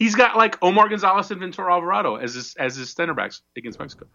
[0.00, 3.78] He's got like Omar Gonzalez and Ventura Alvarado as his as his center backs against
[3.78, 4.06] Mexico.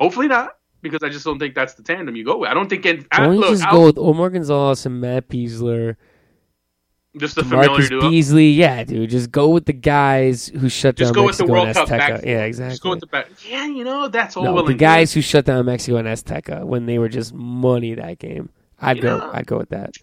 [0.00, 2.50] Hopefully not, because I just don't think that's the tandem you go with.
[2.50, 2.84] I don't think.
[2.86, 5.96] I, Why don't you just I'll- go with Omar Gonzalez and Matt Besler
[7.16, 8.10] Just a familiar Marcus duo.
[8.10, 8.48] Beasley.
[8.50, 9.10] Yeah, dude.
[9.10, 11.76] Just go with the guys who shut Just down go with the Mexico World and
[11.76, 11.98] Cup Azteca.
[11.98, 12.24] back.
[12.24, 12.72] Yeah, exactly.
[12.72, 13.28] Just go with the back.
[13.48, 15.18] Yeah, you know that's all no, the guys good.
[15.18, 18.48] who shut down Mexico and Azteca when they were just money that game.
[18.80, 19.18] I'd go.
[19.18, 19.30] Yeah.
[19.32, 19.94] I'd go with that.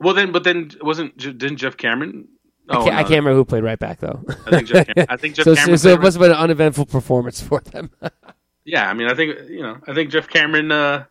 [0.00, 2.28] Well, then, but then wasn't didn't Geoff Cameron?
[2.70, 4.22] Oh, I, can't, I can't remember who played right back though.
[4.46, 4.86] I think Jeff.
[4.86, 5.78] Cam- I think Jeff so, Cameron.
[5.78, 7.90] so it must have been an uneventful performance for them.
[8.64, 10.70] yeah, I mean, I think you know, I think Geoff Cameron.
[10.70, 11.04] Uh,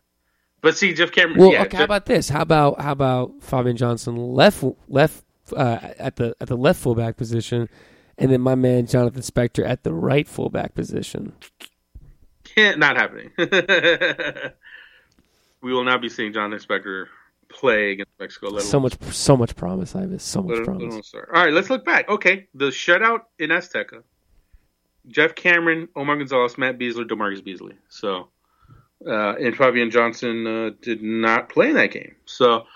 [0.60, 1.38] but see, Geoff Cameron.
[1.38, 1.70] well, yeah, okay.
[1.70, 2.28] Jeff- How about this?
[2.28, 5.24] How about how about Fabian Johnson left left
[5.56, 7.68] uh, at the at the left fullback position,
[8.18, 11.32] and then my man Jonathan Spector at the right fullback position.
[12.56, 13.30] Yeah, not not happening.
[15.60, 17.06] we will not be seeing Jonathan Spector
[17.48, 18.48] play against Mexico.
[18.50, 20.22] Let So much so much promise, Ives.
[20.22, 21.06] So much let- let promise.
[21.08, 21.30] start.
[21.34, 22.08] All right, let's look back.
[22.08, 24.02] Okay, the shutout in Azteca.
[25.08, 27.74] Geoff Cameron, Omar Gonzalez, Matt Besler, DaMarcus Beasley.
[27.88, 28.28] So,
[29.06, 32.14] uh, and Fabian Johnson uh, did not play in that game.
[32.26, 32.66] So,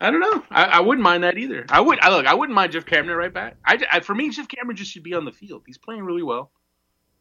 [0.00, 0.44] I don't know.
[0.50, 1.66] I, I wouldn't mind that either.
[1.70, 1.98] I would.
[2.00, 2.26] I look.
[2.26, 3.56] I wouldn't mind Geoff Cameron right back.
[3.64, 5.62] I, I- for me, Geoff Cameron just should be on the field.
[5.66, 6.52] He's playing really well.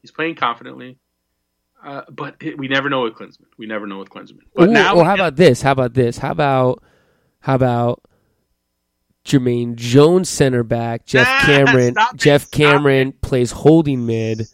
[0.01, 0.97] He's playing confidently.
[1.83, 3.45] Uh, but it, we never know with Klinsmann.
[3.57, 4.41] We never know with Klinsmann.
[4.55, 5.63] But Ooh, now, or how about this?
[5.63, 6.19] How about this?
[6.19, 6.83] How about
[7.41, 8.01] how about
[9.25, 11.95] Jermaine Jones center back, Jeff Nah, Cameron.
[11.97, 14.47] it, Jeff stop Cameron plays holding mid.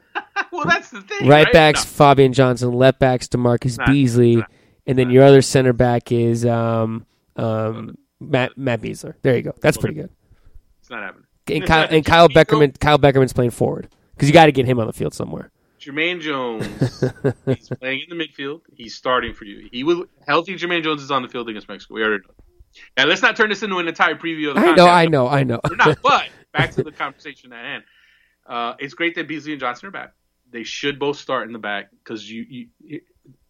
[0.52, 1.28] well, that's the thing.
[1.28, 2.06] Right Right, backs No.
[2.06, 4.44] Fabian Johnson, left backs DaMarcus Nah, Beasley, nah,
[4.86, 9.14] and then your other center back is um, um, Matt Matt Besler.
[9.22, 9.52] There you go.
[9.60, 10.10] That's pretty good.
[10.80, 11.24] It's not happening.
[11.50, 14.78] And Kyle, and Kyle Beckerman Kyle Beckerman's playing forward because you got to get him
[14.80, 15.50] on the field somewhere.
[15.88, 16.66] Jermaine Jones,
[17.46, 18.60] he's playing in the midfield.
[18.74, 19.68] He's starting for you.
[19.72, 20.56] He will healthy.
[20.56, 21.94] Jermaine Jones is on the field against Mexico.
[21.94, 22.34] We already know.
[22.96, 24.86] Now let's not turn this into an entire preview of the I know.
[24.86, 25.60] I know, I know.
[25.68, 25.98] We're not.
[26.02, 27.84] But back to the conversation at hand.
[28.46, 30.14] Uh, it's great that Beasley and Johnson are back.
[30.50, 33.00] They should both start in the back because you, you.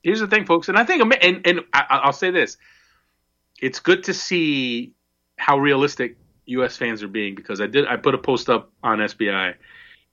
[0.02, 2.56] Here's the thing, folks, and I think, and and I, I'll say this:
[3.60, 4.94] it's good to see
[5.36, 6.16] how realistic
[6.46, 6.76] U.S.
[6.76, 7.86] fans are being because I did.
[7.86, 9.54] I put a post up on SBI,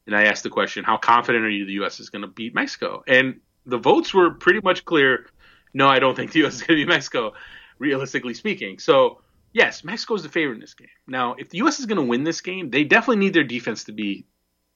[0.05, 1.99] and I asked the question: How confident are you the U.S.
[1.99, 3.03] is going to beat Mexico?
[3.07, 5.27] And the votes were pretty much clear.
[5.73, 6.55] No, I don't think the U.S.
[6.55, 7.33] is going to beat Mexico,
[7.79, 8.79] realistically speaking.
[8.79, 9.21] So
[9.55, 10.89] yes, Mexico's the favorite in this game.
[11.07, 11.79] Now, if the U.S.
[11.79, 14.25] is going to win this game, they definitely need their defense to be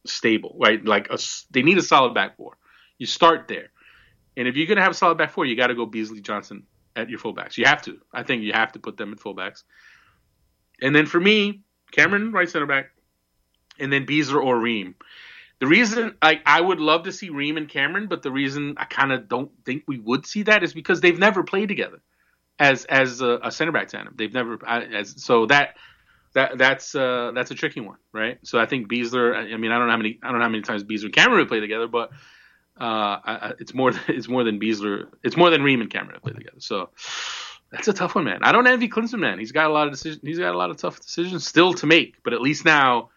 [0.06, 0.84] stable, right?
[0.84, 1.20] Like a,
[1.52, 2.58] they need a solid back four.
[2.98, 3.70] You start there,
[4.36, 6.22] and if you're going to have a solid back four, you got to go Beasley
[6.22, 6.64] Johnson
[6.96, 7.58] at your fullbacks.
[7.58, 8.00] You have to.
[8.12, 9.64] I think you have to put them at fullbacks.
[10.82, 11.62] And then for me,
[11.92, 12.92] Cameron right center back,
[13.80, 14.96] and then Besler or Ream.
[15.60, 18.86] The reason I, I would love to see Ream and Cameron, but the reason I
[18.86, 22.00] kind of don't think we would see that is because they've never played together
[22.58, 24.14] as as a, a center back tandem.
[24.18, 25.76] They've never as so that
[26.34, 28.40] that that's uh, that's a tricky one, right?
[28.44, 29.36] So I think Besler.
[29.36, 31.06] I I mean, I don't know how many I don't know how many times Besler
[31.06, 32.12] and Cameron have played together, but
[32.80, 35.08] uh, I, it's more it's more than Besler.
[35.24, 36.60] It's more than Ream and Cameron have played together.
[36.60, 36.90] So
[37.72, 38.40] that's a tough one, man.
[38.44, 39.40] I don't envy Klinsmann, man.
[39.40, 40.22] He's got a lot of decisions.
[40.24, 43.10] He's got a lot of tough decisions still to make, but at least now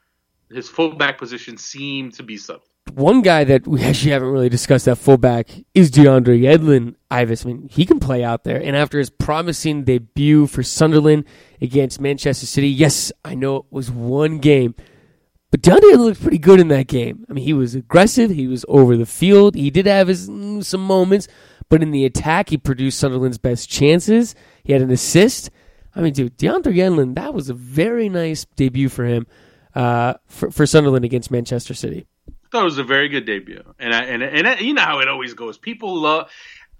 [0.52, 2.68] his fullback position seemed to be settled.
[2.94, 6.96] One guy that we actually haven't really discussed at fullback is DeAndre Yedlin.
[7.10, 8.60] Ives, I mean, he can play out there.
[8.60, 11.24] And after his promising debut for Sunderland
[11.60, 14.74] against Manchester City, yes, I know it was one game,
[15.50, 17.24] but DeAndre looked pretty good in that game.
[17.30, 18.30] I mean, he was aggressive.
[18.30, 19.54] He was over the field.
[19.54, 21.28] He did have his mm, some moments,
[21.68, 24.34] but in the attack, he produced Sunderland's best chances.
[24.64, 25.50] He had an assist.
[25.94, 29.26] I mean, dude, DeAndre Yedlin, that was a very nice debut for him
[29.74, 32.06] uh, for, for Sunderland against Manchester City.
[32.28, 34.82] I thought it was a very good debut, and I, and and I, you know
[34.82, 35.56] how it always goes.
[35.56, 36.30] People love.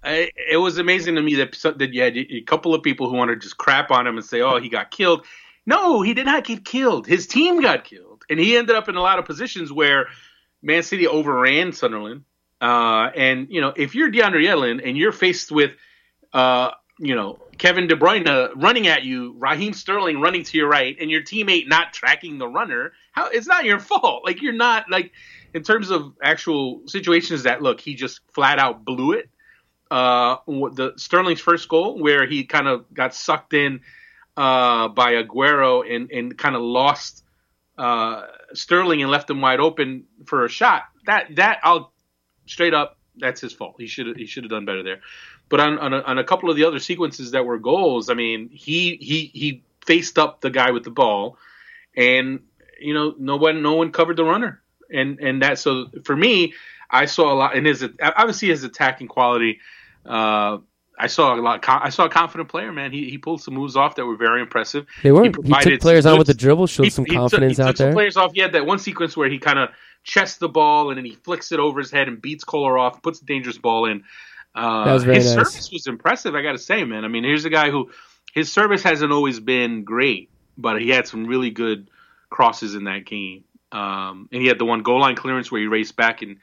[0.03, 3.15] I, it was amazing to me that that you had a couple of people who
[3.15, 5.25] want to just crap on him and say, "Oh, he got killed."
[5.65, 7.07] No, he did not get killed.
[7.07, 10.07] His team got killed, and he ended up in a lot of positions where
[10.61, 12.25] Man City overran Sunderland.
[12.61, 15.71] Uh, and you know, if you're DeAndre Yedlin and you're faced with,
[16.33, 16.71] uh,
[17.03, 21.11] you know, Kevin De Bruyne running at you, Raheem Sterling running to your right, and
[21.11, 24.23] your teammate not tracking the runner, how it's not your fault.
[24.25, 25.11] Like you're not like
[25.53, 29.29] in terms of actual situations that look, he just flat out blew it.
[29.91, 33.81] Uh, the Sterling's first goal, where he kind of got sucked in
[34.37, 37.23] uh, by Aguero and and kind of lost
[37.77, 40.83] uh, Sterling and left him wide open for a shot.
[41.05, 41.91] That that I'll
[42.45, 43.75] straight up that's his fault.
[43.77, 45.01] He should he should have done better there.
[45.53, 48.15] But on on a, on a couple of the other sequences that were goals, I
[48.15, 51.37] mean, he he he faced up the guy with the ball,
[51.95, 52.39] and
[52.81, 56.55] you know no one no one covered the runner, and and that so for me,
[56.89, 59.59] I saw a lot in his obviously his attacking quality.
[60.03, 60.57] Uh,
[60.97, 61.63] I saw a lot.
[61.67, 62.91] I saw a confident player, man.
[62.91, 64.87] He he pulled some moves off that were very impressive.
[65.03, 65.25] They were.
[65.25, 67.93] He He, took players on with the dribble, showed He- some confidence took out there.
[67.93, 68.33] players off.
[68.33, 69.69] He had that one sequence where he kind of
[70.03, 73.21] chests the ball and then he flicks it over his head and beats Kolarov, puts
[73.21, 74.03] a dangerous ball in.
[74.55, 75.51] Uh, That was very his nice.
[75.51, 76.35] service was impressive.
[76.35, 77.05] I got to say, man.
[77.05, 77.91] I mean, here's a guy who
[78.33, 81.89] his service hasn't always been great, but he had some really good
[82.29, 83.43] crosses in that game.
[83.71, 86.37] Um, and he had the one goal line clearance where he raced back and,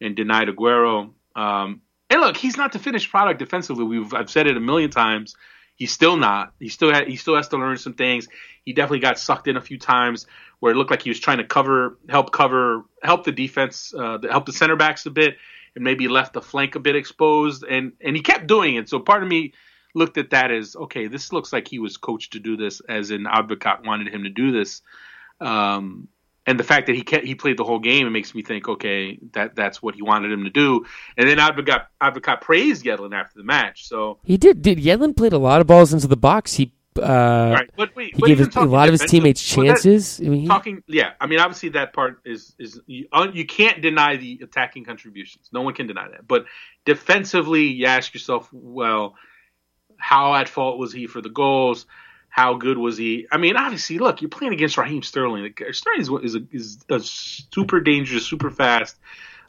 [0.00, 1.10] and denied Aguero.
[1.34, 3.84] Um, and look, he's not the finished product defensively.
[3.84, 5.34] We've I've said it a million times.
[5.74, 6.52] He's still not.
[6.60, 8.28] He still ha- he still has to learn some things.
[8.64, 10.26] He definitely got sucked in a few times
[10.60, 14.18] where it looked like he was trying to cover, help cover, help the defense, uh,
[14.30, 15.36] help the center backs a bit,
[15.76, 17.64] maybe left the flank a bit exposed.
[17.64, 18.88] And and he kept doing it.
[18.88, 19.52] So part of me
[19.94, 21.06] looked at that as okay.
[21.06, 24.30] This looks like he was coached to do this, as in Advocaat wanted him to
[24.30, 24.82] do this.
[25.40, 26.08] Um,
[26.46, 28.68] and the fact that he kept, he played the whole game, it makes me think,
[28.68, 30.86] okay, that that's what he wanted him to do.
[31.16, 33.88] And then Advocaat Advocaat praised Yedlin after the match.
[33.88, 34.62] So He did.
[34.62, 36.54] Did Yedlin played a lot of balls into the box.
[36.54, 40.20] He right, but he but gave his, a lot of his teammates well, that- chances.
[40.20, 43.46] I mean, he- talking yeah i mean obviously that part is is you, uh, you
[43.46, 45.48] can't deny the attacking contributions.
[45.52, 46.26] No one can deny that.
[46.26, 46.46] But
[46.84, 49.14] defensively you ask yourself well
[49.98, 51.86] how at fault was he for the goals?
[52.28, 53.26] How good was he?
[53.30, 55.52] I mean obviously look you're playing against raheem sterling.
[55.72, 58.96] Sterling is, is, a, is a super dangerous super fast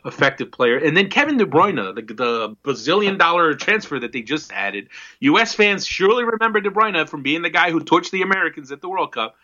[0.08, 4.52] effective player and then kevin de bruyne the, the bazillion dollar transfer that they just
[4.54, 4.88] added
[5.22, 8.82] us fans surely remember de bruyne from being the guy who torched the americans at
[8.82, 9.36] the world cup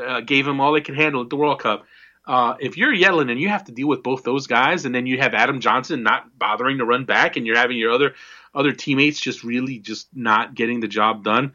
[0.00, 1.84] uh, gave him all they could handle at the World Cup.
[2.26, 5.06] Uh, if you're Yedlin and you have to deal with both those guys, and then
[5.06, 8.14] you have Adam Johnson not bothering to run back, and you're having your other
[8.54, 11.52] other teammates just really just not getting the job done,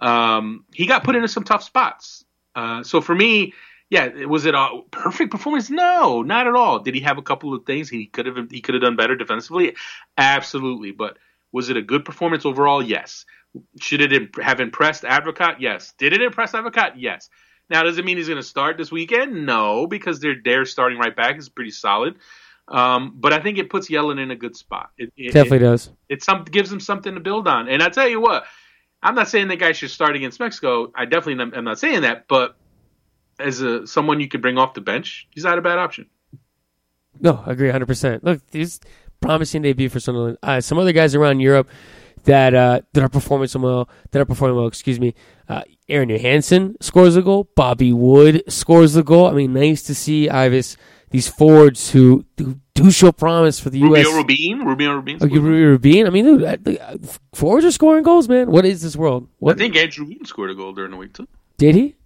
[0.00, 2.24] um, he got put into some tough spots.
[2.54, 3.54] Uh, so for me,
[3.90, 5.68] yeah, was it a perfect performance?
[5.68, 6.78] No, not at all.
[6.78, 9.16] Did he have a couple of things he could have he could have done better
[9.16, 9.74] defensively?
[10.16, 11.18] Absolutely, but
[11.52, 12.80] was it a good performance overall?
[12.80, 13.26] Yes.
[13.80, 15.56] Should it imp- have impressed Advocaat?
[15.58, 15.92] Yes.
[15.98, 16.92] Did it impress Advocaat?
[16.96, 17.28] Yes.
[17.68, 19.44] Now, does it mean he's going to start this weekend?
[19.44, 22.14] No, because their their starting right back is pretty solid.
[22.68, 24.90] Um, but I think it puts Yedlin in a good spot.
[24.96, 25.90] It, it, definitely it, does.
[26.08, 27.68] it some gives him something to build on.
[27.68, 28.44] And I tell you what,
[29.02, 30.92] I'm not saying the guy should start against Mexico.
[30.94, 32.28] I definitely am not saying that.
[32.28, 32.56] But
[33.40, 36.06] as a someone you could bring off the bench, he's not a bad option.
[37.20, 38.22] No, I agree 100%.
[38.22, 38.80] Look, this
[39.20, 40.38] promising debut for Sunderland.
[40.42, 41.68] Uh, some other guys around Europe
[42.24, 45.14] that uh, that are performing some well, that are performing well, excuse me.
[45.48, 47.48] Uh, Aron Johannsson scores a goal.
[47.54, 49.26] Bobby Wood scores the goal.
[49.26, 50.76] I mean, nice to see Ives,
[51.10, 54.14] these forwards who, who do show promise for the Rubio U.S.
[54.14, 55.18] Rubin, Rubio Rubin.
[55.20, 56.06] Oh, Rubio Rubin.
[56.06, 56.96] I mean, dude, the, uh,
[57.34, 58.50] forwards are scoring goals, man.
[58.50, 59.28] What is this world?
[59.44, 61.26] I think Andrew Rubin scored a goal during the week too.
[61.58, 61.96] did he?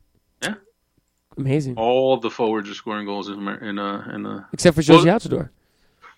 [1.37, 1.43] Yeah.
[1.43, 1.75] Amazing.
[1.77, 5.19] All the forwards are scoring goals in in uh, in uh, Except for Jozy Well-
[5.19, 5.49] Altidore.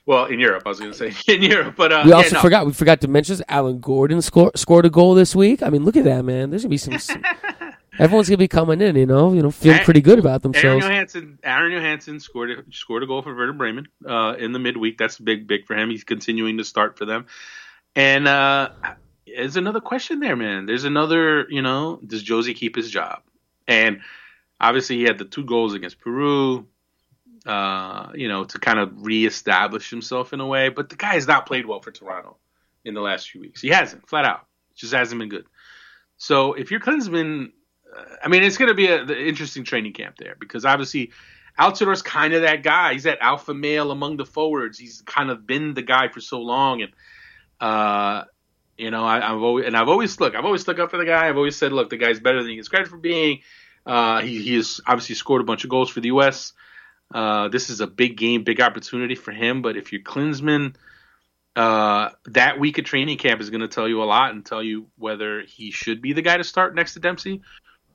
[0.07, 0.63] well in Europe.
[0.67, 2.41] I was going to say in Europe, but uh, We yeah, also no.
[2.43, 2.67] forgot.
[2.67, 5.63] We forgot to mention Alan Gordon score, scored a goal this week.
[5.63, 6.51] I mean, look at that, man.
[6.51, 6.99] There's gonna be some.
[6.99, 7.23] some-
[7.99, 10.85] everyone's gonna be coming in, you know, you know, feeling pretty good about Aaron themselves.
[10.85, 14.99] Johannsson, Aron Johannsson scored a, scored a goal for Werder Bremen uh, in the midweek.
[14.99, 15.89] That's big, big for him.
[15.89, 17.25] He's continuing to start for them.
[17.95, 18.69] And uh,
[19.27, 20.67] there's another question there, man.
[20.67, 23.23] There's another, you know, does Jozy keep his job?
[23.67, 24.01] And
[24.61, 26.67] obviously, he had the two goals against Peru,
[27.47, 30.69] uh, you know, to kind of reestablish himself in a way.
[30.69, 32.37] But the guy has not played well for Toronto
[32.85, 33.61] in the last few weeks.
[33.61, 34.47] He hasn't, flat out.
[34.75, 35.47] Just hasn't been good.
[36.19, 37.53] So if you're Klinsmann,
[37.97, 41.13] uh, I mean, it's going to be an interesting training camp there because obviously
[41.59, 42.93] Altidore's kind of that guy.
[42.93, 44.79] He's that alpha male among the forwards.
[44.79, 46.93] He's kind of been the guy for so long, and
[47.61, 48.25] uh,
[48.77, 51.07] you know, I, I've always and I've always look, I've always stuck up for the
[51.07, 51.29] guy.
[51.29, 53.41] I've always said, look, the guy's better than he gets credit for being.
[53.87, 56.53] Uh, he he has obviously scored a bunch of goals for the U.S.
[57.15, 59.63] Uh, this is a big game, big opportunity for him.
[59.63, 60.75] But if you're Klinsmann,
[61.55, 64.63] uh, that week of training camp is going to tell you a lot and tell
[64.63, 67.43] you whether he should be the guy to start next to Dempsey,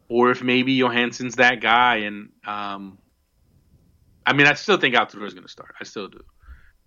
[0.08, 1.98] or if maybe Johannsson's that guy.
[1.98, 2.98] And um,
[4.26, 5.76] I mean, I still think Altidore is going to start.
[5.80, 6.22] I still do.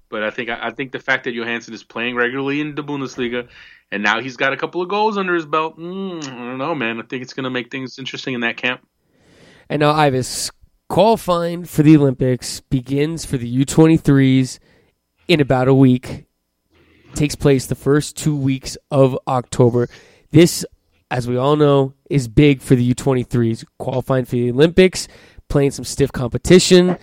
[0.09, 3.49] But I think I think the fact that Johannsson is playing regularly in the Bundesliga,
[3.91, 5.79] and now he's got a couple of goals under his belt.
[5.79, 7.01] Mm, I don't know, man.
[7.01, 8.87] I think it's going to make things interesting in that camp.
[9.75, 10.53] And now Ives
[10.89, 14.61] qualifying for the Olympics begins for the U23s
[15.27, 16.27] in about a week.
[17.17, 19.89] Takes place the first two weeks of October.
[20.31, 20.65] This,
[21.11, 23.65] as we all know, is big for the U23s.
[23.79, 25.09] Qualifying for the Olympics,
[25.49, 26.97] playing some stiff competition,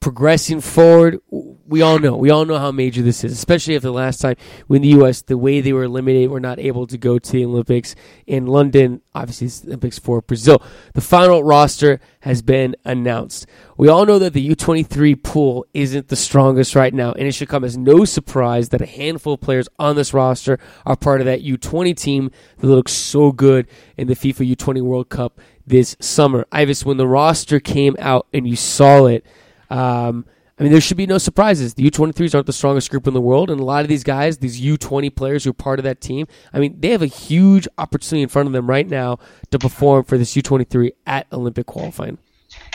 [0.00, 1.20] progressing forward.
[1.30, 2.16] We all know.
[2.16, 4.36] We all know how major this is, especially after the last time
[4.66, 5.22] when the U.S.
[5.22, 7.94] the way they were eliminated, were not able to go to the Olympics
[8.26, 9.02] in London.
[9.14, 10.62] Obviously, it's Olympics for Brazil.
[10.94, 13.46] The final roster has been announced.
[13.76, 17.48] We all know that the U23 pool isn't the strongest right now, and it should
[17.48, 21.26] come as no surprise that a handful of players on this roster are part of
[21.26, 26.46] that U20 team that looks so good in the FIFA U20 World Cup this summer.
[26.50, 29.24] Ives, when the roster came out and you saw it,
[29.70, 30.26] um,
[30.58, 31.72] I mean, there should be no surprises.
[31.72, 34.38] The U23s aren't the strongest group in the world, and a lot of these guys,
[34.38, 37.66] these U20 players who are part of that team, I mean, they have a huge
[37.78, 39.20] opportunity in front of them right now
[39.52, 42.18] to perform for this U23 at Olympic qualifying.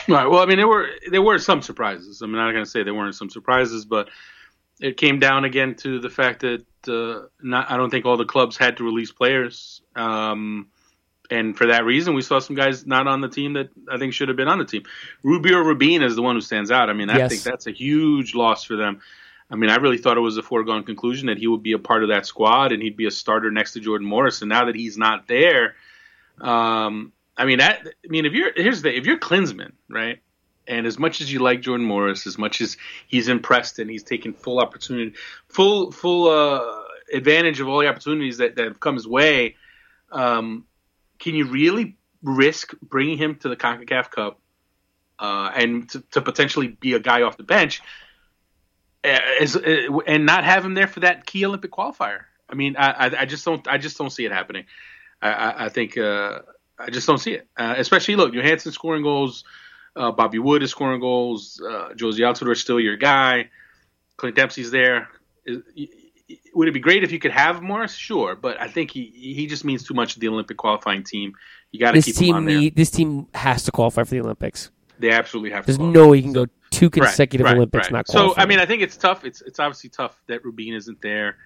[0.08, 0.26] Right.
[0.26, 2.22] Well, I mean, there were there were some surprises.
[2.22, 4.08] I'm not going to say there weren't some surprises, but
[4.80, 8.24] it came down again to the fact that uh, not, I don't think all the
[8.24, 10.68] clubs had to release players, um,
[11.30, 14.12] and for that reason, we saw some guys not on the team that I think
[14.12, 14.84] should have been on the team.
[15.22, 16.90] Rubio Rubin is the one who stands out.
[16.90, 17.30] I mean, I Yes.
[17.30, 19.00] think that's a huge loss for them.
[19.50, 21.78] I mean, I really thought it was a foregone conclusion that he would be a
[21.78, 24.42] part of that squad and he'd be a starter next to Jordan Morris.
[24.42, 25.76] And now that he's not there,
[26.40, 30.20] um, I mean, that, I mean, if you're here's the if you're Klinsmann, right?
[30.68, 34.02] And as much as you like Jordan Morris, as much as he's impressed and he's
[34.02, 35.14] taken full opportunity,
[35.48, 39.54] full full uh, advantage of all the opportunities that, that have come his way,
[40.10, 40.64] um,
[41.18, 44.40] can you really risk bringing him to the Concacaf Cup
[45.18, 47.80] uh, and to, to potentially be a guy off the bench,
[49.04, 52.20] uh, as, uh, and not have him there for that key Olympic qualifier?
[52.48, 54.66] I mean, I, I, I just don't I just don't see it happening.
[55.20, 56.40] I, I, I think uh,
[56.78, 57.48] I just don't see it.
[57.56, 59.44] Uh, especially look, Johannsson scoring goals,
[59.96, 63.50] uh, Bobby Wood is scoring goals, Jozy Altidore is still your guy,
[64.16, 65.08] Clint Dempsey's there.
[66.56, 67.94] Would it be great if you could have Morris?
[67.94, 71.34] Sure, but I think he he just means too much to the Olympic qualifying team.
[71.70, 72.60] You got to keep him on team, there.
[72.60, 74.70] need, this team has to qualify for the Olympics.
[74.98, 75.66] they absolutely have.
[75.66, 75.66] To.
[75.66, 77.92] There's no way you can go two consecutive right, Olympics right.
[77.92, 78.34] not So.
[78.38, 79.26] I mean, I think it's tough.
[79.26, 81.36] It's it's obviously tough that Rubin isn't there.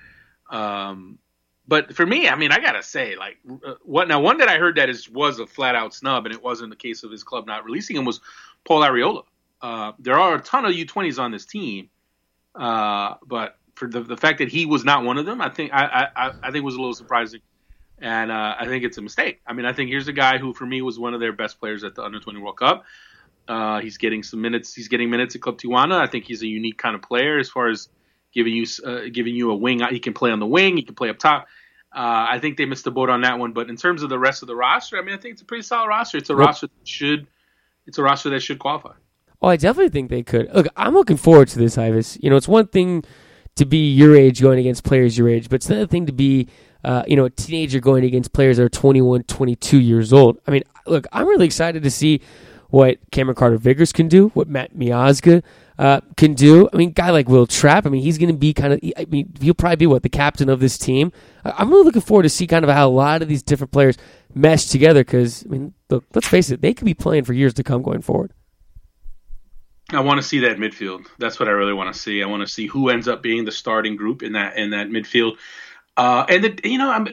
[0.49, 1.19] Um,
[1.67, 4.21] but for me, I mean, I gotta say, like, uh, what now?
[4.21, 6.77] One that I heard that is was a flat out snub, and it wasn't the
[6.77, 8.21] case of his club not releasing him was
[8.65, 9.25] Paul Arriola.
[9.61, 11.91] Uh, there are a ton of U20s on this team,
[12.55, 15.73] uh, but for the, the fact that he was not one of them, I think
[15.73, 17.41] I I, I- think was a little surprising,
[17.99, 19.41] and uh, I think it's a mistake.
[19.47, 21.59] I mean, I think here's a guy who, for me, was one of their best
[21.59, 22.85] players at the Under 20 World Cup.
[23.49, 24.75] Uh, he's getting some minutes.
[24.75, 25.99] He's getting minutes at Club Tijuana.
[25.99, 27.89] I think he's a unique kind of player as far as
[28.33, 29.81] giving you uh, giving you a wing.
[29.91, 30.77] He can play on the wing.
[30.77, 31.49] He can play up top.
[31.93, 33.53] Uh, I think they missed the boat on that one.
[33.53, 35.45] But in terms of the rest of the roster, I mean, I think it's a
[35.47, 36.19] pretty solid roster.
[36.19, 36.39] It's a Yep.
[36.39, 37.27] roster that should
[37.87, 38.93] it's a roster that should qualify.
[39.43, 40.55] Oh, I definitely think they could.
[40.55, 42.19] Look, I'm looking forward to this, Ives.
[42.23, 43.03] You know, it's one thing
[43.57, 46.49] to be your age going against players your age, but it's another thing to be,
[46.85, 50.39] uh, you know, a teenager going against players that are 21, 22 years old.
[50.47, 52.21] I mean, look, I'm really excited to see
[52.71, 55.43] what Cameron Carter Vickers can do, what Matt Miazga
[55.79, 56.69] uh, can do.
[56.73, 59.07] I mean, guy like Will Trapp, I mean, he's going to be kind of, I
[59.07, 61.13] mean, he'll probably be what, the captain of this team.
[61.45, 63.97] I'm really looking forward to see kind of how a lot of these different players
[64.35, 67.55] mesh together because, I mean, look, let's face it, they could be playing for years
[67.55, 68.33] to come going forward.
[69.93, 71.07] I want to see that midfield.
[71.19, 72.23] That's what I really want to see.
[72.23, 74.89] I want to see who ends up being the starting group in that in that
[74.89, 75.37] midfield.
[75.97, 77.07] Uh, and the, you know, I'm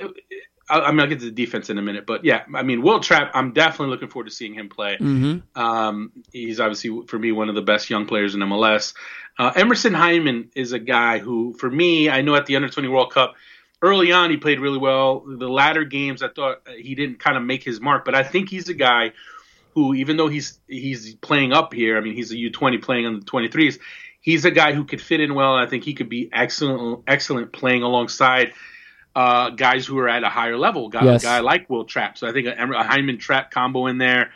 [0.70, 3.00] I- I'm gonna get to the defense in a minute, but yeah, I mean, Will
[3.00, 4.98] Trapp, I'm definitely looking forward to seeing him play.
[5.00, 5.60] Mm-hmm.
[5.60, 8.94] Um, he's obviously for me one of the best young players in MLS.
[9.40, 12.88] Uh, Emerson Hyndman is a guy who, for me, I know at the Under 20
[12.90, 13.36] World Cup
[13.82, 15.24] early on he played really well.
[15.28, 18.50] The latter games, I thought he didn't kind of make his mark, but I think
[18.50, 19.14] he's a guy
[19.78, 23.20] who, even though he's he's playing up here, I mean, he's a U20 playing on
[23.20, 23.78] the 23s.
[24.22, 25.56] He's a guy who could fit in well.
[25.56, 28.54] And I think he could be excellent, excellent playing alongside
[29.16, 30.90] uh, guys who are at a higher level.
[30.90, 31.22] Guy, Yes.
[31.22, 32.18] a guy like Will Trapp.
[32.18, 34.32] So I think a, a Hyndman Trapp combo in there.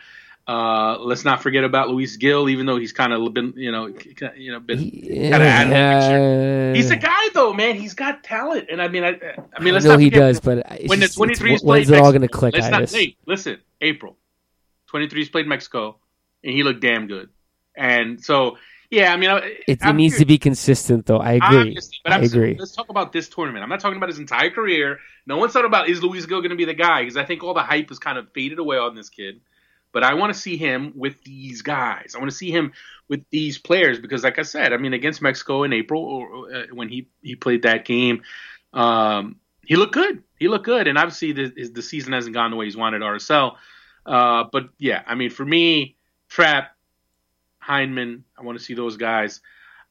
[0.47, 3.87] Uh, let's not forget about Luis Gil, even though he's kind of been, you know,
[4.35, 6.73] you know, been kinda out of picture.
[6.75, 7.75] He's a guy though, man.
[7.77, 10.39] He's got talent, and I mean, I, I mean, I let's know not he does,
[10.39, 12.53] but when the just- 23s it's- played when's it all going to click?
[12.55, 14.17] Let's not, hey, listen, April,
[14.93, 15.97] 23s played Mexico,
[16.43, 17.29] and he looked damn good.
[17.75, 18.57] And so,
[18.89, 19.29] yeah, I mean,
[19.67, 21.19] It, it needs to be consistent, though.
[21.19, 21.57] I agree.
[21.59, 22.55] Obviously, but I'm I saying, agree.
[22.59, 23.63] let's talk about this tournament.
[23.63, 24.99] I'm not talking about his entire career.
[25.25, 27.43] No one's talking about is Luis Gil going to be the guy because I think
[27.43, 29.39] all the hype has kind of faded away on this kid.
[29.93, 32.13] But I want to see him with these guys.
[32.15, 32.71] I want to see him
[33.09, 36.63] with these players because, like I said, I mean, against Mexico in April or, uh,
[36.71, 38.23] when he he played that game,
[38.73, 39.35] um,
[39.65, 40.23] he looked good.
[40.39, 43.55] He looked good, and obviously the, the season hasn't gone the way he's wanted RSL.
[44.05, 45.95] Uh, but yeah, I mean, for me,
[46.29, 46.75] Trapp,
[47.63, 49.41] Hyndman, I want to see those guys.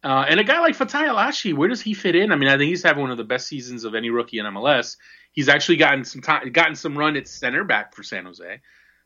[0.03, 2.33] Uh, and a guy like Fatai Alashi, where does he fit in?
[2.33, 4.47] I mean, I think he's having one of the best seasons of any rookie in
[4.47, 4.97] MLS.
[5.33, 8.61] He's actually gotten some time, gotten some run at center back for San Jose.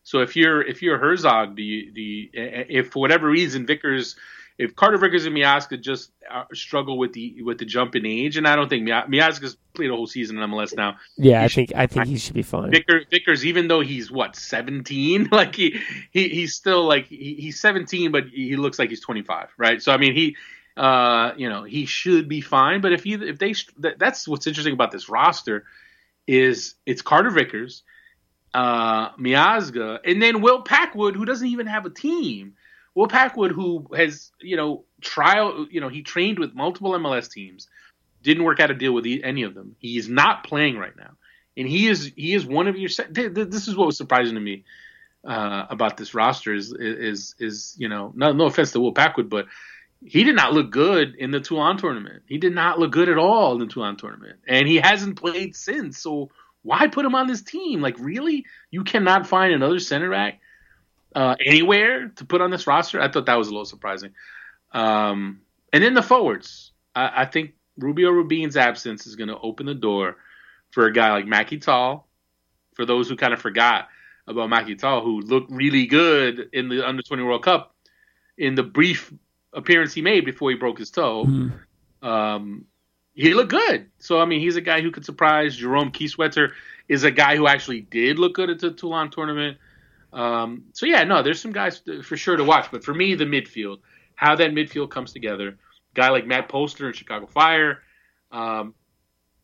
[0.04, 4.16] So if you're if you're Herzog, do you, do you, if for whatever reason Vickers,
[4.56, 8.36] if Carter Vickers and Miazga just uh, struggle with the with the jump in age,
[8.36, 10.96] and I don't think Mia- Miazga's played a whole season in MLS now.
[11.16, 12.70] Yeah, he I should think I think he should be fine.
[12.70, 15.80] Vicker, Vickers, even though he's what seventeen, like he,
[16.12, 19.82] he he's still like he, he's seventeen, but he looks like he's twenty five, right?
[19.82, 20.36] So I mean, he,
[20.76, 22.80] uh, you know, he should be fine.
[22.80, 25.64] But if he, if they, that, that's what's interesting about this roster
[26.26, 27.82] is it's Carter Vickers,
[28.54, 32.54] uh, Miazga, and then Will Packwood, who doesn't even have a team,
[32.94, 37.68] Will Packwood, who has you know trial, you know he trained with multiple MLS teams,
[38.22, 39.76] didn't work out a deal with any of them.
[39.78, 41.10] He is not playing right now,
[41.56, 42.90] and he is he is one of your.
[43.10, 44.64] This is what was surprising to me
[45.26, 49.28] uh, about this roster is is is you know no no offense to Will Packwood,
[49.28, 49.46] but
[50.04, 52.24] he did not look good in the Toulon tournament.
[52.26, 55.56] He did not look good at all in the Toulon tournament, and he hasn't played
[55.56, 55.98] since.
[55.98, 56.30] So
[56.62, 57.80] why put him on this team?
[57.80, 60.40] Like really, you cannot find another center back
[61.14, 63.00] uh, anywhere to put on this roster.
[63.00, 64.12] I thought that was a little surprising.
[64.72, 65.40] Um,
[65.72, 69.74] and then the forwards, I, I think Rubio Rubin's absence is going to open the
[69.74, 70.16] door
[70.70, 72.08] for a guy like Maki Tall.
[72.74, 73.88] For those who kind of forgot
[74.26, 77.74] about Maki Tall, who looked really good in the Under 20 World Cup
[78.36, 79.12] in the brief
[79.52, 81.24] appearance he made before he broke his toe.
[82.02, 82.64] Um,
[83.14, 83.90] he looked good.
[83.98, 85.56] So, I mean, he's a guy who could surprise.
[85.56, 86.50] Jerome Kiesewetter
[86.88, 89.58] is a guy who actually did look good at the Toulon tournament.
[90.14, 92.70] Um, so, yeah, no, there's some guys for sure to watch.
[92.70, 93.78] But for me, the midfield,
[94.14, 95.58] how that midfield comes together,
[95.94, 97.82] guy like Matt Polster in Chicago Fire,
[98.30, 98.74] um,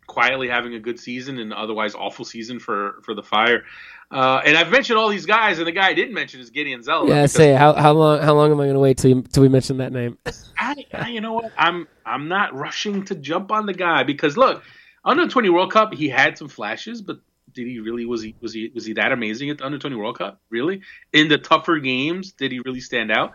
[0.07, 3.65] quietly having a good season and otherwise awful season for, for the Fire.
[4.11, 6.85] Uh, and I've mentioned all these guys, and the guy I didn't mention is Gedion
[6.85, 7.09] Zelalem.
[7.09, 9.43] Yeah, say how how long how long am I going to wait till you, till
[9.45, 10.19] we mention that name?
[10.59, 11.53] I, I, you know what?
[11.57, 14.65] I'm I'm not rushing to jump on the guy because look,
[15.05, 17.21] under the twenty World Cup he had some flashes, but
[17.53, 19.97] did he really was he was he was he that amazing at the under twenty
[19.97, 20.41] World Cup?
[20.51, 20.83] Really?
[21.13, 23.33] In the tougher games, did he really stand out?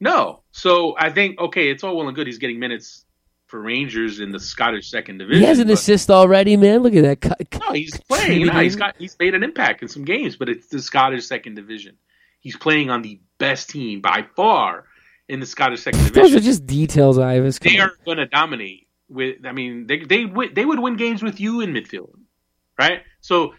[0.00, 0.42] No.
[0.52, 2.26] So I think okay, it's all well and good.
[2.26, 3.04] He's getting minutes
[3.46, 5.42] for Rangers in the Scottish second division.
[5.42, 6.82] He has an assist already, man.
[6.82, 7.58] Look at that.
[7.60, 8.46] No, he's playing.
[8.46, 11.56] No, he's got he's made an impact in some games, but it's the Scottish second
[11.56, 11.96] division.
[12.40, 14.84] He's playing on the best team by far
[15.28, 16.22] in the Scottish second Division.
[16.22, 17.58] Those are just details, Ives.
[17.58, 17.88] They on.
[17.88, 18.86] are going to dominate.
[19.08, 22.12] With I mean, they they they would win games with you in midfield,
[22.78, 23.00] right?
[23.28, 23.52] So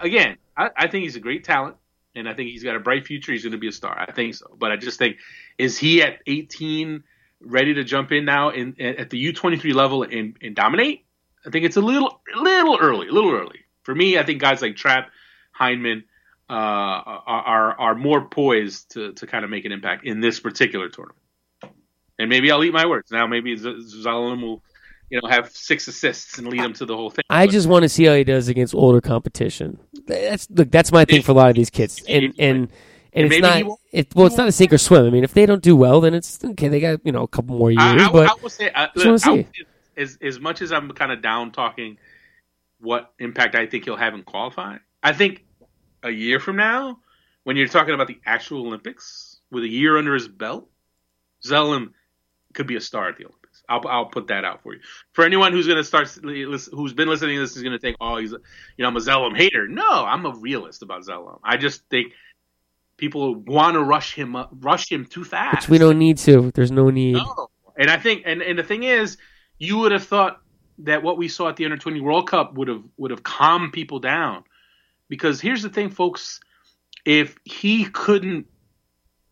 [0.00, 1.76] again, I, I think he's a great talent,
[2.14, 3.32] and I think he's got a bright future.
[3.32, 3.94] He's going to be a star.
[3.94, 4.56] I think so.
[4.58, 5.18] But I just think
[5.58, 7.04] is he at 18
[7.42, 11.04] ready to jump in now in at the U23 level and, and dominate?
[11.46, 14.16] I think it's a little little early, a little early for me.
[14.16, 15.10] I think guys like Trapp,
[15.58, 16.04] Hyndman.
[16.50, 20.38] Uh, are, are are more poised to, to kind of make an impact in this
[20.38, 21.18] particular tournament
[22.18, 23.10] and maybe I'll eat my words.
[23.10, 24.62] Now maybe Z- will,
[25.12, 27.22] you know, have six assists and lead them to the whole thing.
[27.28, 29.78] I But just want to see how he does against older competition.
[30.06, 30.70] That's look.
[30.70, 32.68] That's my thing for a lot of these kids, and and
[33.12, 33.78] and it's not.
[33.92, 35.04] It, well, it's not a sink or swim.
[35.04, 36.68] I mean, if they don't do well, then it's okay.
[36.68, 38.88] They got you know a couple more years, I, I, but I will say, I,
[38.94, 39.42] look, I will see.
[39.42, 39.48] say
[39.98, 41.98] as as much as I'm kind of down talking
[42.80, 45.44] what impact I think he'll have in qualifying, I think
[46.02, 47.00] a year from now,
[47.44, 50.70] when you're talking about the actual Olympics with a year under his belt,
[51.44, 51.92] Zelalem
[52.54, 53.41] could be a star at the Olympics.
[53.68, 54.80] I'll, I'll put that out for you.
[55.12, 57.96] For anyone who's going to start, who's been listening to this, is going to think,
[58.00, 58.38] oh, he's, a,
[58.76, 59.68] you know, I'm a Zelalem hater.
[59.68, 61.38] No, I'm a realist about Zelalem.
[61.44, 62.12] I just think
[62.96, 65.68] people want to rush him, up, rush him too fast.
[65.68, 66.50] which we don't need to.
[66.54, 67.14] There's no need.
[67.14, 67.48] No.
[67.78, 69.16] And I think, and, and the thing is,
[69.58, 70.40] you would have thought
[70.78, 73.72] that what we saw at the Under 20 World Cup would have would have calmed
[73.72, 74.44] people down,
[75.08, 76.40] because here's the thing, folks:
[77.04, 78.46] if he couldn't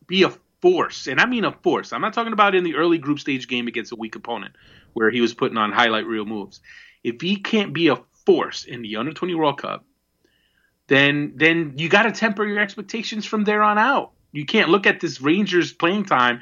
[0.06, 2.98] be a force, and I mean a force, I'm not talking about in the early
[2.98, 4.54] group stage game against a weak opponent
[4.92, 6.60] where he was putting on highlight reel moves.
[7.02, 7.96] If he can't be a
[8.26, 9.84] force in the Under 20 World Cup,
[10.88, 14.10] then then you got to temper your expectations from there on out.
[14.32, 16.40] You can't look at this Rangers playing time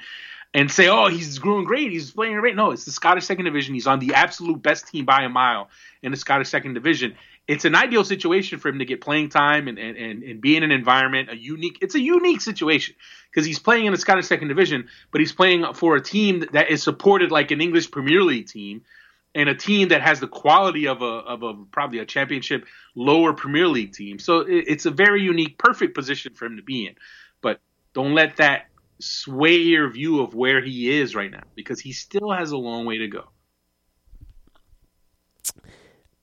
[0.55, 1.93] and say, "Oh, he's growing great.
[1.93, 3.75] He's playing great." No, it's the Scottish Second Division.
[3.75, 5.69] He's on the absolute best team by a mile
[6.03, 7.15] in the Scottish Second Division.
[7.49, 10.63] It's an ideal situation for him to get playing time and and, and, be in
[10.63, 11.31] an environment.
[11.31, 11.79] A unique.
[11.81, 12.95] It's a unique situation
[13.31, 16.71] because he's playing in the Scottish Second Division, but he's playing for a team that
[16.71, 18.83] is supported like an English Premier League team.
[19.35, 23.33] And a team that has the quality of a of a probably a championship lower
[23.33, 26.87] Premier League team, so it, it's a very unique, perfect position for him to be
[26.87, 26.95] in.
[27.41, 27.61] But
[27.93, 28.69] don't let that
[29.01, 32.85] sway your view of where he is right now because he still has a long
[32.85, 33.29] way to go.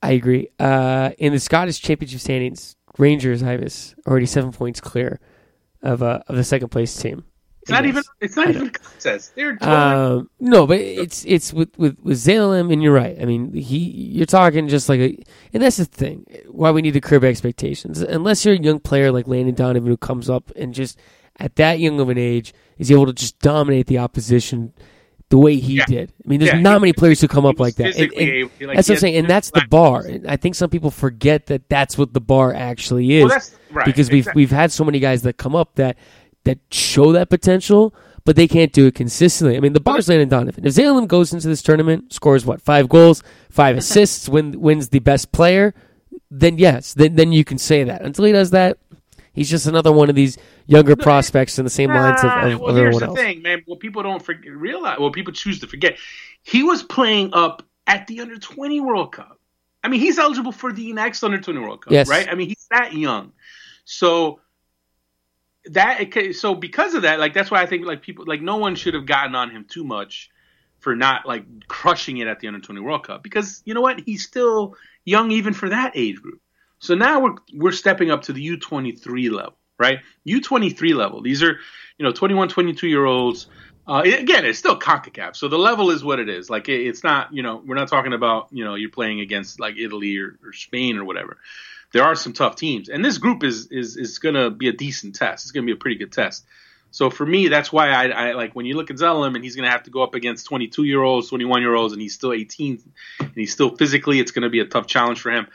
[0.06, 0.48] I agree.
[0.58, 5.18] Uh, in the Scottish Championship standings, Rangers, Ives, already seven points clear
[5.82, 7.24] of uh, of the second place team.
[7.62, 9.34] It's not even it's not even a contest.
[9.34, 13.16] They're totally, Um, no, but it's it's with with with Zelalem, and you're right.
[13.20, 15.18] I mean, he you're talking just like a,
[15.52, 16.24] and that's the thing.
[16.48, 18.00] Why we need to curb expectations.
[18.00, 20.96] Unless you're a young player like Landon Donovan who comes up and just
[21.40, 24.72] at that young of an age is able to just dominate the opposition
[25.28, 25.84] the way he Yeah.
[25.86, 26.12] did.
[26.24, 27.96] I mean, there's Yeah, not many players who come up like that.
[27.96, 30.02] And- and like, that's what I'm saying, and that's the bar.
[30.06, 33.40] And I think some people forget that that's what the bar actually is well,
[33.72, 34.42] right because we've exactly.
[34.42, 35.96] we've had so many guys that come up that
[36.44, 37.92] that show that potential,
[38.24, 39.56] but they can't do it consistently.
[39.56, 40.64] I mean, the bar's Landon Donovan.
[40.64, 45.00] If Zelalem goes into this tournament, scores what five goals, five assists, win, wins the
[45.00, 45.74] best player,
[46.30, 48.02] then yes, then then you can say that.
[48.02, 48.78] Until he does that,
[49.36, 52.70] He's just another one of these younger prospects in the same lines of, of, well,
[52.70, 53.18] of here's everyone the else.
[53.18, 53.62] thing, man.
[53.66, 54.98] Well, people don't forget, realize.
[54.98, 55.98] Well, people choose to forget.
[56.42, 59.38] He was playing up at the under twenty World Cup.
[59.84, 62.08] I mean, he's eligible for the next under twenty World Cup, Yes.
[62.08, 62.26] right?
[62.28, 63.32] I mean, he's that young.
[63.84, 64.40] So
[65.66, 66.00] that
[66.34, 68.94] so because of that, like that's why I think like people like no one should
[68.94, 70.30] have gotten on him too much
[70.78, 74.00] for not like crushing it at the under twenty World Cup because you know what?
[74.00, 76.40] He's still young even for that age group.
[76.78, 80.00] So now we're we're stepping up to the U twenty three level, right?
[80.24, 81.22] U twenty three level.
[81.22, 81.58] These are
[81.98, 83.46] you know 21, 22 year olds.
[83.88, 86.50] Uh, again, it's still CONCACAF, so the level is what it is.
[86.50, 89.60] Like it, it's not, you know, we're not talking about, you know, you're playing against
[89.60, 91.38] like Italy or, or Spain or whatever.
[91.92, 94.72] There are some tough teams, and this group is is is going to be a
[94.72, 95.44] decent test.
[95.44, 96.44] It's going to be a pretty good test.
[96.90, 99.54] So for me, that's why I, I like when you look at Zelalem and he's
[99.54, 102.14] going to have to go up against 22 year olds, 21 year olds, and he's
[102.14, 102.82] still 18,
[103.20, 104.18] and he's still physically.
[104.18, 105.46] It's going to be a tough challenge for him.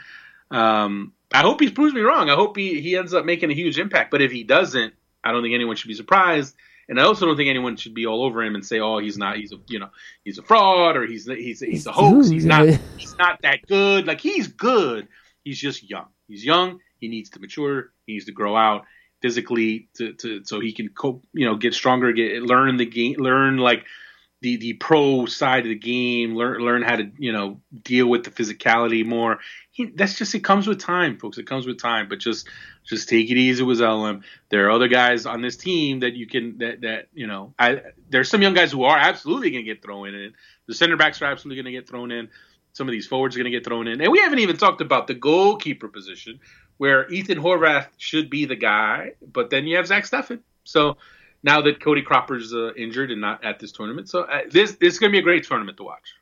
[0.52, 2.30] Um, I hope he proves me wrong.
[2.30, 4.12] I hope he, he ends up making a huge impact.
[4.12, 4.94] But if he doesn't,
[5.24, 6.56] I don't think anyone should be surprised.
[6.90, 9.18] And I also don't think anyone should be all over him and say, "Oh, he's
[9.18, 9.38] not.
[9.38, 9.90] He's a you know
[10.26, 12.28] he's a fraud or he's he's he's a hoax.
[12.28, 14.08] He's not he's not that good.
[14.08, 15.08] Like he's good.
[15.44, 16.08] He's just young.
[16.28, 16.80] He's young.
[16.98, 17.94] He needs to mature.
[18.06, 18.86] He needs to grow out
[19.22, 21.24] physically to, to so he can cope.
[21.34, 22.12] You know, get stronger.
[22.12, 23.16] Get learn the game.
[23.20, 23.86] Learn like
[24.42, 26.36] the the pro side of the game.
[26.36, 29.40] Learn learn how to you know deal with the physicality more.
[29.74, 31.38] He, that's just it comes with time, folks.
[31.38, 32.10] It comes with time.
[32.10, 32.48] But just
[32.84, 34.24] just take it easy with LM.
[34.50, 37.54] There are other guys on this team that you can that that you know.
[37.58, 40.34] I there's some young guys who are absolutely going to get thrown in.
[40.68, 42.30] The center backs are absolutely going to get thrown in.
[42.74, 44.82] Some of these forwards are going to get thrown in, and we haven't even talked
[44.82, 46.40] about the goalkeeper position,
[46.78, 50.40] where Ethan Horvath should be the guy, but then you have Zach Steffen.
[50.64, 50.96] So
[51.44, 54.94] now that Cody Cropper's uh, injured and not at this tournament, so uh, this this
[54.94, 56.14] is going to be a great tournament to watch.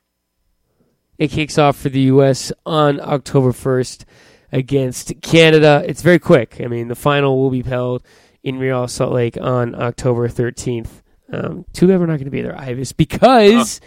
[1.20, 2.50] It kicks off for the U.S.
[2.64, 4.06] on October 1st
[4.52, 5.84] against Canada.
[5.86, 6.62] It's very quick.
[6.64, 8.02] I mean, the final will be held
[8.42, 11.02] in Real Salt Lake on October 13th.
[11.30, 13.82] Um, too bad we're not going to be there, Ives, because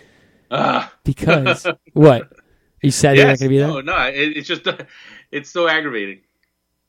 [0.51, 2.21] Uh, because what?
[2.21, 2.29] Are
[2.84, 3.67] you sad you're not going to be there?
[3.67, 4.67] no, no, it, it's just
[5.31, 6.21] it's so aggravating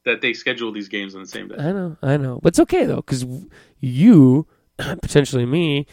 [0.04, 1.56] that they schedule these games on the same day.
[1.58, 3.24] I know, I know, but it's okay though because
[3.80, 5.86] you, potentially me,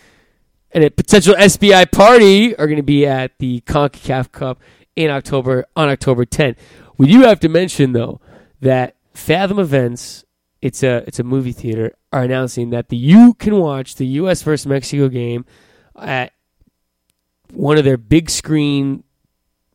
[0.74, 4.60] and a potential SBI party are going to be at the Concacaf Cup
[4.96, 6.58] in October on October 10th.
[6.98, 8.22] We do have to mention though
[8.62, 10.26] that Fathom Events,
[10.62, 14.44] it's a it's a movie theater, are announcing that the you can watch the U.S.
[14.44, 15.46] versus Mexico game
[16.00, 16.34] at
[17.52, 19.04] one of their big screen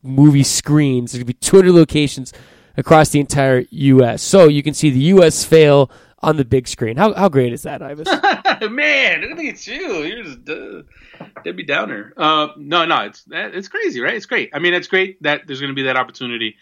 [0.01, 1.11] movie screens.
[1.11, 2.33] There's going to be 200 locations
[2.75, 4.21] across the entire U.S.
[4.21, 5.43] So you can see the U.S.
[5.43, 5.91] fail
[6.27, 6.97] on the big screen.
[6.97, 8.03] How how great is that, Ives?
[8.69, 10.03] Man, look at you.
[10.03, 10.83] You're just uh,
[11.43, 12.13] Debbie Downer.
[12.17, 14.13] Uh, no, no, it's it's crazy, right?
[14.13, 14.49] It's great.
[14.53, 16.57] I mean, it's great that there's going to be that opportunity.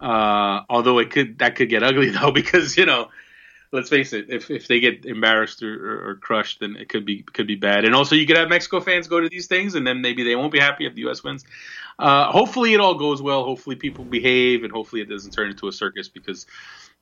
[0.00, 3.10] Uh, although it could that could get ugly though, because you know,
[3.72, 7.04] let's face it, if if they get embarrassed or, or, or crushed, then it could
[7.04, 7.84] be could be bad.
[7.84, 10.34] And also, you could have Mexico fans go to these things, and then maybe they
[10.34, 11.22] won't be happy if the U.S.
[11.22, 11.44] wins.
[11.98, 13.44] Uh, hopefully, it all goes well.
[13.44, 16.46] Hopefully, people behave, and hopefully, it doesn't turn into a circus because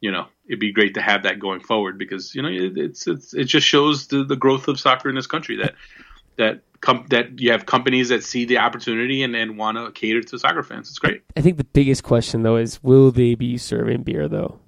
[0.02, 3.06] you know, it'd be great to have that going forward because you know it, it's,
[3.06, 5.74] it's it just shows the, the growth of soccer in this country that
[6.36, 10.20] that com- that you have companies that see the opportunity and, and want to cater
[10.20, 10.90] to soccer fans.
[10.90, 11.22] It's great.
[11.36, 14.58] I think the biggest question though is will they be serving beer though?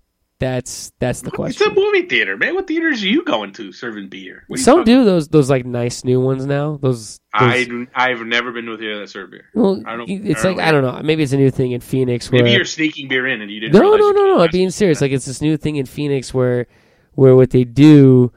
[0.45, 1.67] That's that's the question.
[1.67, 2.55] It's a movie theater, man.
[2.55, 4.45] What theaters are you going to serving beer?
[4.57, 6.77] Some do those those like nice new ones now.
[6.83, 9.47] Those, I those I've never been to a theater that serve beer.
[9.55, 11.01] well, I don't- it's I like don't I don't know.
[11.03, 13.61] Maybe it's a new thing in Phoenix where Maybe you're sneaking beer in and you
[13.61, 13.73] didn't.
[13.73, 14.41] no, no, no, no.
[14.41, 15.01] I'm being serious.
[15.01, 16.67] Like it's this new thing in Phoenix where
[17.15, 18.31] where what they do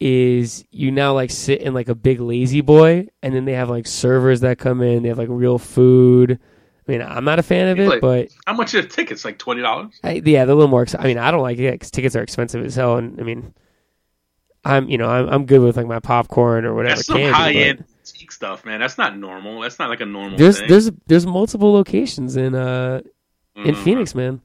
[0.00, 3.70] is you now like sit in like a big lazy boy, and then they have
[3.70, 5.04] like servers that come in.
[5.04, 6.40] They have like real food.
[6.86, 9.24] I mean, I'm not a fan of it, Like- but How much are the tickets?
[9.24, 9.98] Like twenty dollars?
[10.04, 10.82] Yeah, they're a little more.
[10.82, 13.22] Ex- I mean, I don't like it because tickets are expensive as hell, and I
[13.22, 13.54] mean,
[14.64, 16.96] I'm you know I'm I'm good with like my popcorn or whatever.
[16.96, 18.80] That's some high end stuff, man.
[18.80, 19.60] That's not normal.
[19.60, 20.68] That's not like a normal There's thing.
[20.68, 23.00] there's there's multiple locations in uh
[23.56, 23.84] in Mhm.
[23.84, 24.40] Phoenix, man.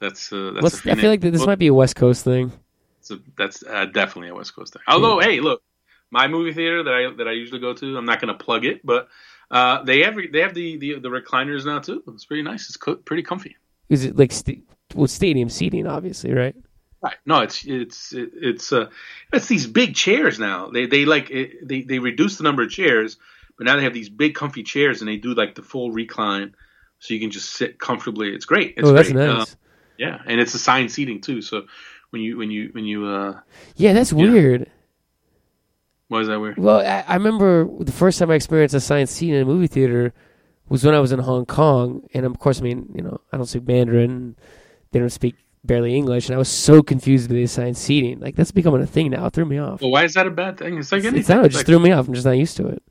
[0.00, 0.86] That's uh, that's.
[0.86, 2.52] I feel like this might be a West Coast thing.
[3.00, 4.82] So that's uh, definitely a West Coast thing.
[4.86, 5.62] Although, hey, look,
[6.10, 8.64] my movie theater that I that I usually go to, I'm not going to plug
[8.64, 9.08] it, but
[9.50, 12.02] uh, they have they have the, the the recliners now too.
[12.08, 12.68] It's pretty nice.
[12.68, 13.56] It's co- pretty comfy.
[13.88, 14.64] Is it like st-
[14.94, 16.54] well stadium seating, obviously, right?
[17.00, 17.16] Right.
[17.24, 18.88] No, it's it's it's uh
[19.32, 20.70] it's these big chairs now.
[20.70, 23.16] They they like it, they they reduce the number of chairs,
[23.56, 26.54] but now they have these big comfy chairs and they do like the full recline,
[26.98, 28.34] so you can just sit comfortably.
[28.34, 28.74] It's great.
[28.76, 29.26] It's oh, that's great.
[29.26, 29.52] nice.
[29.52, 29.56] Uh,
[29.96, 31.40] yeah, and it's assigned seating too.
[31.40, 31.66] So
[32.10, 33.40] when you when you when you uh,
[33.76, 34.68] yeah, that's weird.
[36.08, 36.58] Why is that weird?
[36.58, 39.66] Well, I, I remember the first time I experienced a science scene in a movie
[39.66, 40.12] theater
[40.68, 43.36] was when I was in Hong Kong, and of course, I mean, you know, I
[43.36, 44.36] don't speak Mandarin.
[44.92, 48.20] They don't speak barely English, and I was so confused with the assigned seating.
[48.20, 49.26] Like that's becoming a thing now.
[49.26, 49.80] It threw me off.
[49.82, 50.78] Well, why is that a bad thing?
[50.78, 51.18] It's like anything.
[51.20, 52.08] It's, don't it just Like- threw me off.
[52.08, 52.82] I'm just not used to it.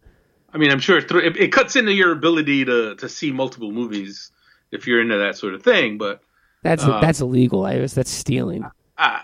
[0.54, 3.72] I mean, I'm sure it, it, it cuts into your ability to to see multiple
[3.72, 4.32] movies
[4.72, 5.98] if you're into that sort of thing.
[5.98, 6.22] But
[6.64, 7.94] That's Uh, that's illegal, Ives.
[7.94, 8.64] That's stealing.
[8.98, 9.20] uh,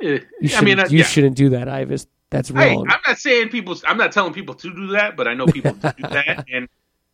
[0.00, 0.20] You
[0.56, 1.04] I mean, uh, you yeah.
[1.04, 2.06] shouldn't do that, Ives.
[2.30, 2.86] That's Hey, wrong.
[2.88, 3.76] I'm not saying people.
[3.86, 6.44] I'm not telling people to do that, but I know people do do that.
[6.52, 6.68] And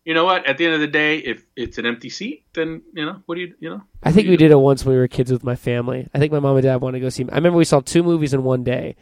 [0.05, 0.47] you know what?
[0.47, 3.35] At the end of the day, if it's an empty seat, then you know what
[3.37, 3.83] do you you know?
[4.03, 6.09] I think we did it once when we were kids with my family.
[6.15, 7.25] I think my mom and dad wanted to go see.
[7.31, 8.95] I remember we saw two movies in one day,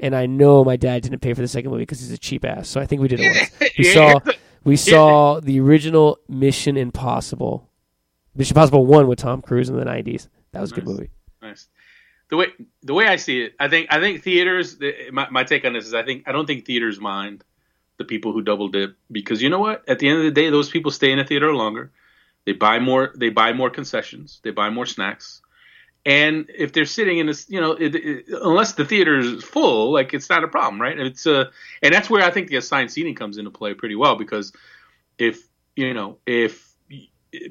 [0.00, 2.44] and I know my dad didn't pay for the second movie because he's a cheap
[2.44, 2.68] ass.
[2.68, 3.50] So I think we did it once.
[3.78, 3.92] We Yeah.
[3.92, 4.20] saw
[4.64, 7.70] we saw the original Mission Impossible,
[8.34, 10.28] Mission Impossible one with Tom Cruise in the '90s.
[10.52, 11.10] That was a good movie.
[12.30, 12.46] The way
[12.82, 14.76] the way I see it, I think I think theaters.
[15.10, 17.42] My, my take on this is I think I don't think theaters mind
[17.96, 19.88] the people who double dip because you know what?
[19.88, 21.90] At the end of the day, those people stay in the theater longer.
[22.44, 23.12] They buy more.
[23.16, 24.40] They buy more concessions.
[24.42, 25.42] They buy more snacks.
[26.06, 29.92] And if they're sitting in this, you know, it, it, unless the theater is full,
[29.92, 30.98] like it's not a problem, right?
[30.98, 31.46] It's uh,
[31.82, 34.52] and that's where I think the assigned seating comes into play pretty well because
[35.18, 35.46] if
[35.76, 36.66] you know if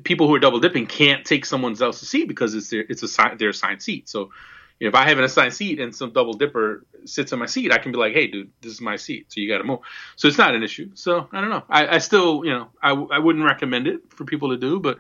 [0.04, 3.36] people who are double dipping can't take someone else's seat because it's their it's a
[3.38, 4.10] their assigned seat.
[4.10, 4.32] So
[4.80, 7.48] you know, if I have an assigned seat and some double dipper sits in my
[7.48, 9.64] seat, I can be like, "Hey, dude, this is my seat, so you got to
[9.64, 9.80] move."
[10.16, 10.92] So it's not an issue.
[10.94, 11.64] So I don't know.
[11.70, 15.00] I, I still, you know, I, I wouldn't recommend it for people to do, but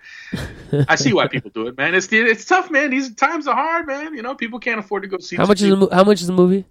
[0.89, 1.93] I see why people do it, man.
[1.93, 2.89] It's it's tough, man.
[2.89, 4.15] These times are hard, man.
[4.15, 5.35] You know, people can't afford to go see.
[5.35, 6.65] How much is the how much is the movie?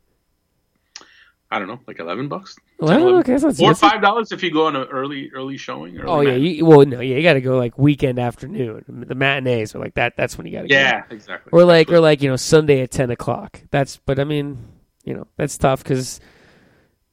[1.57, 3.19] I don't know, like eleven bucks, Well, 10, 11.
[3.21, 5.97] okay, that's or five dollars if you go on an early early showing.
[5.99, 8.85] Early Oh yeah, you, well no, yeah, you got to go like weekend afternoon.
[8.89, 10.17] The matinees are like that.
[10.17, 10.75] That's when you got to go.
[10.75, 11.51] yeah, exactly.
[11.53, 13.61] Or like or like you know Sunday at ten o'clock.
[13.71, 14.59] That's but I mean
[15.05, 16.21] you know that's tough because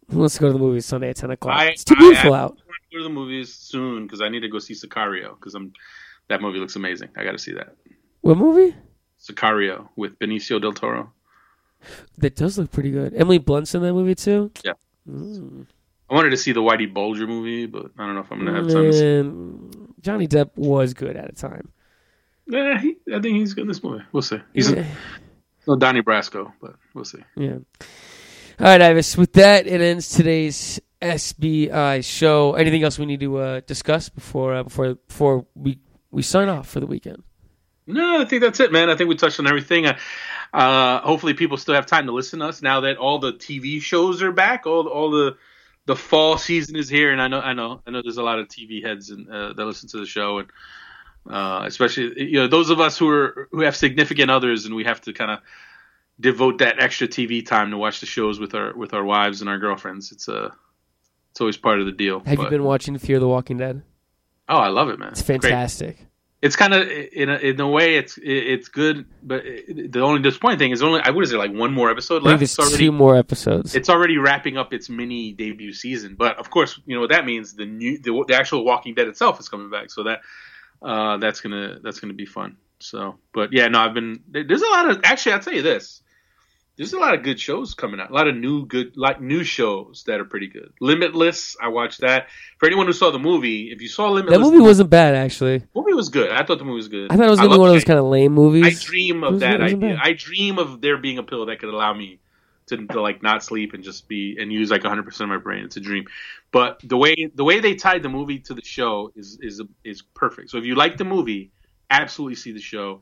[0.10, 1.56] let's go to the movies Sunday at ten o'clock?
[1.58, 2.52] I- it's too I beautiful actually out.
[2.52, 5.56] want to go to the movies soon because I need to go see Sicario because
[5.56, 5.74] I'm
[6.28, 7.10] that movie looks amazing.
[7.18, 7.76] I got to see that
[8.22, 8.76] What movie?
[9.22, 11.14] Sicario with Benicio del Toro.
[12.18, 13.14] That does look pretty good.
[13.16, 14.52] Emily Blunt's in that movie too.
[14.64, 14.74] Yeah.
[15.10, 15.66] Mm.
[16.10, 18.56] I wanted to see the Whitey Bulger movie, but I don't know if I'm gonna
[18.56, 18.84] have time.
[18.84, 19.04] To see.
[19.04, 21.70] Man, Johnny Depp was good at a time.
[22.48, 24.04] Yeah, he, I think he's good in this movie.
[24.12, 24.40] We'll see.
[24.54, 24.86] He's Yeah.
[25.66, 27.24] no Donnie Brasco, but we'll see.
[27.36, 27.58] Yeah.
[28.60, 29.18] All right, Ives.
[29.18, 32.54] With that, it ends today's SBI show.
[32.54, 35.80] Anything else we need to uh, discuss before uh, before before we
[36.12, 37.24] we sign off for the weekend?
[37.88, 38.90] No, I think that's it, man.
[38.90, 39.86] I think we touched on everything.
[39.86, 39.98] Uh,
[40.54, 43.82] uh, hopefully, people still have time to listen to us now that all the TV
[43.82, 44.68] shows are back.
[44.68, 45.36] All all the
[45.86, 48.40] the fall season is here, and I know I know I know there's a lot
[48.40, 50.50] of TV heads and uh, that listen to the show, and
[51.28, 54.84] uh, especially you know those of us who are who have significant others, and we
[54.84, 55.40] have to kind of
[56.20, 59.50] devote that extra TV time to watch the shows with our with our wives and
[59.50, 60.12] our girlfriends.
[60.12, 60.54] It's a
[61.32, 62.20] it's always part of the deal.
[62.20, 63.82] Have you been watching Fear the Walking Dead?
[64.48, 65.10] Oh, I love it, man.
[65.10, 66.06] It's Great fantastic.
[66.44, 70.60] It's kind of in a, in a way it's it's good, but the only disappointing
[70.60, 72.42] thing is only I what is there like one more episode left?
[72.42, 73.74] It's already two more episodes.
[73.76, 77.26] it's already wrapping up its mini debut season, but of course you know what that
[77.26, 77.54] means.
[77.54, 80.20] The new the, the actual Walking Dead itself is coming back, so that
[80.82, 82.58] uh, that's gonna that's gonna be fun.
[82.80, 86.03] So, but yeah, no, I've been there's a lot of actually I'll tell you this.
[86.76, 88.10] There's a lot of good shows coming out.
[88.10, 90.74] A lot of new good like new shows that are pretty good.
[90.82, 92.28] Limitless, I watched that.
[92.58, 95.60] For anyone who saw the movie, if you saw Limitless, that movie wasn't bad actually.
[95.60, 96.32] the movie was good.
[96.32, 97.12] I thought the movie was good.
[97.12, 98.66] I thought it was gonna be one of those kind of lame movies.
[98.66, 99.78] I dream of was- that idea.
[99.78, 100.00] bad.
[100.02, 102.20] I dream of there being a pill that could allow me
[102.68, 105.42] to, to like not sleep and just be and use like 100 percent of my
[105.42, 105.66] brain.
[105.66, 106.06] It's a dream.
[106.52, 110.02] But the way the way they tied the movie to the show is is is
[110.02, 110.50] perfect.
[110.50, 111.52] So if you like the movie,
[111.92, 113.02] absolutely see the show.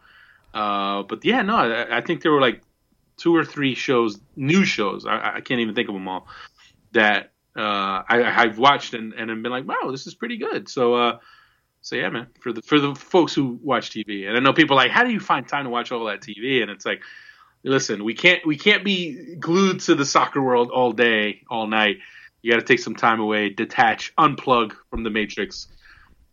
[0.53, 2.61] Uh, but yeah, no, I, I think there were like
[3.21, 5.05] two or three shows, new shows.
[5.05, 6.27] I, I can't even think of them all
[6.93, 10.69] that uh, I, I've watched and and have been like, wow, this is pretty good.
[10.69, 10.95] So.
[10.95, 11.19] uh
[11.81, 14.75] so yeah, man, for the for the folks who watch TV, and I know people
[14.75, 16.61] like, how do you find time to watch all that TV?
[16.61, 17.01] And it's like,
[17.63, 21.97] listen, we can't we can't be glued to the soccer world all day, all night.
[22.41, 25.67] You got to take some time away, detach, unplug from the matrix,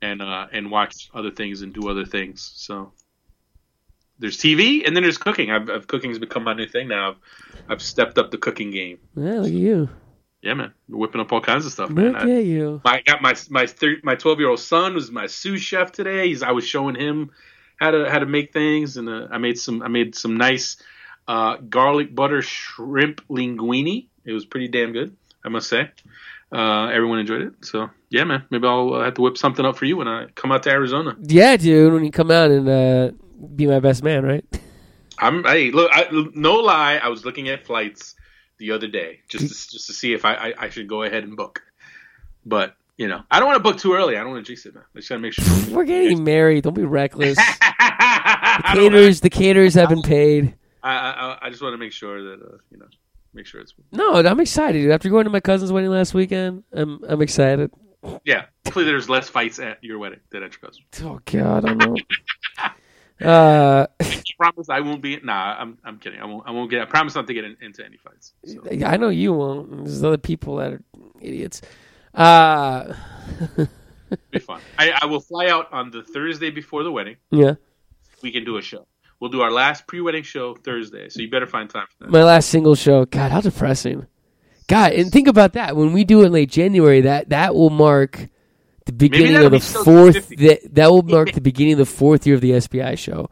[0.02, 2.52] and uh, and watch other things and do other things.
[2.54, 2.92] So
[4.18, 5.50] there's TV, and then there's cooking.
[5.50, 7.10] I've, I've cooking's become my new thing now.
[7.10, 7.16] I've,
[7.68, 8.98] I've stepped up the cooking game.
[9.16, 9.88] Yeah, look at you.
[10.42, 12.12] Yeah, man, We're whipping up all kinds of stuff, man.
[12.12, 12.80] Look I- at you.
[12.84, 16.28] I got my my thir- my twelve year old son was my sous chef today.
[16.28, 17.30] He's I was showing him
[17.76, 20.76] how to how to make things, and uh, I made some I made some nice
[21.26, 24.06] uh, garlic butter shrimp linguine.
[24.24, 25.90] It was pretty damn good, I must say.
[26.50, 28.44] Uh, everyone enjoyed it, so yeah, man.
[28.50, 30.70] Maybe I'll uh, have to whip something up for you when I come out to
[30.70, 31.16] Arizona.
[31.20, 31.92] Yeah, dude.
[31.92, 33.10] When you come out and uh,
[33.56, 34.44] be my best man, right?
[35.18, 38.14] I'm hey look, I, no lie, I was looking at flights
[38.58, 41.24] the other day just to, just to see if I, I I should go ahead
[41.24, 41.62] and book,
[42.44, 42.74] but.
[43.00, 44.16] You know, I don't want to book too early.
[44.16, 44.82] I don't want to jinx it, man.
[44.92, 45.44] I just gotta make sure.
[45.72, 46.64] We're getting married.
[46.64, 47.38] Don't be reckless.
[48.58, 48.72] I.
[48.74, 50.56] Caterers, the caterers have been paid.
[50.82, 52.86] I, I, I just want to make sure that uh, you know,
[53.34, 54.80] make sure it's No, I'm excited.
[54.80, 54.90] dude.
[54.90, 57.70] After going to my cousin's wedding last weekend, I'm I'm excited.
[58.24, 58.46] yeah.
[58.66, 60.84] Hopefully, there's less fights at your wedding than at your cousin's.
[61.02, 61.96] Oh God, I don't know.
[63.22, 65.18] uh, I promise I won't be.
[65.22, 66.20] Nah, I'm I'm kidding.
[66.20, 66.46] I won't.
[66.46, 66.82] I won't get.
[66.82, 68.32] I promise not to get in, into any fights.
[68.44, 68.62] So.
[68.84, 69.84] I know you won't.
[69.84, 70.82] There's other people that are
[71.20, 71.62] idiots.
[72.14, 72.94] Uh,
[74.30, 74.60] be fun.
[74.78, 77.16] I, I will fly out on the Thursday before the wedding.
[77.30, 77.54] yeah.
[78.22, 78.86] We can do a show.
[79.20, 82.10] We'll do our last pre-wedding show Thursday, so you better find time for that.
[82.10, 83.04] My last single show.
[83.04, 84.06] God, how depressing.
[84.66, 85.76] God, and think about that.
[85.76, 88.28] When we do it in late January, that that will mark
[88.88, 90.28] the beginning of the fourth.
[90.30, 93.30] That, that will mark the beginning of the fourth year of the SBI show.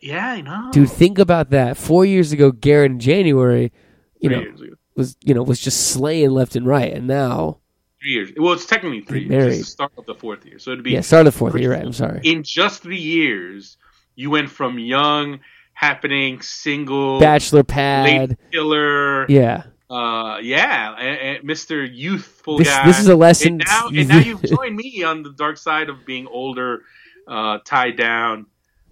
[0.00, 0.70] Yeah, I know.
[0.72, 1.76] Dude, think about that.
[1.76, 3.72] Four years ago, Garrett in January,
[4.20, 7.58] you three know, was you know was just slaying left and right, and now
[8.00, 8.30] Three years.
[8.36, 9.44] Well, it's technically three They're years.
[9.44, 9.58] married.
[9.60, 11.56] It's the start of the fourth year, so it'd be yeah, start of the fourth.
[11.56, 11.82] year, right.
[11.82, 12.20] I'm sorry.
[12.24, 13.76] in just three years.
[14.16, 15.40] You went from young,
[15.74, 18.38] happening, single, Bachelor late pad.
[18.52, 21.88] killer, Yeah, uh, yeah, and, and Mr.
[21.90, 22.86] Youthful this guy.
[22.86, 23.48] this is a lesson.
[23.48, 26.82] and now, and now you've joined me on the dark side of being older,
[27.28, 28.46] uh, tied down,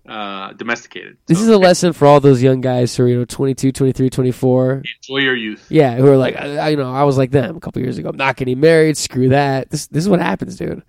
[0.09, 1.16] uh, domesticated.
[1.27, 3.73] this So, is a lesson for all those young guys who are you know 22,
[3.73, 4.83] 23, 24.
[5.03, 5.66] enjoy your youth.
[5.69, 8.11] Yeah, who are like, I, you know, I was like them a couple years ago.
[8.11, 8.97] I'm not getting married.
[8.97, 9.71] Screw that.
[9.71, 10.83] This this is what happens, dude.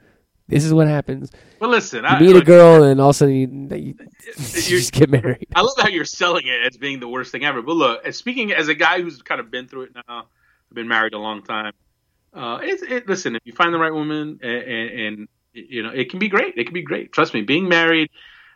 [0.48, 1.32] This is what happens.
[1.60, 3.96] But listen, You I, meet a girl, and all of a sudden you, you,
[4.38, 5.48] you just get married.
[5.56, 7.62] I love how you're selling it as being the worst thing ever.
[7.64, 10.88] But look, speaking as a guy who's kind of been through it now, I've been
[10.88, 11.74] married a long time.
[12.34, 15.90] Uh, it's it, listen, if you find the right woman, and, and, and you know,
[15.90, 16.54] it can be great.
[16.58, 17.12] It can be great.
[17.14, 18.10] Trust me, being married,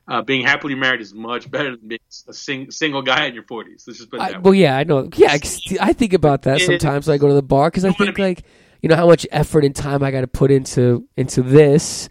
[0.07, 3.43] uh, being happily married is much better than being a sing, single guy in your
[3.43, 3.87] 40s.
[3.87, 4.41] Let's just put it I, that way.
[4.43, 5.09] well, yeah, I know.
[5.15, 5.39] Yeah, I-
[5.81, 7.07] I think about that It- sometimes.
[7.07, 8.29] when I go to the bar because I You know what think I mean?
[8.31, 8.43] like,
[8.81, 12.09] you know, how much effort and time I got to put into into this.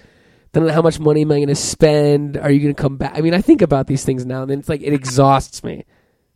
[0.53, 2.37] Then how much money am I going to spend?
[2.39, 3.13] Are you going to come back?
[3.17, 5.85] I mean, I think about these things now, and then it's like it exhausts me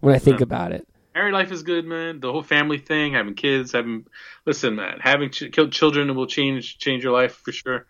[0.00, 0.44] when I think Yeah.
[0.44, 0.86] about it.
[1.14, 2.20] Married life is good, man.
[2.20, 4.06] The whole family thing, having kids, having
[4.46, 7.86] listen, man, having ch- children will change change your life for sure.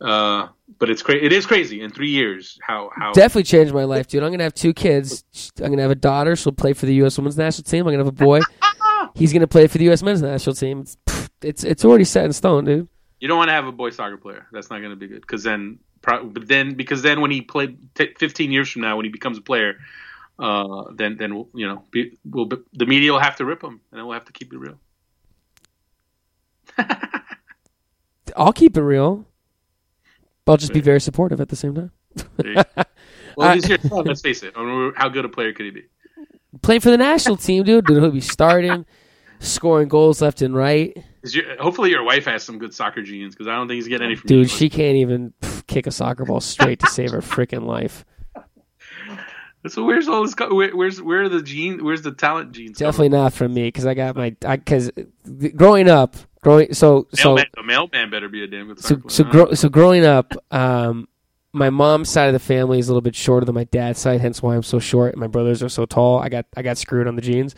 [0.00, 0.48] Uh,
[0.78, 1.24] but it's crazy.
[1.26, 4.22] It is crazy in three years how how Definitely changed my life, dude.
[4.22, 5.24] I'm gonna have two kids.
[5.62, 6.36] I'm gonna have a daughter.
[6.36, 7.18] She'll play for the U.S.
[7.18, 7.80] Women's National Team.
[7.86, 8.40] I'm gonna have a boy.
[9.14, 10.02] He's gonna play for the U.S.
[10.02, 10.80] Men's National Team.
[10.80, 10.96] It's
[11.42, 12.88] it's, it's already set in stone, dude.
[13.20, 14.46] You don't want to have a boy soccer player.
[14.52, 17.42] That's not going to be good because then, pro- but then because then when he
[17.42, 19.74] played t- 15 years from now, when he becomes a player,
[20.38, 23.62] uh, then then we'll, you know be, we'll, be- the media will have to rip
[23.62, 24.78] him, and then we'll have to keep it real.
[28.36, 29.26] I'll keep it real.
[30.44, 31.92] But I'll just be very supportive at the same time.
[32.36, 32.62] There you go.
[33.36, 34.04] well, he's your son.
[34.04, 34.54] Let's face it.
[34.56, 35.84] I mean, How good a player could he be?
[36.62, 37.86] Playing for the national team, dude.
[37.86, 38.86] Dude, he'll be starting,
[39.38, 40.96] scoring goals left and right.
[41.22, 43.88] Is your, hopefully, your wife has some good soccer genes because I don't think he's
[43.88, 47.10] getting any from Dude, she can't even pff, kick a soccer ball straight to save
[47.10, 48.04] her freaking life.
[49.68, 50.34] So where's all this?
[50.34, 51.84] Where, where's where are the gene?
[51.84, 52.78] Where's the talent genes?
[52.78, 54.90] Definitely not from me because I got my because
[55.54, 59.10] growing up, growing so so Mailman, the mailman better be a damn good so soccer
[59.10, 59.32] so, player.
[59.44, 61.08] gro- so growing up, um,
[61.52, 64.22] my mom's side of the family is a little bit shorter than my dad's side,
[64.22, 65.12] hence why I'm so short.
[65.12, 66.20] and My brothers are so tall.
[66.20, 67.54] I got I got screwed on the genes.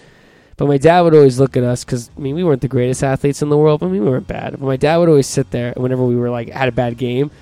[0.62, 3.02] But my dad would always look at us because I mean we weren't the greatest
[3.02, 3.82] athletes in the world.
[3.82, 4.52] I mean we weren't bad.
[4.52, 7.32] But my dad would always sit there whenever we were like had a bad game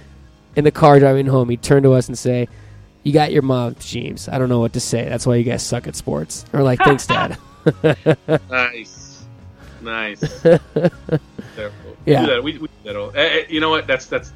[0.57, 1.51] in the car driving home.
[1.51, 2.49] He'd turn to us and say,
[3.03, 4.27] "You got your mom's genes.
[4.27, 5.07] I don't know what to say.
[5.07, 7.37] That's why you guys suck at sports." Or like, "Thanks, dad."
[8.51, 9.27] Nice,
[9.83, 10.23] nice.
[12.07, 12.23] Yeah.
[12.23, 12.43] We do that.
[12.43, 13.11] We, we do that all.
[13.15, 13.87] Eh, eh, you know what?
[13.87, 14.33] That's that's.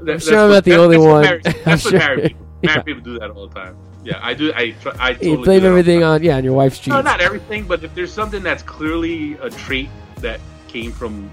[0.00, 1.22] that- sure that's I'm what- not the that- only that's one.
[1.24, 1.98] Married, I'm that's what sure.
[1.98, 2.46] married people.
[2.62, 2.82] Married Yeah.
[2.82, 3.76] people do that all the time.
[4.04, 4.52] Yeah, I do.
[4.54, 6.78] I try, I totally you blame that all the everything on yeah on your wife's
[6.78, 6.94] genes.
[6.94, 11.30] No, not everything, but if there's something that's clearly a trait that came from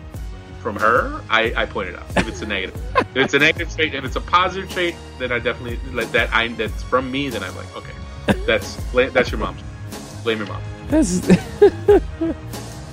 [0.60, 2.06] from her, I, I point it out.
[2.18, 5.32] If it's a negative, if it's a negative trait, if it's a positive trait, then
[5.32, 6.34] I definitely like that.
[6.34, 7.30] I that's from me.
[7.30, 7.94] Then I'm like, okay,
[8.46, 9.62] that's that's your mom's.
[10.24, 10.62] Blame your mom.
[10.90, 11.28] That's
[11.62, 12.04] oh,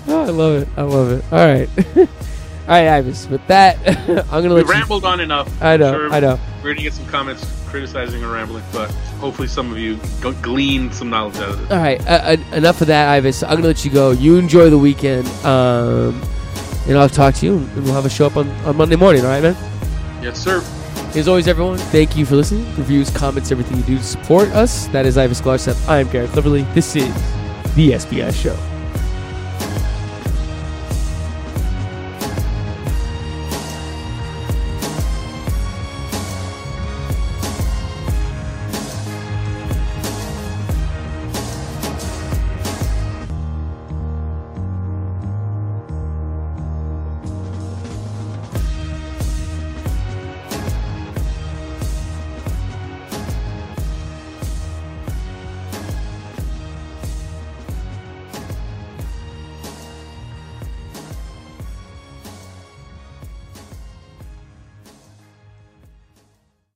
[0.08, 0.68] I love it.
[0.76, 1.24] I love it.
[1.32, 1.68] All right,
[2.68, 3.28] all right, Ives.
[3.28, 3.78] With that,
[4.08, 4.72] I'm gonna We let you.
[4.72, 5.50] rambled on enough.
[5.62, 5.92] I know.
[5.92, 6.38] Sure, I know.
[6.62, 8.90] We're gonna get some comments criticizing or rambling, but
[9.20, 9.98] hopefully some of you
[10.42, 11.70] glean some knowledge out of this.
[11.70, 13.42] All right, uh, uh, enough of that, Ives.
[13.42, 14.10] I'm gonna let you go.
[14.10, 16.20] You enjoy the weekend, um,
[16.88, 19.22] and I'll talk to you, and we'll have a show up on, on Monday morning.
[19.24, 19.56] All right, man.
[20.22, 20.62] Yes, sir.
[21.14, 22.64] As always, everyone, thank you for listening.
[22.76, 24.86] Reviews, comments, everything you do to support us.
[24.88, 25.88] That is Ives Galarcep.
[25.88, 26.62] I am Garrett Cleverly.
[26.74, 27.06] This is
[27.74, 28.54] the SBI Show.